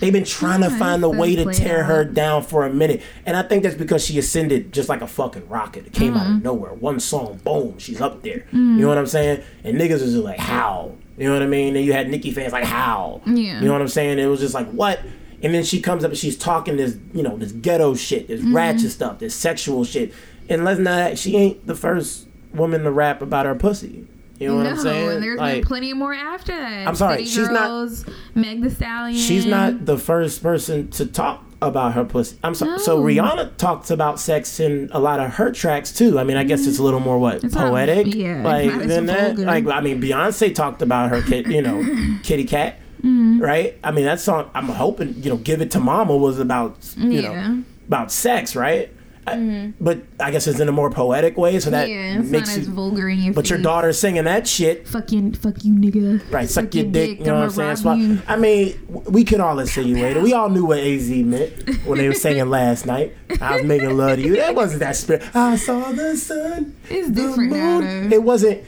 They've 0.00 0.12
been 0.12 0.24
trying 0.24 0.62
to 0.62 0.70
find 0.70 1.04
a 1.04 1.08
way 1.10 1.36
to 1.36 1.52
tear 1.52 1.84
her 1.84 2.04
down 2.04 2.42
for 2.42 2.64
a 2.66 2.72
minute. 2.72 3.02
And 3.26 3.36
I 3.36 3.42
think 3.42 3.62
that's 3.62 3.74
because 3.76 4.04
she 4.04 4.18
ascended 4.18 4.72
just 4.72 4.88
like 4.88 5.02
a 5.02 5.06
fucking 5.06 5.48
rocket. 5.48 5.86
It 5.86 5.92
came 5.92 6.16
out 6.16 6.26
Mm-hmm. 6.26 6.36
of 6.38 6.42
nowhere. 6.42 6.72
One 6.74 6.98
song, 7.00 7.38
boom, 7.44 7.78
she's 7.78 8.00
up 8.00 8.22
there. 8.22 8.46
You 8.52 8.58
know 8.58 8.88
what 8.88 8.98
I'm 8.98 9.06
saying? 9.06 9.42
And 9.64 9.78
niggas 9.78 10.00
was 10.02 10.12
just 10.12 10.16
like, 10.24 10.38
how? 10.38 10.96
You 11.18 11.26
know 11.28 11.34
what 11.34 11.42
I 11.42 11.46
mean? 11.46 11.76
And 11.76 11.84
you 11.84 11.92
had 11.92 12.08
Nicki 12.08 12.30
fans 12.30 12.52
like, 12.52 12.64
how? 12.64 13.20
Yeah. 13.26 13.60
You 13.60 13.66
know 13.66 13.72
what 13.72 13.82
I'm 13.82 13.88
saying? 13.88 14.18
It 14.18 14.26
was 14.26 14.40
just 14.40 14.54
like, 14.54 14.70
what? 14.70 15.00
And 15.42 15.54
then 15.54 15.62
she 15.64 15.80
comes 15.80 16.04
up 16.04 16.10
and 16.10 16.18
she's 16.18 16.36
talking 16.36 16.76
this, 16.76 16.96
you 17.14 17.22
know, 17.22 17.36
this 17.36 17.52
ghetto 17.52 17.94
shit, 17.94 18.28
this 18.28 18.40
Mm-hmm. 18.40 18.56
ratchet 18.56 18.90
stuff, 18.90 19.18
this 19.18 19.34
sexual 19.34 19.84
shit. 19.84 20.12
And 20.48 20.64
let's 20.64 20.80
not, 20.80 21.16
she 21.18 21.36
ain't 21.36 21.66
the 21.66 21.74
first 21.74 22.26
woman 22.54 22.82
to 22.84 22.90
rap 22.90 23.22
about 23.22 23.46
her 23.46 23.54
pussy. 23.54 24.06
You 24.40 24.48
know 24.48 24.56
what 24.56 24.62
no, 24.64 24.70
I'm 24.70 24.78
saying? 24.78 25.08
and 25.10 25.22
there's 25.22 25.38
Like, 25.38 25.54
been 25.56 25.64
plenty 25.66 25.92
more 25.92 26.14
after 26.14 26.56
that. 26.56 26.88
I'm 26.88 26.96
sorry, 26.96 27.18
City 27.18 27.26
she's 27.30 27.48
not- 27.50 27.68
Girls, 27.68 28.04
Meg 28.34 28.62
The 28.62 28.70
Stallion. 28.70 29.16
she's 29.18 29.44
not 29.46 29.84
the 29.86 29.98
first 29.98 30.42
person 30.42 30.88
to 30.92 31.04
talk 31.06 31.44
about 31.62 31.92
her 31.92 32.04
pussy. 32.06 32.36
I'm 32.42 32.54
sorry. 32.54 32.78
So 32.78 33.02
Rihanna 33.02 33.58
talks 33.58 33.90
about 33.90 34.18
sex 34.18 34.58
in 34.58 34.88
a 34.92 34.98
lot 34.98 35.20
of 35.20 35.34
her 35.34 35.52
tracks 35.52 35.92
too. 35.92 36.18
I 36.18 36.24
mean, 36.24 36.38
I 36.38 36.44
guess 36.44 36.66
it's 36.66 36.78
a 36.78 36.82
little 36.82 37.00
more 37.00 37.18
what 37.18 37.44
It's 37.44 37.54
not- 37.54 37.68
poetic, 37.70 38.14
yeah, 38.14 38.42
like 38.42 38.72
than 38.88 39.04
that. 39.06 39.36
vulgar. 39.36 39.44
Like 39.44 39.66
I 39.66 39.80
mean, 39.82 40.00
Beyonce 40.00 40.54
talked 40.54 40.80
about 40.80 41.10
her 41.10 41.20
kid, 41.20 41.46
you 41.48 41.60
know, 41.60 41.84
kitty 42.22 42.44
cat. 42.44 42.76
Mm-hmm. 43.02 43.40
right? 43.40 43.78
I 43.82 43.92
mean, 43.92 44.04
that 44.04 44.20
song. 44.20 44.50
I'm 44.54 44.68
hoping 44.68 45.14
you 45.22 45.30
know, 45.30 45.36
"Give 45.38 45.62
It 45.62 45.70
to 45.70 45.80
Mama" 45.80 46.14
was 46.16 46.38
about 46.38 46.76
you 46.98 47.20
Yeah. 47.22 47.32
know 47.48 47.62
about 47.88 48.12
sex, 48.12 48.54
right? 48.54 48.90
I- 49.26 49.72
but 49.80 49.98
I 50.18 50.30
guess 50.30 50.46
it's 50.46 50.60
in 50.60 50.68
a 50.68 50.72
more 50.72 50.90
poetic 50.90 51.36
way, 51.36 51.60
so 51.60 51.70
that 51.70 51.88
yeah, 51.88 52.14
it's 52.18 52.24
not 52.24 52.30
makes 52.30 52.56
as 52.56 52.66
you. 52.66 52.72
vulgar 52.72 53.08
in 53.08 53.18
your 53.20 53.34
But 53.34 53.48
your 53.50 53.58
face. 53.58 53.64
daughter's 53.64 53.98
singing 53.98 54.24
that 54.24 54.46
shit. 54.48 54.88
fucking 54.88 55.34
fuck 55.34 55.62
you 55.64 55.74
nigga. 55.74 56.20
Right, 56.32 56.48
suck, 56.48 56.64
Suck 56.64 56.74
your 56.74 56.84
your 56.84 56.92
dick. 56.92 57.10
dick, 57.10 57.18
You 57.20 57.26
know 57.26 57.34
what 57.34 57.42
I'm 57.44 57.50
saying? 57.50 57.68
rob 57.68 57.98
That's 57.98 58.00
you. 58.00 58.22
I 58.26 58.36
mean, 58.36 58.78
we 59.08 59.24
can 59.24 59.40
all 59.40 59.58
insinuate 59.58 60.16
it. 60.16 60.22
We 60.22 60.32
all 60.32 60.48
knew 60.48 60.64
what 60.64 60.78
AZ 60.78 61.08
meant 61.10 61.52
when 61.86 61.98
they 61.98 62.08
were 62.08 62.14
singing 62.14 62.48
last 62.50 62.86
night. 62.86 63.14
I 63.40 63.56
was 63.56 63.64
making 63.64 63.96
love 63.96 64.16
to 64.16 64.22
you. 64.22 64.36
That 64.36 64.54
wasn't 64.54 64.80
that 64.80 64.96
spirit. 64.96 65.22
I 65.34 65.56
saw 65.56 65.92
the 65.92 66.16
sun. 66.16 66.74
It's 66.88 67.10
different 67.10 67.52
now, 67.52 67.80
moon. 67.80 68.08
though. 68.10 68.16
It 68.16 68.22
wasn't. 68.22 68.62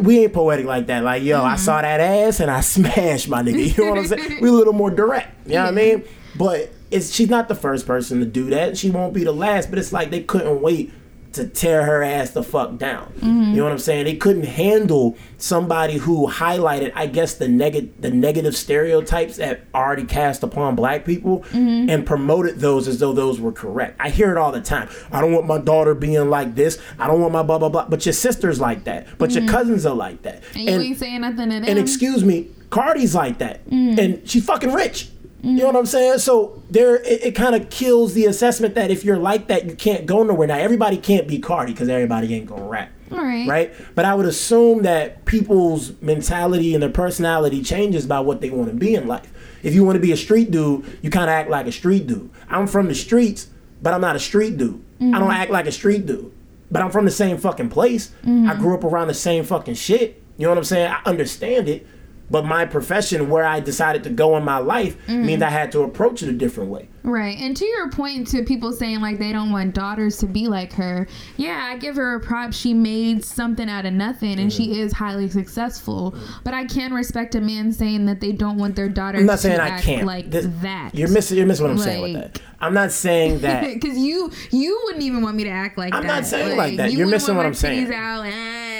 We 0.00 0.20
ain't 0.20 0.32
poetic 0.32 0.64
like 0.64 0.86
that. 0.86 1.02
Like, 1.04 1.22
yo, 1.22 1.38
Mm-hmm. 1.38 1.46
I 1.46 1.56
saw 1.56 1.82
that 1.82 2.00
ass 2.00 2.40
and 2.40 2.50
I 2.50 2.60
smashed 2.62 3.28
my 3.28 3.42
nigga. 3.42 3.76
You 3.76 3.84
know 3.84 3.90
what 3.90 3.98
I'm 3.98 4.06
saying? 4.06 4.40
We 4.40 4.48
a 4.48 4.52
little 4.52 4.72
more 4.72 4.90
direct. 4.90 5.46
You 5.46 5.54
know 5.56 5.64
what 5.64 5.68
I 5.68 5.72
mean? 5.72 6.04
But 6.36 6.72
it's 6.92 7.12
she's 7.12 7.28
not 7.30 7.48
the 7.48 7.54
first 7.54 7.86
person 7.86 8.20
to 8.20 8.26
do 8.26 8.50
that. 8.50 8.76
She 8.78 8.90
won't 8.90 9.12
be 9.14 9.24
the 9.24 9.32
last. 9.32 9.70
But 9.70 9.78
it's 9.78 9.92
like 9.92 10.10
they 10.10 10.22
couldn't 10.22 10.60
wait 10.60 10.92
to 11.32 11.48
tear 11.48 11.82
her 11.84 12.02
ass 12.02 12.32
the 12.32 12.42
fuck 12.42 12.76
down. 12.76 13.10
Mm-hmm. 13.16 13.52
You 13.52 13.56
know 13.56 13.62
what 13.64 13.72
I'm 13.72 13.78
saying? 13.78 14.04
They 14.04 14.16
couldn't 14.16 14.44
handle 14.44 15.16
somebody 15.38 15.96
who 15.96 16.28
highlighted, 16.28 16.92
I 16.94 17.06
guess, 17.06 17.32
the 17.36 17.48
negative 17.48 17.98
the 18.02 18.10
negative 18.10 18.54
stereotypes 18.54 19.36
that 19.36 19.62
already 19.74 20.04
cast 20.04 20.42
upon 20.42 20.74
black 20.76 21.06
people 21.06 21.40
Mm-hmm. 21.52 21.88
and 21.88 22.04
promoted 22.04 22.58
those 22.60 22.86
as 22.86 22.98
though 22.98 23.14
those 23.14 23.40
were 23.40 23.50
correct. 23.52 23.96
I 23.98 24.10
hear 24.10 24.30
it 24.30 24.36
all 24.36 24.52
the 24.52 24.60
time. 24.60 24.90
I 25.10 25.22
don't 25.22 25.32
want 25.32 25.46
my 25.46 25.56
daughter 25.58 25.94
being 25.94 26.28
like 26.28 26.54
this. 26.54 26.78
I 26.98 27.06
don't 27.06 27.20
want 27.22 27.32
my 27.32 27.42
blah 27.42 27.58
blah 27.58 27.70
blah. 27.70 27.88
But 27.88 28.04
your 28.04 28.12
sister's 28.12 28.60
like 28.60 28.84
that. 28.84 29.06
But 29.16 29.30
your 29.32 29.48
cousins 29.48 29.86
are 29.86 29.94
like 29.96 30.20
that. 30.22 30.42
Mm-hmm. 30.42 30.58
And 30.58 30.68
you 30.68 30.80
ain't 30.90 30.98
saying 30.98 31.20
nothing 31.22 31.48
to 31.48 31.54
them. 31.60 31.64
And 31.66 31.78
excuse 31.78 32.22
me, 32.22 32.50
Cardi's 32.68 33.14
like 33.14 33.38
that, 33.38 33.64
Mm. 33.70 33.98
and 33.98 34.28
she's 34.30 34.44
fucking 34.44 34.72
rich. 34.72 35.08
You 35.42 35.58
know 35.58 35.66
what 35.66 35.76
I'm 35.76 35.86
saying? 35.86 36.18
So 36.18 36.62
there, 36.70 36.96
it, 36.96 37.24
it 37.24 37.32
kind 37.32 37.56
of 37.56 37.68
kills 37.68 38.14
the 38.14 38.26
assessment 38.26 38.76
that 38.76 38.92
if 38.92 39.04
you're 39.04 39.16
like 39.16 39.48
that, 39.48 39.64
you 39.66 39.74
can't 39.74 40.06
go 40.06 40.22
nowhere. 40.22 40.46
Now 40.46 40.58
everybody 40.58 40.96
can't 40.96 41.26
be 41.26 41.40
Cardi 41.40 41.72
because 41.72 41.88
everybody 41.88 42.32
ain't 42.32 42.46
gonna 42.46 42.62
rap, 42.62 42.90
Right. 43.10 43.48
right? 43.48 43.74
But 43.96 44.04
I 44.04 44.14
would 44.14 44.26
assume 44.26 44.82
that 44.82 45.24
people's 45.24 46.00
mentality 46.00 46.74
and 46.74 46.82
their 46.82 46.90
personality 46.90 47.60
changes 47.62 48.06
by 48.06 48.20
what 48.20 48.40
they 48.40 48.50
want 48.50 48.70
to 48.70 48.76
be 48.76 48.94
in 48.94 49.08
life. 49.08 49.32
If 49.64 49.74
you 49.74 49.84
want 49.84 49.96
to 49.96 50.00
be 50.00 50.12
a 50.12 50.16
street 50.16 50.52
dude, 50.52 50.84
you 51.02 51.10
kind 51.10 51.24
of 51.28 51.34
act 51.34 51.50
like 51.50 51.66
a 51.66 51.72
street 51.72 52.06
dude. 52.06 52.30
I'm 52.48 52.68
from 52.68 52.86
the 52.86 52.94
streets, 52.94 53.48
but 53.80 53.92
I'm 53.92 54.00
not 54.00 54.14
a 54.14 54.20
street 54.20 54.56
dude. 54.56 54.82
I 55.00 55.04
don't 55.04 55.14
mm-hmm. 55.14 55.30
act 55.30 55.50
like 55.50 55.66
a 55.66 55.72
street 55.72 56.06
dude, 56.06 56.32
but 56.70 56.82
I'm 56.82 56.92
from 56.92 57.04
the 57.04 57.10
same 57.10 57.36
fucking 57.36 57.70
place. 57.70 58.12
Mm-hmm. 58.22 58.48
I 58.48 58.54
grew 58.54 58.74
up 58.74 58.84
around 58.84 59.08
the 59.08 59.14
same 59.14 59.42
fucking 59.42 59.74
shit. 59.74 60.22
You 60.36 60.44
know 60.44 60.50
what 60.50 60.58
I'm 60.58 60.64
saying? 60.64 60.90
I 60.90 61.00
understand 61.04 61.68
it. 61.68 61.86
But 62.32 62.46
my 62.46 62.64
profession, 62.64 63.28
where 63.28 63.44
I 63.44 63.60
decided 63.60 64.02
to 64.04 64.10
go 64.10 64.38
in 64.38 64.42
my 64.42 64.56
life, 64.56 64.96
means 65.06 65.42
I 65.42 65.50
had 65.50 65.70
to 65.72 65.82
approach 65.82 66.22
it 66.22 66.30
a 66.30 66.32
different 66.32 66.70
way. 66.70 66.88
Right. 67.04 67.36
And 67.38 67.54
to 67.56 67.64
your 67.66 67.90
point, 67.90 68.28
to 68.28 68.42
people 68.42 68.72
saying 68.72 69.00
like 69.00 69.18
they 69.18 69.32
don't 69.32 69.52
want 69.52 69.74
daughters 69.74 70.16
to 70.18 70.26
be 70.26 70.48
like 70.48 70.72
her, 70.72 71.06
yeah, 71.36 71.68
I 71.70 71.76
give 71.76 71.96
her 71.96 72.14
a 72.14 72.20
prop. 72.20 72.54
She 72.54 72.72
made 72.72 73.22
something 73.22 73.68
out 73.68 73.84
of 73.84 73.92
nothing 73.92 74.38
and 74.38 74.50
she 74.52 74.80
is 74.80 74.92
highly 74.92 75.28
successful. 75.28 76.14
But 76.42 76.54
I 76.54 76.64
can 76.64 76.94
respect 76.94 77.34
a 77.34 77.40
man 77.40 77.70
saying 77.72 78.06
that 78.06 78.20
they 78.20 78.32
don't 78.32 78.56
want 78.56 78.76
their 78.76 78.88
daughter 78.88 79.18
I'm 79.18 79.26
not 79.26 79.36
to 79.36 79.42
saying 79.42 79.60
I 79.60 79.80
can't. 79.80 80.06
like 80.06 80.30
This- 80.30 80.46
that. 80.62 80.94
You're 80.94 81.08
missing. 81.10 81.36
You're 81.36 81.46
missing 81.46 81.64
what 81.64 81.72
I'm 81.72 81.78
saying 81.78 82.02
with 82.02 82.14
that. 82.14 82.40
I'm 82.60 82.72
not 82.72 82.92
saying 82.92 83.38
that. 83.40 83.64
Because 83.64 83.98
you 83.98 84.30
you 84.50 84.80
wouldn't 84.84 85.02
even 85.02 85.22
want 85.22 85.36
me 85.36 85.44
to 85.44 85.50
act 85.50 85.76
like 85.76 85.90
that. 85.92 85.98
I'm 85.98 86.06
not 86.06 86.24
saying 86.24 86.56
like 86.56 86.76
that. 86.76 86.92
you 86.92 86.98
You're 86.98 87.08
missing 87.08 87.36
what 87.36 87.44
I'm 87.44 87.54
saying. 87.54 87.92
Out, 87.92 88.24
eh, 88.26 88.71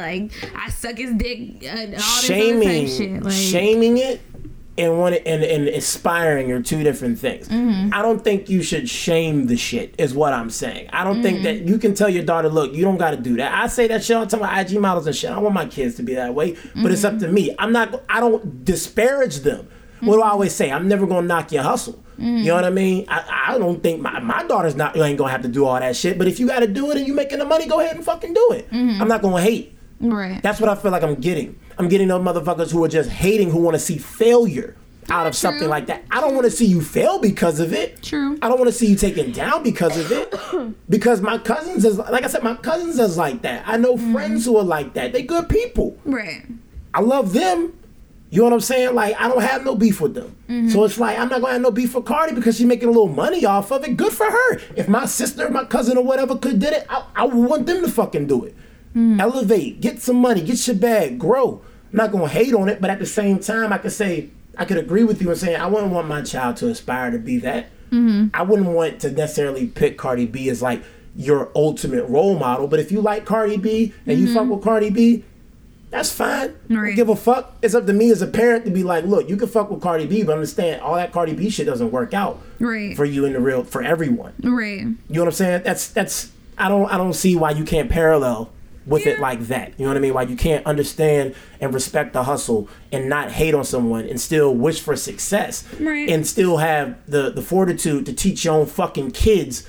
like 0.00 0.32
I 0.56 0.70
suck 0.70 0.96
his 0.98 1.14
dick. 1.14 1.62
Uh, 1.64 1.68
all 1.70 1.86
this 1.86 2.00
other 2.02 2.26
shaming. 2.26 3.20
Like, 3.20 3.32
shaming 3.32 3.98
it, 3.98 4.20
and 4.76 4.98
one 4.98 5.12
and, 5.14 5.42
and 5.42 5.68
aspiring 5.68 6.52
are 6.52 6.62
two 6.62 6.82
different 6.82 7.18
things. 7.18 7.48
Mm-hmm. 7.48 7.92
I 7.92 8.02
don't 8.02 8.22
think 8.22 8.48
you 8.48 8.62
should 8.62 8.88
shame 8.88 9.46
the 9.46 9.56
shit. 9.56 9.94
Is 9.98 10.14
what 10.14 10.32
I'm 10.32 10.50
saying. 10.50 10.88
I 10.92 11.04
don't 11.04 11.22
think 11.22 11.42
that 11.42 11.56
Mm-hmm. 11.56 11.68
you 11.68 11.78
can 11.78 11.94
tell 11.94 12.08
your 12.08 12.24
daughter, 12.24 12.48
look, 12.48 12.72
you 12.74 12.82
don't 12.84 12.98
got 12.98 13.10
to 13.10 13.16
do 13.16 13.36
that. 13.36 13.52
I 13.52 13.66
say 13.66 13.88
that 13.88 14.04
shit 14.04 14.16
all 14.16 14.24
the 14.26 14.36
time. 14.36 14.40
with 14.40 14.72
IG 14.72 14.80
models 14.80 15.06
and 15.06 15.16
shit. 15.16 15.30
I 15.30 15.38
want 15.38 15.54
my 15.54 15.66
kids 15.66 15.96
to 15.96 16.02
be 16.02 16.14
that 16.14 16.34
way, 16.34 16.56
but 16.80 16.92
it's 16.92 17.04
up 17.04 17.18
to 17.18 17.28
me. 17.28 17.54
I'm 17.58 17.72
not. 17.72 18.02
I 18.08 18.20
don't 18.20 18.64
disparage 18.64 19.40
them. 19.40 19.68
What 20.00 20.16
do 20.16 20.22
I 20.22 20.30
always 20.30 20.54
say? 20.54 20.70
I'm 20.70 20.86
never 20.86 21.06
gonna 21.06 21.26
knock 21.26 21.50
your 21.50 21.64
hustle. 21.64 22.02
You 22.18 22.44
know 22.44 22.54
what 22.56 22.64
I 22.64 22.70
mean? 22.70 23.04
I, 23.08 23.50
I 23.54 23.58
don't 23.58 23.82
think 23.82 24.00
my, 24.00 24.18
my 24.20 24.42
daughter's 24.44 24.74
not 24.74 24.96
ain't 24.96 25.16
gonna 25.18 25.30
have 25.30 25.42
to 25.42 25.48
do 25.48 25.64
all 25.64 25.78
that 25.78 25.94
shit. 25.96 26.18
But 26.18 26.26
if 26.28 26.40
you 26.40 26.46
got 26.48 26.60
to 26.60 26.66
do 26.66 26.90
it 26.90 26.96
and 26.96 27.06
you 27.06 27.14
making 27.14 27.38
the 27.38 27.44
money, 27.44 27.66
go 27.66 27.80
ahead 27.80 27.94
and 27.96 28.04
fucking 28.04 28.34
do 28.34 28.48
it. 28.52 28.66
I'm 28.72 29.06
not 29.08 29.22
gonna 29.22 29.40
hate. 29.40 29.76
right. 30.00 30.42
That's 30.42 30.60
what 30.60 30.68
I 30.68 30.74
feel 30.74 30.90
like 30.90 31.02
I'm 31.02 31.14
getting. 31.16 31.58
I'm 31.78 31.88
getting 31.88 32.08
those 32.08 32.20
motherfuckers 32.24 32.72
who 32.72 32.82
are 32.84 32.88
just 32.88 33.08
hating, 33.08 33.50
who 33.50 33.58
want 33.60 33.74
to 33.76 33.78
see 33.80 33.98
failure 33.98 34.76
out 35.10 35.26
of 35.26 35.34
something 35.34 35.68
like 35.68 35.86
that. 35.86 36.02
I 36.10 36.20
don't 36.20 36.34
want 36.34 36.44
to 36.44 36.50
see 36.50 36.66
you 36.66 36.82
fail 36.82 37.18
because 37.20 37.60
of 37.60 37.72
it. 37.72 38.02
True. 38.02 38.36
I 38.42 38.48
don't 38.48 38.58
want 38.58 38.68
to 38.68 38.76
see 38.76 38.86
you 38.88 38.96
taken 38.96 39.30
down 39.32 39.62
because 39.62 39.96
of 39.96 40.10
it. 40.12 40.74
because 40.90 41.20
my 41.22 41.38
cousins 41.38 41.84
is 41.84 41.98
like 41.98 42.24
I 42.24 42.26
said, 42.26 42.42
my 42.42 42.54
cousins 42.56 42.98
is 42.98 43.16
like 43.16 43.42
that. 43.42 43.62
I 43.66 43.76
know 43.76 43.94
Mm-hmm. 43.96 44.12
friends 44.12 44.44
who 44.44 44.56
are 44.56 44.64
like 44.64 44.94
that. 44.94 45.12
They 45.12 45.22
good 45.22 45.48
people. 45.48 45.96
right. 46.04 46.44
I 46.94 47.00
love 47.00 47.32
them. 47.32 47.77
You 48.30 48.38
know 48.38 48.44
what 48.44 48.52
I'm 48.52 48.60
saying? 48.60 48.94
Like 48.94 49.18
I 49.18 49.28
don't 49.28 49.42
have 49.42 49.64
no 49.64 49.74
beef 49.74 50.00
with 50.00 50.14
them. 50.14 50.36
Mm-hmm. 50.48 50.68
So 50.68 50.84
it's 50.84 50.98
like 50.98 51.18
I'm 51.18 51.28
not 51.28 51.40
gonna 51.40 51.54
have 51.54 51.62
no 51.62 51.70
beef 51.70 51.94
with 51.94 52.04
Cardi 52.04 52.34
because 52.34 52.56
she's 52.56 52.66
making 52.66 52.88
a 52.88 52.92
little 52.92 53.08
money 53.08 53.44
off 53.46 53.70
of 53.70 53.84
it. 53.84 53.96
Good 53.96 54.12
for 54.12 54.26
her. 54.26 54.60
If 54.76 54.88
my 54.88 55.06
sister, 55.06 55.48
my 55.48 55.64
cousin, 55.64 55.96
or 55.96 56.04
whatever 56.04 56.36
could 56.36 56.58
did 56.58 56.74
it, 56.74 56.86
I, 56.90 57.04
I 57.16 57.24
would 57.24 57.48
want 57.48 57.66
them 57.66 57.82
to 57.82 57.90
fucking 57.90 58.26
do 58.26 58.44
it. 58.44 58.54
Mm. 58.94 59.20
Elevate, 59.20 59.80
get 59.80 60.00
some 60.02 60.16
money, 60.16 60.42
get 60.42 60.66
your 60.66 60.76
bag, 60.76 61.18
grow. 61.18 61.62
I'm 61.90 61.96
not 61.96 62.12
gonna 62.12 62.28
hate 62.28 62.54
on 62.54 62.68
it, 62.68 62.80
but 62.80 62.90
at 62.90 62.98
the 62.98 63.06
same 63.06 63.38
time, 63.38 63.72
I 63.72 63.78
could 63.78 63.92
say 63.92 64.30
I 64.58 64.66
could 64.66 64.76
agree 64.76 65.04
with 65.04 65.22
you 65.22 65.30
and 65.30 65.38
saying 65.38 65.60
I 65.60 65.66
wouldn't 65.66 65.92
want 65.92 66.08
my 66.08 66.22
child 66.22 66.56
to 66.58 66.68
aspire 66.68 67.10
to 67.10 67.18
be 67.18 67.38
that. 67.38 67.70
Mm-hmm. 67.90 68.28
I 68.34 68.42
wouldn't 68.42 68.68
want 68.68 69.00
to 69.00 69.10
necessarily 69.10 69.66
pick 69.68 69.96
Cardi 69.96 70.26
B 70.26 70.50
as 70.50 70.60
like 70.60 70.82
your 71.16 71.50
ultimate 71.54 72.04
role 72.04 72.38
model. 72.38 72.66
But 72.66 72.80
if 72.80 72.92
you 72.92 73.00
like 73.00 73.24
Cardi 73.24 73.56
B 73.56 73.94
and 74.06 74.18
you 74.18 74.32
fuck 74.32 74.48
with 74.48 74.62
Cardi 74.62 74.90
B, 74.90 75.24
that's 75.90 76.10
fine. 76.10 76.28
I 76.30 76.50
don't 76.68 76.78
Right. 76.78 76.96
give 76.96 77.08
a 77.08 77.16
fuck. 77.16 77.56
It's 77.62 77.74
up 77.74 77.86
to 77.86 77.92
me 77.92 78.10
as 78.10 78.20
a 78.22 78.26
parent 78.26 78.64
to 78.66 78.70
be 78.70 78.82
like, 78.82 79.04
look, 79.04 79.28
you 79.28 79.36
can 79.36 79.48
fuck 79.48 79.70
with 79.70 79.80
Cardi 79.80 80.06
B, 80.06 80.22
but 80.22 80.32
understand 80.32 80.82
all 80.82 80.94
that 80.96 81.12
Cardi 81.12 81.32
B 81.34 81.48
shit 81.50 81.66
doesn't 81.66 81.90
work 81.92 82.12
out 82.14 82.40
Right. 82.60 82.96
for 82.96 83.04
you 83.04 83.24
in 83.24 83.32
the 83.32 83.40
real 83.40 83.64
for 83.64 83.82
everyone. 83.82 84.32
right. 84.42 84.80
You 84.80 84.96
know 85.08 85.20
what 85.22 85.28
I'm 85.28 85.32
saying? 85.32 85.62
That's 85.64 85.88
that's 85.88 86.30
I 86.58 86.68
don't 86.68 86.92
I 86.92 86.96
don't 86.98 87.14
see 87.14 87.36
why 87.36 87.52
you 87.52 87.64
can't 87.64 87.88
parallel 87.88 88.50
with 88.86 89.06
it 89.06 89.20
like 89.20 89.40
that. 89.48 89.72
You 89.76 89.84
know 89.84 89.90
what 89.90 89.98
I 89.98 90.00
mean? 90.00 90.14
Why 90.14 90.22
you 90.22 90.34
can't 90.36 90.64
understand 90.66 91.34
and 91.60 91.74
respect 91.74 92.14
the 92.14 92.22
hustle 92.22 92.68
and 92.90 93.06
not 93.08 93.30
hate 93.32 93.54
on 93.54 93.62
someone 93.64 94.06
and 94.06 94.18
still 94.18 94.54
wish 94.54 94.80
for 94.80 94.96
success 94.96 95.62
Right. 95.78 96.08
and 96.08 96.26
still 96.26 96.56
have 96.58 96.94
the 97.06 97.30
the 97.30 97.42
fortitude 97.42 98.06
to 98.06 98.12
teach 98.14 98.44
your 98.46 98.54
own 98.54 98.66
fucking 98.66 99.10
kids 99.10 99.64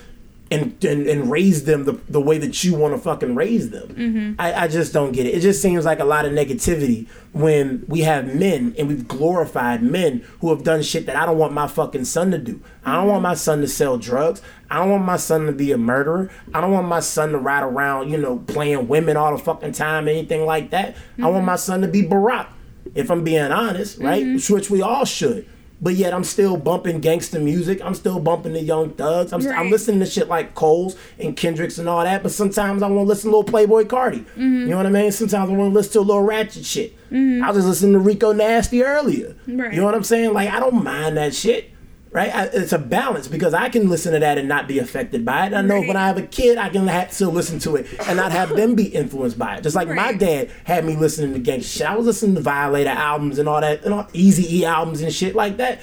and 0.51 0.83
and, 0.83 1.07
and 1.07 1.29
raise 1.31 1.65
them 1.65 1.85
the, 1.85 1.93
the 2.09 2.21
way 2.21 2.37
that 2.37 2.63
you 2.63 2.73
want 2.75 2.95
to 2.95 3.01
fucking 3.01 3.35
raise 3.35 3.69
them. 3.69 3.87
Mm-hmm. 3.89 4.33
I, 4.39 4.63
I 4.63 4.67
just 4.67 4.93
don't 4.93 5.11
get 5.11 5.25
it. 5.25 5.35
It 5.35 5.41
just 5.41 5.61
seems 5.61 5.85
like 5.85 5.99
a 5.99 6.05
lot 6.05 6.25
of 6.25 6.31
negativity 6.31 7.07
when 7.33 7.85
we 7.87 8.01
have 8.01 8.33
men 8.33 8.73
and 8.77 8.87
we've 8.87 9.07
glorified 9.07 9.83
men 9.83 10.25
who 10.41 10.49
have 10.49 10.63
done 10.63 10.81
shit 10.81 11.05
that 11.05 11.15
I 11.15 11.25
don't 11.25 11.37
want 11.37 11.53
my 11.53 11.67
fucking 11.67 12.05
son 12.05 12.31
to 12.31 12.37
do. 12.37 12.61
I 12.83 12.95
don't 12.95 13.07
want 13.07 13.21
my 13.21 13.35
son 13.35 13.61
to 13.61 13.67
sell 13.67 13.97
drugs. 13.97 14.41
I 14.71 14.77
don't 14.79 14.89
want 14.89 15.05
my 15.05 15.17
son 15.17 15.45
to 15.45 15.51
be 15.51 15.71
a 15.71 15.77
murderer. 15.77 16.29
I 16.53 16.61
don't 16.61 16.71
want 16.71 16.87
my 16.87 16.99
son 16.99 17.31
to 17.31 17.37
ride 17.37 17.63
around, 17.63 18.09
you 18.09 18.17
know, 18.17 18.37
playing 18.37 18.87
women 18.87 19.17
all 19.17 19.35
the 19.35 19.43
fucking 19.43 19.73
time, 19.73 20.07
anything 20.07 20.45
like 20.45 20.71
that. 20.71 20.95
I 21.21 21.27
want 21.29 21.45
my 21.45 21.55
son 21.55 21.81
to 21.81 21.87
be 21.87 22.03
Barack, 22.03 22.47
if 22.95 23.09
I'm 23.11 23.23
being 23.23 23.51
honest, 23.51 23.99
right? 23.99 24.23
Which 24.49 24.69
we 24.69 24.81
all 24.81 25.05
should. 25.05 25.47
But 25.81 25.95
yet 25.95 26.13
I'm 26.13 26.25
still 26.25 26.57
bumping 26.57 26.99
gangster 26.99 27.39
music. 27.39 27.81
I'm 27.81 27.95
still 27.95 28.19
bumping 28.19 28.53
the 28.53 28.61
Young 28.61 28.91
Thugs. 28.91 29.31
I'm, 29.31 29.47
I'm 29.47 29.69
listening 29.69 29.99
to 30.01 30.05
shit 30.05 30.27
like 30.27 30.53
Coles 30.53 30.97
and 31.17 31.37
Kendricks 31.37 31.77
and 31.77 31.87
all 31.87 32.03
that. 32.03 32.21
But 32.21 32.33
sometimes 32.33 32.83
I 32.83 32.87
want 32.87 33.05
to 33.05 33.09
listen 33.09 33.31
to 33.31 33.37
little 33.37 33.51
Playboi 33.51 33.85
Carti. 33.85 34.25
Mm-hmm. 34.25 34.59
You 34.61 34.67
know 34.67 34.77
what 34.77 34.85
I 34.85 34.89
mean? 34.89 35.11
Sometimes 35.11 35.49
I 35.49 35.53
want 35.53 35.71
to 35.71 35.73
listen 35.73 35.93
to 35.93 35.99
a 35.99 36.01
little 36.01 36.23
ratchet 36.23 36.65
shit. 36.65 36.97
Mm-hmm. 37.09 37.43
I 37.43 37.47
was 37.47 37.57
just 37.57 37.67
listening 37.67 37.93
to 37.93 37.99
Rico 37.99 38.33
Nasty 38.33 38.83
earlier. 38.83 39.35
Right. 39.47 39.73
You 39.73 39.79
know 39.79 39.85
what 39.85 39.95
I'm 39.95 40.03
saying? 40.03 40.33
Like 40.33 40.49
I 40.49 40.59
don't 40.59 40.83
mind 40.83 41.15
that 41.17 41.33
shit. 41.33 41.68
Right? 42.11 42.33
I, 42.33 42.43
it's 42.45 42.73
a 42.73 42.79
balance 42.79 43.27
because 43.27 43.53
I 43.53 43.69
can 43.69 43.87
listen 43.87 44.13
to 44.13 44.19
that 44.19 44.39
and 44.39 44.47
not 44.49 44.67
be 44.67 44.79
affected 44.79 45.23
by 45.23 45.45
it. 45.45 45.53
I 45.53 45.61
know 45.61 45.79
when 45.79 45.95
I 45.95 46.07
have 46.07 46.17
a 46.17 46.23
kid, 46.23 46.57
I 46.57 46.69
can 46.69 46.87
ha- 46.87 47.05
still 47.11 47.29
listen 47.31 47.59
to 47.59 47.75
it 47.75 47.85
and 48.07 48.17
not 48.17 48.31
have 48.31 48.49
them 48.55 48.73
be 48.73 48.85
influenced 48.85 49.37
by 49.37 49.57
it. 49.57 49.63
Just 49.63 49.75
like 49.75 49.87
my 49.89 50.13
dad 50.13 50.49
had 50.63 50.85
me 50.85 50.95
listening 50.95 51.33
to 51.33 51.39
gang 51.39 51.61
shit. 51.61 51.85
I 51.87 51.95
was 51.95 52.07
listening 52.07 52.33
to 52.35 52.41
Violator 52.41 52.89
albums 52.89 53.37
and 53.37 53.47
all 53.47 53.61
that, 53.61 53.83
and 53.85 53.93
all 53.93 54.07
Easy 54.13 54.57
E 54.59 54.65
albums 54.65 55.01
and 55.01 55.13
shit 55.13 55.35
like 55.35 55.57
that 55.57 55.79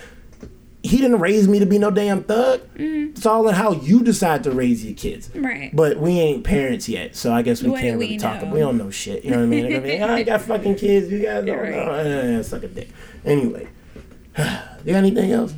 he 0.82 0.98
didn't 0.98 1.18
raise 1.18 1.48
me 1.48 1.58
to 1.58 1.66
be 1.66 1.78
no 1.78 1.90
damn 1.90 2.22
thug. 2.22 2.60
It's 2.76 3.26
all 3.26 3.48
in 3.48 3.56
how 3.56 3.72
you 3.72 4.04
decide 4.04 4.44
to 4.44 4.52
raise 4.52 4.84
your 4.84 4.94
kids. 4.94 5.28
Right. 5.34 5.74
But 5.74 5.96
we 5.96 6.12
ain't 6.20 6.44
parents 6.44 6.88
yet, 6.88 7.16
so 7.16 7.32
I 7.32 7.42
guess 7.42 7.60
we 7.60 7.70
What 7.70 7.80
can't 7.80 7.98
we 7.98 8.04
really 8.06 8.18
talk. 8.18 8.40
know? 8.42 8.50
We 8.52 8.60
don't 8.60 8.78
know 8.78 8.90
shit. 8.90 9.24
You 9.24 9.32
know 9.32 9.38
what 9.38 9.42
I 9.44 9.46
mean? 9.46 9.82
Be, 9.82 9.98
"Oh, 10.00 10.06
I 10.14 10.22
got 10.22 10.42
fucking 10.42 10.76
kids. 10.76 11.10
You 11.10 11.18
guys 11.20 11.44
don't 11.44 11.58
Right. 11.58 11.70
know. 11.72 11.90
Eh, 11.92 12.42
suck 12.42 12.62
a 12.62 12.68
dick. 12.68 12.88
Anyway, 13.24 13.66
you 14.38 14.44
got 14.44 14.58
anything 14.86 15.32
else? 15.32 15.54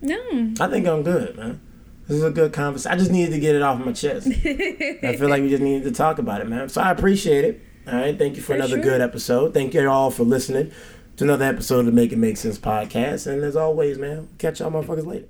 No. 0.00 0.54
I 0.60 0.68
think 0.68 0.86
I'm 0.86 1.02
good, 1.02 1.36
man. 1.36 1.60
This 2.06 2.18
is 2.18 2.22
a 2.22 2.30
good 2.30 2.52
conversation. 2.52 2.92
I 2.92 2.98
just 2.98 3.10
needed 3.10 3.32
to 3.32 3.40
get 3.40 3.54
it 3.54 3.62
off 3.62 3.84
my 3.84 3.92
chest. 3.92 4.28
I 4.28 5.16
feel 5.18 5.28
like 5.28 5.42
we 5.42 5.48
just 5.48 5.62
needed 5.62 5.84
to 5.84 5.90
talk 5.92 6.18
about 6.18 6.40
it, 6.40 6.48
man. 6.48 6.68
So 6.68 6.80
I 6.80 6.92
appreciate 6.92 7.44
it. 7.44 7.60
All 7.88 7.94
right. 7.94 8.16
Thank 8.16 8.36
you 8.36 8.42
for, 8.42 8.54
another 8.54 8.76
sure. 8.76 8.82
good 8.82 9.00
episode. 9.00 9.54
Thank 9.54 9.74
you 9.74 9.88
all 9.88 10.10
for 10.10 10.24
listening. 10.24 10.70
to 11.16 11.24
another 11.24 11.46
episode 11.46 11.80
of 11.80 11.86
the 11.86 11.92
Make 11.92 12.12
It 12.12 12.18
Make 12.18 12.36
Sense 12.36 12.58
podcast. 12.58 13.26
And 13.26 13.42
as 13.42 13.56
always, 13.56 13.98
man, 13.98 14.28
catch 14.38 14.60
y'all 14.60 14.70
motherfuckers 14.70 15.06
later. 15.06 15.26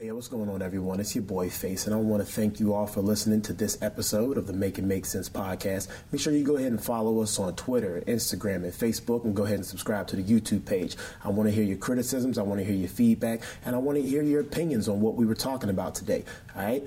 Hey, 0.00 0.12
what's 0.12 0.28
going 0.28 0.48
on, 0.48 0.62
everyone? 0.62 1.00
It's 1.00 1.16
your 1.16 1.24
boy 1.24 1.50
Face, 1.50 1.86
and 1.86 1.92
I 1.92 1.98
want 1.98 2.24
to 2.24 2.32
thank 2.32 2.60
you 2.60 2.72
all 2.72 2.86
for 2.86 3.00
listening 3.00 3.42
to 3.42 3.52
this 3.52 3.76
episode 3.82 4.38
of 4.38 4.46
the 4.46 4.52
Make 4.52 4.78
It 4.78 4.84
Make 4.84 5.04
Sense 5.04 5.28
podcast. 5.28 5.88
Make 6.12 6.20
sure 6.20 6.32
you 6.32 6.44
go 6.44 6.56
ahead 6.56 6.70
and 6.70 6.80
follow 6.80 7.20
us 7.20 7.36
on 7.40 7.56
Twitter, 7.56 8.00
Instagram, 8.06 8.62
and 8.62 8.72
Facebook, 8.72 9.24
and 9.24 9.34
go 9.34 9.42
ahead 9.42 9.56
and 9.56 9.66
subscribe 9.66 10.06
to 10.06 10.14
the 10.14 10.22
YouTube 10.22 10.64
page. 10.64 10.94
I 11.24 11.30
want 11.30 11.48
to 11.48 11.52
hear 11.52 11.64
your 11.64 11.78
criticisms, 11.78 12.38
I 12.38 12.42
want 12.42 12.60
to 12.60 12.64
hear 12.64 12.76
your 12.76 12.88
feedback, 12.88 13.40
and 13.64 13.74
I 13.74 13.80
want 13.80 13.98
to 13.98 14.08
hear 14.08 14.22
your 14.22 14.40
opinions 14.40 14.88
on 14.88 15.00
what 15.00 15.16
we 15.16 15.26
were 15.26 15.34
talking 15.34 15.68
about 15.68 15.96
today. 15.96 16.24
All 16.54 16.62
right? 16.62 16.84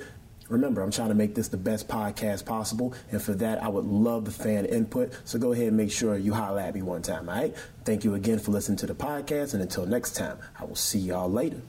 Remember, 0.47 0.81
I'm 0.81 0.91
trying 0.91 1.09
to 1.09 1.15
make 1.15 1.35
this 1.35 1.49
the 1.49 1.57
best 1.57 1.89
podcast 1.89 2.45
possible, 2.45 2.93
and 3.11 3.21
for 3.21 3.33
that, 3.33 3.61
I 3.61 3.67
would 3.67 3.87
love 3.87 4.23
the 4.23 4.31
fan 4.31 4.63
input. 4.63 5.11
So 5.25 5.37
go 5.37 5.51
ahead 5.51 5.67
and 5.67 5.75
make 5.75 5.91
sure 5.91 6.15
you 6.15 6.33
holler 6.33 6.61
at 6.61 6.73
me 6.73 6.81
one 6.81 7.01
time, 7.01 7.27
all 7.27 7.35
right? 7.35 7.53
Thank 7.83 8.05
you 8.05 8.13
again 8.13 8.39
for 8.39 8.51
listening 8.51 8.77
to 8.77 8.87
the 8.87 8.95
podcast, 8.95 9.53
and 9.53 9.61
until 9.61 9.85
next 9.85 10.15
time, 10.15 10.37
I 10.57 10.63
will 10.63 10.77
see 10.77 10.99
y'all 10.99 11.29
later. 11.29 11.61